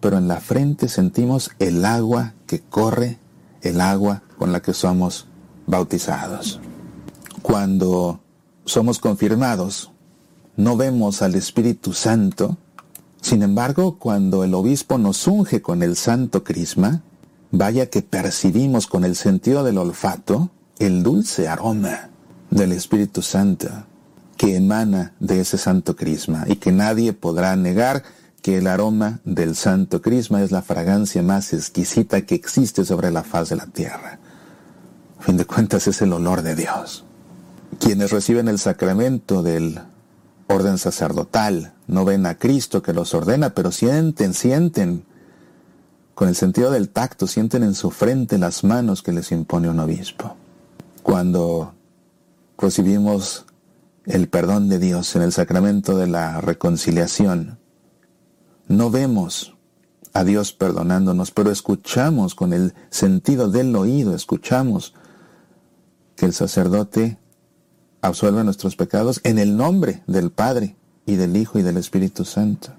pero 0.00 0.18
en 0.18 0.28
la 0.28 0.40
frente 0.40 0.88
sentimos 0.88 1.50
el 1.58 1.84
agua 1.84 2.34
que 2.46 2.60
corre, 2.60 3.18
el 3.60 3.80
agua 3.80 4.22
con 4.38 4.52
la 4.52 4.62
que 4.62 4.72
somos 4.72 5.26
bautizados. 5.66 6.60
Cuando 7.42 8.20
somos 8.64 9.00
confirmados, 9.00 9.90
no 10.56 10.76
vemos 10.76 11.22
al 11.22 11.34
Espíritu 11.34 11.92
Santo, 11.92 12.56
sin 13.20 13.42
embargo, 13.42 13.98
cuando 13.98 14.44
el 14.44 14.54
obispo 14.54 14.98
nos 14.98 15.26
unge 15.26 15.60
con 15.60 15.82
el 15.82 15.96
santo 15.96 16.42
crisma, 16.42 17.02
vaya 17.50 17.86
que 17.90 18.02
percibimos 18.02 18.86
con 18.86 19.04
el 19.04 19.16
sentido 19.16 19.64
del 19.64 19.78
olfato 19.78 20.50
el 20.78 21.02
dulce 21.02 21.48
aroma 21.48 22.08
del 22.50 22.72
Espíritu 22.72 23.22
Santo 23.22 23.68
que 24.36 24.56
emana 24.56 25.12
de 25.20 25.40
ese 25.40 25.58
santo 25.58 25.96
crisma 25.96 26.46
y 26.48 26.56
que 26.56 26.72
nadie 26.72 27.12
podrá 27.12 27.54
negar 27.56 28.02
que 28.40 28.56
el 28.56 28.68
aroma 28.68 29.20
del 29.24 29.54
santo 29.54 30.00
crisma 30.00 30.42
es 30.42 30.50
la 30.50 30.62
fragancia 30.62 31.22
más 31.22 31.52
exquisita 31.52 32.22
que 32.22 32.36
existe 32.36 32.86
sobre 32.86 33.10
la 33.10 33.22
faz 33.22 33.50
de 33.50 33.56
la 33.56 33.66
tierra. 33.66 34.18
A 35.18 35.22
fin 35.22 35.36
de 35.36 35.44
cuentas 35.44 35.86
es 35.88 36.00
el 36.00 36.14
olor 36.14 36.40
de 36.40 36.54
Dios. 36.54 37.04
Quienes 37.78 38.12
reciben 38.12 38.48
el 38.48 38.58
sacramento 38.58 39.42
del 39.42 39.78
orden 40.50 40.78
sacerdotal 40.78 41.72
no 41.86 42.04
ven 42.04 42.26
a 42.26 42.36
Cristo 42.36 42.82
que 42.82 42.92
los 42.92 43.14
ordena, 43.14 43.50
pero 43.50 43.70
sienten, 43.70 44.34
sienten 44.34 45.04
con 46.14 46.28
el 46.28 46.34
sentido 46.34 46.70
del 46.70 46.90
tacto, 46.90 47.26
sienten 47.26 47.62
en 47.62 47.74
su 47.74 47.90
frente 47.90 48.36
las 48.36 48.64
manos 48.64 49.02
que 49.02 49.12
les 49.12 49.32
impone 49.32 49.70
un 49.70 49.80
obispo. 49.80 50.36
Cuando 51.02 51.74
recibimos 52.58 53.46
el 54.04 54.28
perdón 54.28 54.68
de 54.68 54.78
Dios 54.78 55.16
en 55.16 55.22
el 55.22 55.32
sacramento 55.32 55.96
de 55.96 56.08
la 56.08 56.40
reconciliación, 56.40 57.58
no 58.68 58.90
vemos 58.90 59.56
a 60.12 60.24
Dios 60.24 60.52
perdonándonos, 60.52 61.30
pero 61.30 61.50
escuchamos 61.50 62.34
con 62.34 62.52
el 62.52 62.74
sentido 62.90 63.50
del 63.50 63.74
oído, 63.76 64.14
escuchamos 64.14 64.94
que 66.16 66.26
el 66.26 66.34
sacerdote 66.34 67.18
absuelve 68.00 68.44
nuestros 68.44 68.76
pecados 68.76 69.20
en 69.24 69.38
el 69.38 69.56
nombre 69.56 70.02
del 70.06 70.30
Padre 70.30 70.76
y 71.06 71.16
del 71.16 71.36
Hijo 71.36 71.58
y 71.58 71.62
del 71.62 71.76
Espíritu 71.76 72.24
Santo. 72.24 72.72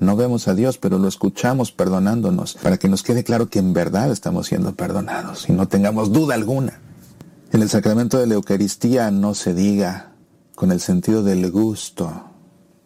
No 0.00 0.16
vemos 0.16 0.48
a 0.48 0.54
Dios, 0.54 0.78
pero 0.78 0.98
lo 0.98 1.08
escuchamos 1.08 1.70
perdonándonos, 1.70 2.54
para 2.54 2.78
que 2.78 2.88
nos 2.88 3.02
quede 3.02 3.24
claro 3.24 3.48
que 3.48 3.60
en 3.60 3.72
verdad 3.72 4.10
estamos 4.10 4.48
siendo 4.48 4.74
perdonados 4.74 5.48
y 5.48 5.52
no 5.52 5.68
tengamos 5.68 6.12
duda 6.12 6.34
alguna. 6.34 6.80
En 7.52 7.62
el 7.62 7.70
sacramento 7.70 8.18
de 8.18 8.26
la 8.26 8.34
Eucaristía 8.34 9.10
no 9.10 9.34
se 9.34 9.54
diga 9.54 10.12
con 10.56 10.72
el 10.72 10.80
sentido 10.80 11.22
del 11.22 11.50
gusto, 11.50 12.30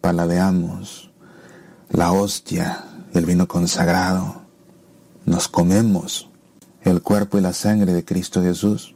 paladeamos 0.01 1.11
la 1.89 2.11
hostia, 2.11 2.83
el 3.13 3.25
vino 3.25 3.47
consagrado, 3.47 4.43
nos 5.25 5.47
comemos 5.47 6.29
el 6.83 7.01
cuerpo 7.01 7.37
y 7.37 7.41
la 7.41 7.53
sangre 7.53 7.93
de 7.93 8.05
Cristo 8.05 8.41
Jesús. 8.41 8.95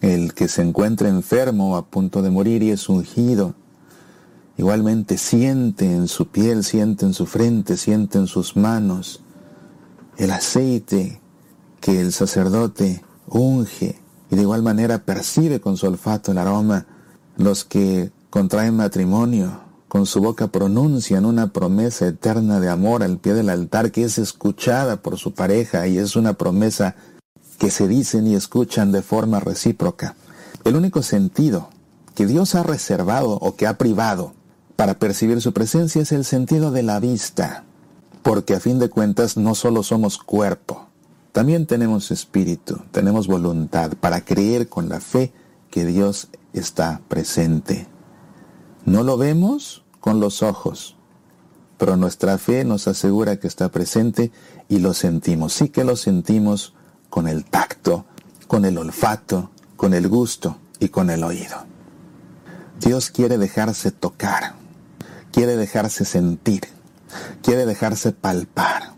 El 0.00 0.34
que 0.34 0.48
se 0.48 0.62
encuentra 0.62 1.08
enfermo 1.08 1.76
a 1.76 1.86
punto 1.86 2.22
de 2.22 2.30
morir 2.30 2.62
y 2.62 2.70
es 2.70 2.88
ungido, 2.88 3.54
igualmente 4.56 5.18
siente 5.18 5.92
en 5.92 6.08
su 6.08 6.28
piel, 6.28 6.62
siente 6.62 7.04
en 7.04 7.14
su 7.14 7.26
frente, 7.26 7.76
siente 7.76 8.18
en 8.18 8.26
sus 8.26 8.56
manos 8.56 9.22
el 10.18 10.32
aceite 10.32 11.20
que 11.80 12.00
el 12.00 12.12
sacerdote 12.12 13.02
unge 13.28 13.98
y 14.30 14.36
de 14.36 14.42
igual 14.42 14.62
manera 14.62 14.98
percibe 15.04 15.60
con 15.60 15.76
su 15.76 15.86
olfato 15.86 16.32
el 16.32 16.38
aroma. 16.38 16.86
Los 17.36 17.64
que 17.64 18.10
contraen 18.30 18.76
matrimonio 18.76 19.60
con 19.86 20.06
su 20.06 20.20
boca 20.20 20.48
pronuncian 20.48 21.24
una 21.24 21.52
promesa 21.52 22.06
eterna 22.06 22.60
de 22.60 22.68
amor 22.68 23.02
al 23.02 23.18
pie 23.18 23.32
del 23.32 23.48
altar 23.48 23.90
que 23.90 24.04
es 24.04 24.18
escuchada 24.18 25.02
por 25.02 25.18
su 25.18 25.32
pareja 25.32 25.86
y 25.86 25.98
es 25.98 26.14
una 26.14 26.34
promesa 26.34 26.96
que 27.58 27.70
se 27.70 27.88
dicen 27.88 28.26
y 28.26 28.34
escuchan 28.34 28.92
de 28.92 29.02
forma 29.02 29.40
recíproca. 29.40 30.14
El 30.64 30.76
único 30.76 31.02
sentido 31.02 31.68
que 32.14 32.26
Dios 32.26 32.54
ha 32.54 32.62
reservado 32.62 33.32
o 33.32 33.56
que 33.56 33.66
ha 33.66 33.78
privado 33.78 34.32
para 34.76 34.98
percibir 34.98 35.40
su 35.40 35.52
presencia 35.52 36.02
es 36.02 36.12
el 36.12 36.24
sentido 36.24 36.70
de 36.70 36.82
la 36.82 37.00
vista, 37.00 37.64
porque 38.22 38.54
a 38.54 38.60
fin 38.60 38.78
de 38.78 38.88
cuentas 38.88 39.36
no 39.36 39.54
solo 39.54 39.82
somos 39.82 40.18
cuerpo, 40.18 40.88
también 41.32 41.66
tenemos 41.66 42.10
espíritu, 42.10 42.80
tenemos 42.90 43.26
voluntad 43.26 43.92
para 44.00 44.24
creer 44.24 44.68
con 44.68 44.88
la 44.88 45.00
fe 45.00 45.32
que 45.70 45.84
Dios 45.84 46.28
está 46.52 47.00
presente. 47.08 47.86
No 48.84 49.02
lo 49.02 49.16
vemos 49.16 49.84
con 50.00 50.20
los 50.20 50.42
ojos, 50.42 50.96
pero 51.76 51.96
nuestra 51.96 52.38
fe 52.38 52.64
nos 52.64 52.88
asegura 52.88 53.38
que 53.38 53.46
está 53.46 53.68
presente 53.68 54.32
y 54.68 54.78
lo 54.80 54.94
sentimos. 54.94 55.52
Sí 55.52 55.68
que 55.68 55.84
lo 55.84 55.96
sentimos 55.96 56.74
con 57.10 57.28
el 57.28 57.44
tacto, 57.44 58.06
con 58.46 58.64
el 58.64 58.78
olfato, 58.78 59.50
con 59.76 59.94
el 59.94 60.08
gusto 60.08 60.58
y 60.78 60.88
con 60.88 61.10
el 61.10 61.24
oído. 61.24 61.56
Dios 62.80 63.10
quiere 63.10 63.38
dejarse 63.38 63.90
tocar, 63.90 64.54
quiere 65.32 65.56
dejarse 65.56 66.04
sentir, 66.04 66.62
quiere 67.42 67.66
dejarse 67.66 68.12
palpar. 68.12 68.92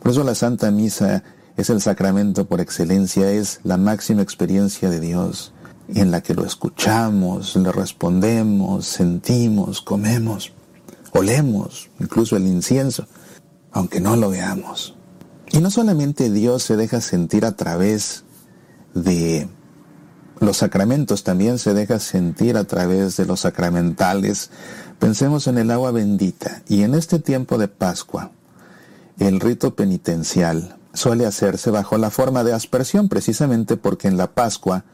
Por 0.00 0.12
eso 0.12 0.24
la 0.24 0.34
Santa 0.34 0.70
Misa 0.70 1.22
es 1.56 1.70
el 1.70 1.80
sacramento 1.80 2.46
por 2.46 2.60
excelencia, 2.60 3.30
es 3.30 3.60
la 3.64 3.76
máxima 3.76 4.22
experiencia 4.22 4.90
de 4.90 5.00
Dios 5.00 5.52
en 5.88 6.10
la 6.10 6.22
que 6.22 6.34
lo 6.34 6.44
escuchamos, 6.44 7.56
le 7.56 7.72
respondemos, 7.72 8.86
sentimos, 8.86 9.82
comemos, 9.82 10.52
olemos, 11.12 11.90
incluso 11.98 12.36
el 12.36 12.46
incienso, 12.46 13.06
aunque 13.72 14.00
no 14.00 14.16
lo 14.16 14.30
veamos. 14.30 14.96
Y 15.52 15.58
no 15.58 15.70
solamente 15.70 16.30
Dios 16.30 16.62
se 16.62 16.76
deja 16.76 17.02
sentir 17.02 17.44
a 17.44 17.52
través 17.52 18.24
de 18.94 19.48
los 20.40 20.56
sacramentos, 20.56 21.24
también 21.24 21.58
se 21.58 21.74
deja 21.74 21.98
sentir 21.98 22.56
a 22.56 22.64
través 22.64 23.18
de 23.18 23.26
los 23.26 23.40
sacramentales. 23.40 24.50
Pensemos 24.98 25.46
en 25.48 25.58
el 25.58 25.70
agua 25.70 25.90
bendita. 25.90 26.62
Y 26.68 26.84
en 26.84 26.94
este 26.94 27.18
tiempo 27.18 27.58
de 27.58 27.68
Pascua, 27.68 28.30
el 29.18 29.40
rito 29.40 29.76
penitencial 29.76 30.78
suele 30.94 31.26
hacerse 31.26 31.70
bajo 31.70 31.98
la 31.98 32.08
forma 32.08 32.44
de 32.44 32.54
aspersión, 32.54 33.10
precisamente 33.10 33.76
porque 33.76 34.08
en 34.08 34.16
la 34.16 34.32
Pascua 34.32 34.86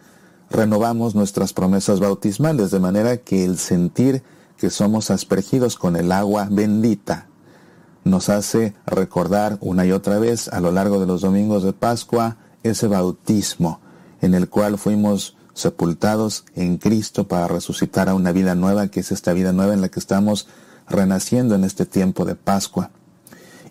renovamos 0.50 1.14
nuestras 1.14 1.52
promesas 1.52 2.00
bautismales, 2.00 2.72
de 2.72 2.80
manera 2.80 3.18
que 3.18 3.44
el 3.44 3.58
sentir 3.58 4.24
que 4.56 4.70
somos 4.70 5.12
aspergidos 5.12 5.76
con 5.76 5.94
el 5.94 6.10
agua 6.10 6.48
bendita 6.50 7.27
nos 8.08 8.28
hace 8.28 8.74
recordar 8.86 9.58
una 9.60 9.86
y 9.86 9.92
otra 9.92 10.18
vez 10.18 10.48
a 10.48 10.60
lo 10.60 10.72
largo 10.72 10.98
de 11.00 11.06
los 11.06 11.20
domingos 11.20 11.62
de 11.62 11.72
Pascua 11.72 12.36
ese 12.62 12.88
bautismo 12.88 13.80
en 14.20 14.34
el 14.34 14.48
cual 14.48 14.78
fuimos 14.78 15.36
sepultados 15.54 16.44
en 16.54 16.78
Cristo 16.78 17.28
para 17.28 17.48
resucitar 17.48 18.08
a 18.08 18.14
una 18.14 18.32
vida 18.32 18.54
nueva, 18.54 18.88
que 18.88 19.00
es 19.00 19.12
esta 19.12 19.32
vida 19.32 19.52
nueva 19.52 19.74
en 19.74 19.80
la 19.80 19.88
que 19.88 20.00
estamos 20.00 20.46
renaciendo 20.88 21.54
en 21.54 21.64
este 21.64 21.84
tiempo 21.84 22.24
de 22.24 22.34
Pascua. 22.34 22.90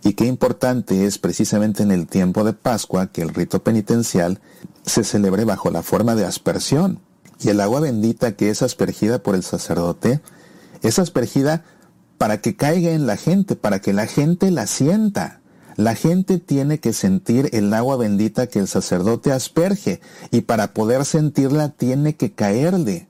Y 0.03 0.13
qué 0.13 0.25
importante 0.25 1.05
es 1.05 1.17
precisamente 1.17 1.83
en 1.83 1.91
el 1.91 2.07
tiempo 2.07 2.43
de 2.43 2.53
Pascua 2.53 3.07
que 3.07 3.21
el 3.21 3.33
rito 3.33 3.63
penitencial 3.63 4.39
se 4.85 5.03
celebre 5.03 5.43
bajo 5.43 5.71
la 5.71 5.81
forma 5.81 6.15
de 6.15 6.25
aspersión. 6.25 6.99
Y 7.39 7.49
el 7.49 7.61
agua 7.61 7.79
bendita 7.79 8.33
que 8.33 8.49
es 8.49 8.61
aspergida 8.61 9.19
por 9.19 9.35
el 9.35 9.43
sacerdote 9.43 10.21
es 10.81 10.99
aspergida 10.99 11.63
para 12.17 12.41
que 12.41 12.55
caiga 12.55 12.91
en 12.91 13.07
la 13.07 13.17
gente, 13.17 13.55
para 13.55 13.79
que 13.79 13.93
la 13.93 14.07
gente 14.07 14.51
la 14.51 14.67
sienta. 14.67 15.41
La 15.75 15.93
gente 15.93 16.39
tiene 16.39 16.79
que 16.79 16.91
sentir 16.91 17.49
el 17.53 17.71
agua 17.73 17.97
bendita 17.97 18.47
que 18.47 18.57
el 18.57 18.67
sacerdote 18.67 19.31
asperge 19.31 20.01
y 20.31 20.41
para 20.41 20.73
poder 20.73 21.05
sentirla 21.05 21.69
tiene 21.69 22.15
que 22.15 22.31
caerle. 22.31 23.07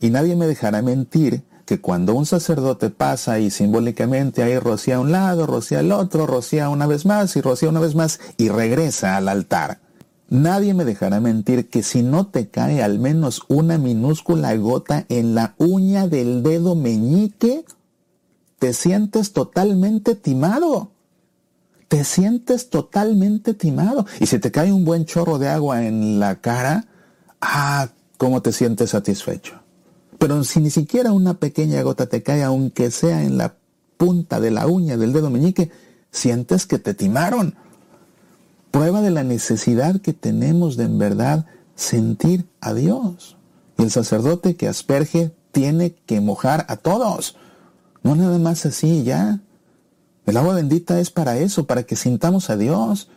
Y 0.00 0.10
nadie 0.10 0.36
me 0.36 0.46
dejará 0.46 0.82
mentir 0.82 1.44
que 1.64 1.80
cuando 1.80 2.14
un 2.14 2.26
sacerdote 2.26 2.90
pasa 2.90 3.38
y 3.38 3.50
simbólicamente 3.50 4.42
ahí 4.42 4.58
rocía 4.58 4.96
a 4.96 5.00
un 5.00 5.12
lado, 5.12 5.46
rocía 5.46 5.78
al 5.78 5.92
otro, 5.92 6.26
rocía 6.26 6.68
una 6.68 6.86
vez 6.86 7.06
más 7.06 7.36
y 7.36 7.40
rocía 7.40 7.70
una 7.70 7.80
vez 7.80 7.94
más 7.94 8.20
y 8.36 8.50
regresa 8.50 9.16
al 9.16 9.28
altar. 9.28 9.80
Nadie 10.28 10.74
me 10.74 10.84
dejará 10.84 11.20
mentir 11.20 11.68
que 11.68 11.82
si 11.82 12.02
no 12.02 12.26
te 12.26 12.48
cae 12.48 12.82
al 12.82 12.98
menos 12.98 13.42
una 13.48 13.78
minúscula 13.78 14.54
gota 14.56 15.06
en 15.08 15.34
la 15.34 15.54
uña 15.58 16.06
del 16.06 16.42
dedo 16.42 16.74
meñique, 16.74 17.64
te 18.64 18.72
sientes 18.72 19.34
totalmente 19.34 20.14
timado. 20.14 20.90
Te 21.88 22.02
sientes 22.02 22.70
totalmente 22.70 23.52
timado. 23.52 24.06
Y 24.20 24.24
si 24.24 24.38
te 24.38 24.50
cae 24.50 24.72
un 24.72 24.86
buen 24.86 25.04
chorro 25.04 25.36
de 25.36 25.50
agua 25.50 25.84
en 25.84 26.18
la 26.18 26.36
cara, 26.36 26.86
ah, 27.42 27.90
cómo 28.16 28.40
te 28.40 28.52
sientes 28.52 28.88
satisfecho. 28.88 29.60
Pero 30.18 30.42
si 30.44 30.60
ni 30.60 30.70
siquiera 30.70 31.12
una 31.12 31.34
pequeña 31.34 31.82
gota 31.82 32.06
te 32.06 32.22
cae, 32.22 32.42
aunque 32.42 32.90
sea 32.90 33.22
en 33.22 33.36
la 33.36 33.54
punta 33.98 34.40
de 34.40 34.50
la 34.50 34.66
uña 34.66 34.96
del 34.96 35.12
dedo 35.12 35.28
meñique, 35.28 35.70
sientes 36.10 36.64
que 36.64 36.78
te 36.78 36.94
timaron. 36.94 37.56
Prueba 38.70 39.02
de 39.02 39.10
la 39.10 39.24
necesidad 39.24 40.00
que 40.00 40.14
tenemos 40.14 40.78
de 40.78 40.84
en 40.84 40.96
verdad 40.96 41.44
sentir 41.74 42.46
a 42.62 42.72
Dios. 42.72 43.36
Y 43.76 43.82
el 43.82 43.90
sacerdote 43.90 44.56
que 44.56 44.68
asperge 44.68 45.34
tiene 45.52 45.96
que 46.06 46.22
mojar 46.22 46.64
a 46.70 46.78
todos. 46.78 47.36
No 48.04 48.14
nada 48.14 48.38
más 48.38 48.64
así 48.66 49.02
ya. 49.02 49.40
El 50.26 50.36
agua 50.36 50.54
bendita 50.54 51.00
es 51.00 51.10
para 51.10 51.38
eso, 51.38 51.66
para 51.66 51.82
que 51.82 51.96
sintamos 51.96 52.50
a 52.50 52.56
Dios. 52.56 53.08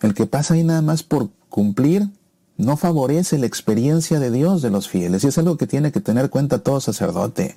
El 0.00 0.14
que 0.14 0.26
pasa 0.26 0.54
ahí 0.54 0.64
nada 0.64 0.80
más 0.80 1.02
por 1.02 1.28
cumplir 1.50 2.08
no 2.56 2.76
favorece 2.76 3.38
la 3.38 3.46
experiencia 3.46 4.18
de 4.18 4.30
Dios 4.30 4.62
de 4.62 4.70
los 4.70 4.88
fieles. 4.88 5.22
Y 5.22 5.28
es 5.28 5.38
algo 5.38 5.56
que 5.56 5.66
tiene 5.66 5.92
que 5.92 6.00
tener 6.00 6.30
cuenta 6.30 6.60
todo 6.60 6.80
sacerdote. 6.80 7.56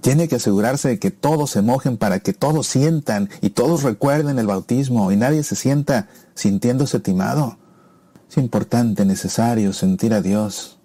Tiene 0.00 0.28
que 0.28 0.36
asegurarse 0.36 0.88
de 0.88 0.98
que 0.98 1.10
todos 1.10 1.50
se 1.50 1.62
mojen 1.62 1.98
para 1.98 2.20
que 2.20 2.32
todos 2.32 2.66
sientan 2.66 3.28
y 3.42 3.50
todos 3.50 3.82
recuerden 3.82 4.38
el 4.38 4.46
bautismo 4.46 5.12
y 5.12 5.16
nadie 5.16 5.42
se 5.42 5.56
sienta 5.56 6.08
sintiéndose 6.34 7.00
timado. 7.00 7.58
Es 8.28 8.38
importante, 8.38 9.04
necesario 9.04 9.72
sentir 9.72 10.14
a 10.14 10.22
Dios. 10.22 10.79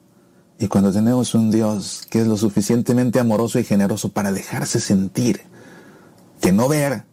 Y 0.57 0.67
cuando 0.67 0.91
tenemos 0.91 1.35
un 1.35 1.51
Dios 1.51 2.07
que 2.09 2.21
es 2.21 2.27
lo 2.27 2.37
suficientemente 2.37 3.19
amoroso 3.19 3.59
y 3.59 3.63
generoso 3.63 4.09
para 4.09 4.31
dejarse 4.31 4.79
sentir, 4.79 5.41
que 6.41 6.51
no 6.51 6.69
ver, 6.69 7.03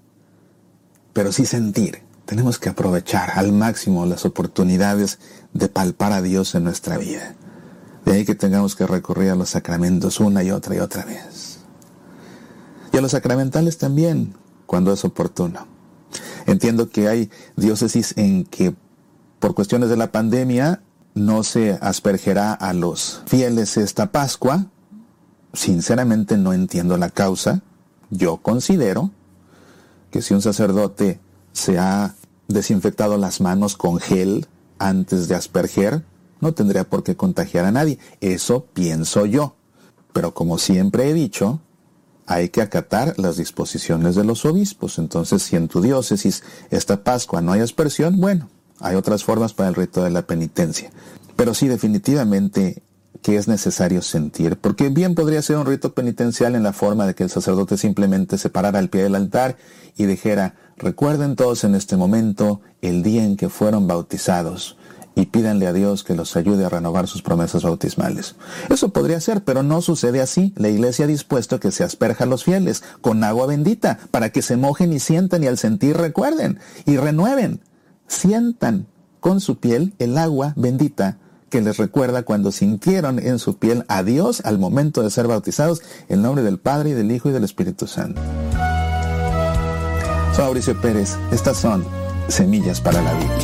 pero 1.12 1.32
sí 1.32 1.44
sentir, 1.44 2.02
tenemos 2.24 2.58
que 2.58 2.68
aprovechar 2.68 3.32
al 3.34 3.52
máximo 3.52 4.06
las 4.06 4.24
oportunidades 4.24 5.18
de 5.52 5.68
palpar 5.68 6.12
a 6.12 6.22
Dios 6.22 6.54
en 6.54 6.64
nuestra 6.64 6.98
vida. 6.98 7.34
De 8.04 8.12
ahí 8.12 8.24
que 8.24 8.34
tengamos 8.34 8.76
que 8.76 8.86
recurrir 8.86 9.30
a 9.30 9.36
los 9.36 9.50
sacramentos 9.50 10.20
una 10.20 10.42
y 10.42 10.50
otra 10.50 10.76
y 10.76 10.78
otra 10.78 11.04
vez. 11.04 11.58
Y 12.92 12.96
a 12.96 13.00
los 13.00 13.12
sacramentales 13.12 13.78
también, 13.78 14.34
cuando 14.66 14.92
es 14.92 15.04
oportuno. 15.04 15.66
Entiendo 16.46 16.90
que 16.90 17.08
hay 17.08 17.30
diócesis 17.56 18.14
en 18.16 18.44
que 18.44 18.74
por 19.38 19.54
cuestiones 19.54 19.88
de 19.88 19.96
la 19.96 20.12
pandemia 20.12 20.82
no 21.14 21.42
se 21.42 21.78
aspergerá 21.80 22.52
a 22.52 22.72
los 22.72 23.22
fieles 23.26 23.76
esta 23.76 24.12
Pascua. 24.12 24.66
Sinceramente 25.52 26.38
no 26.38 26.52
entiendo 26.52 26.96
la 26.96 27.10
causa. 27.10 27.62
Yo 28.10 28.38
considero 28.38 29.10
que 30.10 30.22
si 30.22 30.34
un 30.34 30.42
sacerdote 30.42 31.20
se 31.52 31.78
ha 31.78 32.14
desinfectado 32.48 33.16
las 33.18 33.40
manos 33.40 33.76
con 33.76 33.98
gel 33.98 34.46
antes 34.78 35.28
de 35.28 35.34
asperger, 35.34 36.04
no 36.40 36.52
tendría 36.52 36.84
por 36.84 37.02
qué 37.02 37.16
contagiar 37.16 37.64
a 37.64 37.72
nadie. 37.72 37.98
Eso 38.20 38.66
pienso 38.72 39.26
yo. 39.26 39.56
Pero 40.12 40.34
como 40.34 40.58
siempre 40.58 41.08
he 41.08 41.14
dicho, 41.14 41.60
hay 42.26 42.48
que 42.48 42.62
acatar 42.62 43.14
las 43.18 43.36
disposiciones 43.36 44.14
de 44.14 44.24
los 44.24 44.44
obispos. 44.44 44.98
Entonces, 44.98 45.42
si 45.42 45.56
en 45.56 45.68
tu 45.68 45.80
diócesis 45.80 46.42
esta 46.70 47.04
Pascua 47.04 47.40
no 47.40 47.52
hay 47.52 47.60
aspersión, 47.60 48.20
bueno, 48.20 48.48
hay 48.82 48.96
otras 48.96 49.24
formas 49.24 49.54
para 49.54 49.68
el 49.68 49.74
rito 49.74 50.04
de 50.04 50.10
la 50.10 50.22
penitencia. 50.22 50.90
Pero 51.36 51.54
sí, 51.54 51.68
definitivamente 51.68 52.82
que 53.22 53.36
es 53.36 53.46
necesario 53.46 54.02
sentir, 54.02 54.56
porque 54.56 54.88
bien 54.88 55.14
podría 55.14 55.42
ser 55.42 55.56
un 55.56 55.66
rito 55.66 55.94
penitencial 55.94 56.56
en 56.56 56.64
la 56.64 56.72
forma 56.72 57.06
de 57.06 57.14
que 57.14 57.22
el 57.22 57.30
sacerdote 57.30 57.76
simplemente 57.76 58.36
se 58.36 58.50
parara 58.50 58.80
al 58.80 58.88
pie 58.88 59.04
del 59.04 59.14
altar 59.14 59.56
y 59.96 60.06
dijera, 60.06 60.56
recuerden 60.76 61.36
todos 61.36 61.62
en 61.62 61.76
este 61.76 61.96
momento 61.96 62.60
el 62.80 63.02
día 63.04 63.22
en 63.22 63.36
que 63.36 63.48
fueron 63.48 63.86
bautizados 63.86 64.76
y 65.14 65.26
pídanle 65.26 65.66
a 65.66 65.72
Dios 65.72 66.04
que 66.04 66.14
los 66.14 66.36
ayude 66.36 66.64
a 66.64 66.68
renovar 66.68 67.06
sus 67.06 67.22
promesas 67.22 67.62
bautismales. 67.62 68.34
Eso 68.70 68.88
podría 68.88 69.20
ser, 69.20 69.44
pero 69.44 69.62
no 69.62 69.82
sucede 69.82 70.20
así. 70.20 70.52
La 70.56 70.68
iglesia 70.68 71.04
ha 71.04 71.08
dispuesto 71.08 71.60
que 71.60 71.70
se 71.70 71.84
asperja 71.84 72.24
a 72.24 72.26
los 72.26 72.44
fieles 72.44 72.82
con 73.00 73.22
agua 73.22 73.46
bendita 73.46 73.98
para 74.10 74.30
que 74.30 74.42
se 74.42 74.56
mojen 74.56 74.92
y 74.92 74.98
sientan 74.98 75.44
y 75.44 75.46
al 75.46 75.58
sentir 75.58 75.96
recuerden 75.96 76.58
y 76.86 76.96
renueven. 76.96 77.60
Sientan 78.12 78.86
con 79.20 79.40
su 79.40 79.56
piel 79.56 79.94
el 79.98 80.18
agua 80.18 80.52
bendita 80.54 81.18
que 81.48 81.62
les 81.62 81.78
recuerda 81.78 82.24
cuando 82.24 82.52
sintieron 82.52 83.18
en 83.18 83.38
su 83.38 83.56
piel 83.56 83.84
a 83.88 84.02
Dios 84.02 84.42
al 84.44 84.58
momento 84.58 85.02
de 85.02 85.10
ser 85.10 85.26
bautizados 85.26 85.80
en 86.08 86.20
nombre 86.20 86.44
del 86.44 86.58
Padre 86.58 86.90
y 86.90 86.92
del 86.92 87.10
Hijo 87.10 87.30
y 87.30 87.32
del 87.32 87.42
Espíritu 87.42 87.86
Santo. 87.86 88.20
Soy 90.36 90.44
Mauricio 90.44 90.78
Pérez. 90.80 91.16
Estas 91.32 91.56
son 91.56 91.84
Semillas 92.28 92.82
para 92.82 93.00
la 93.00 93.14
Vida. 93.14 93.38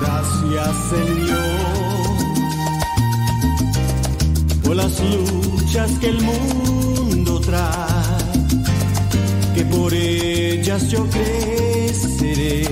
Gracias 0.00 0.76
Señor 0.90 1.52
por 4.62 4.76
las 4.76 5.00
luchas 5.72 5.98
que 6.00 6.08
el 6.08 6.20
mundo 6.20 7.40
trae, 7.40 7.64
que 9.54 9.64
por 9.64 9.94
ellas 9.94 10.88
yo 10.90 11.06
creceré, 11.08 12.64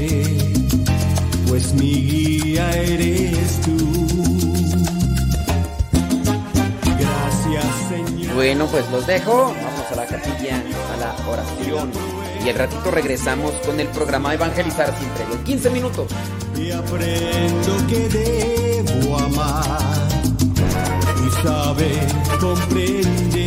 pues 1.49 1.73
mi 1.73 1.93
guía 1.93 2.71
eres 2.73 3.59
tú. 3.63 3.79
Gracias 6.99 7.65
Señor. 7.89 8.35
Bueno, 8.35 8.67
pues 8.67 8.91
los 8.91 9.07
dejo. 9.07 9.55
Vamos 9.63 9.93
a 9.93 9.97
la 9.97 10.07
capilla, 10.07 10.63
a 10.93 10.97
la 10.99 11.17
oración. 11.27 11.91
Y 12.45 12.51
al 12.51 12.57
ratito 12.57 12.91
regresamos 12.91 13.53
con 13.65 13.81
el 13.81 13.89
programa 13.89 14.35
Evangelizar 14.35 14.95
sin 14.99 15.09
en 15.39 15.45
15 15.45 15.71
minutos. 15.71 16.13
y 16.57 16.71
aprendo 16.71 17.87
que 17.89 18.09
debo 18.09 19.17
amar 19.19 20.10
saber 21.43 22.07
comprender. 22.39 23.40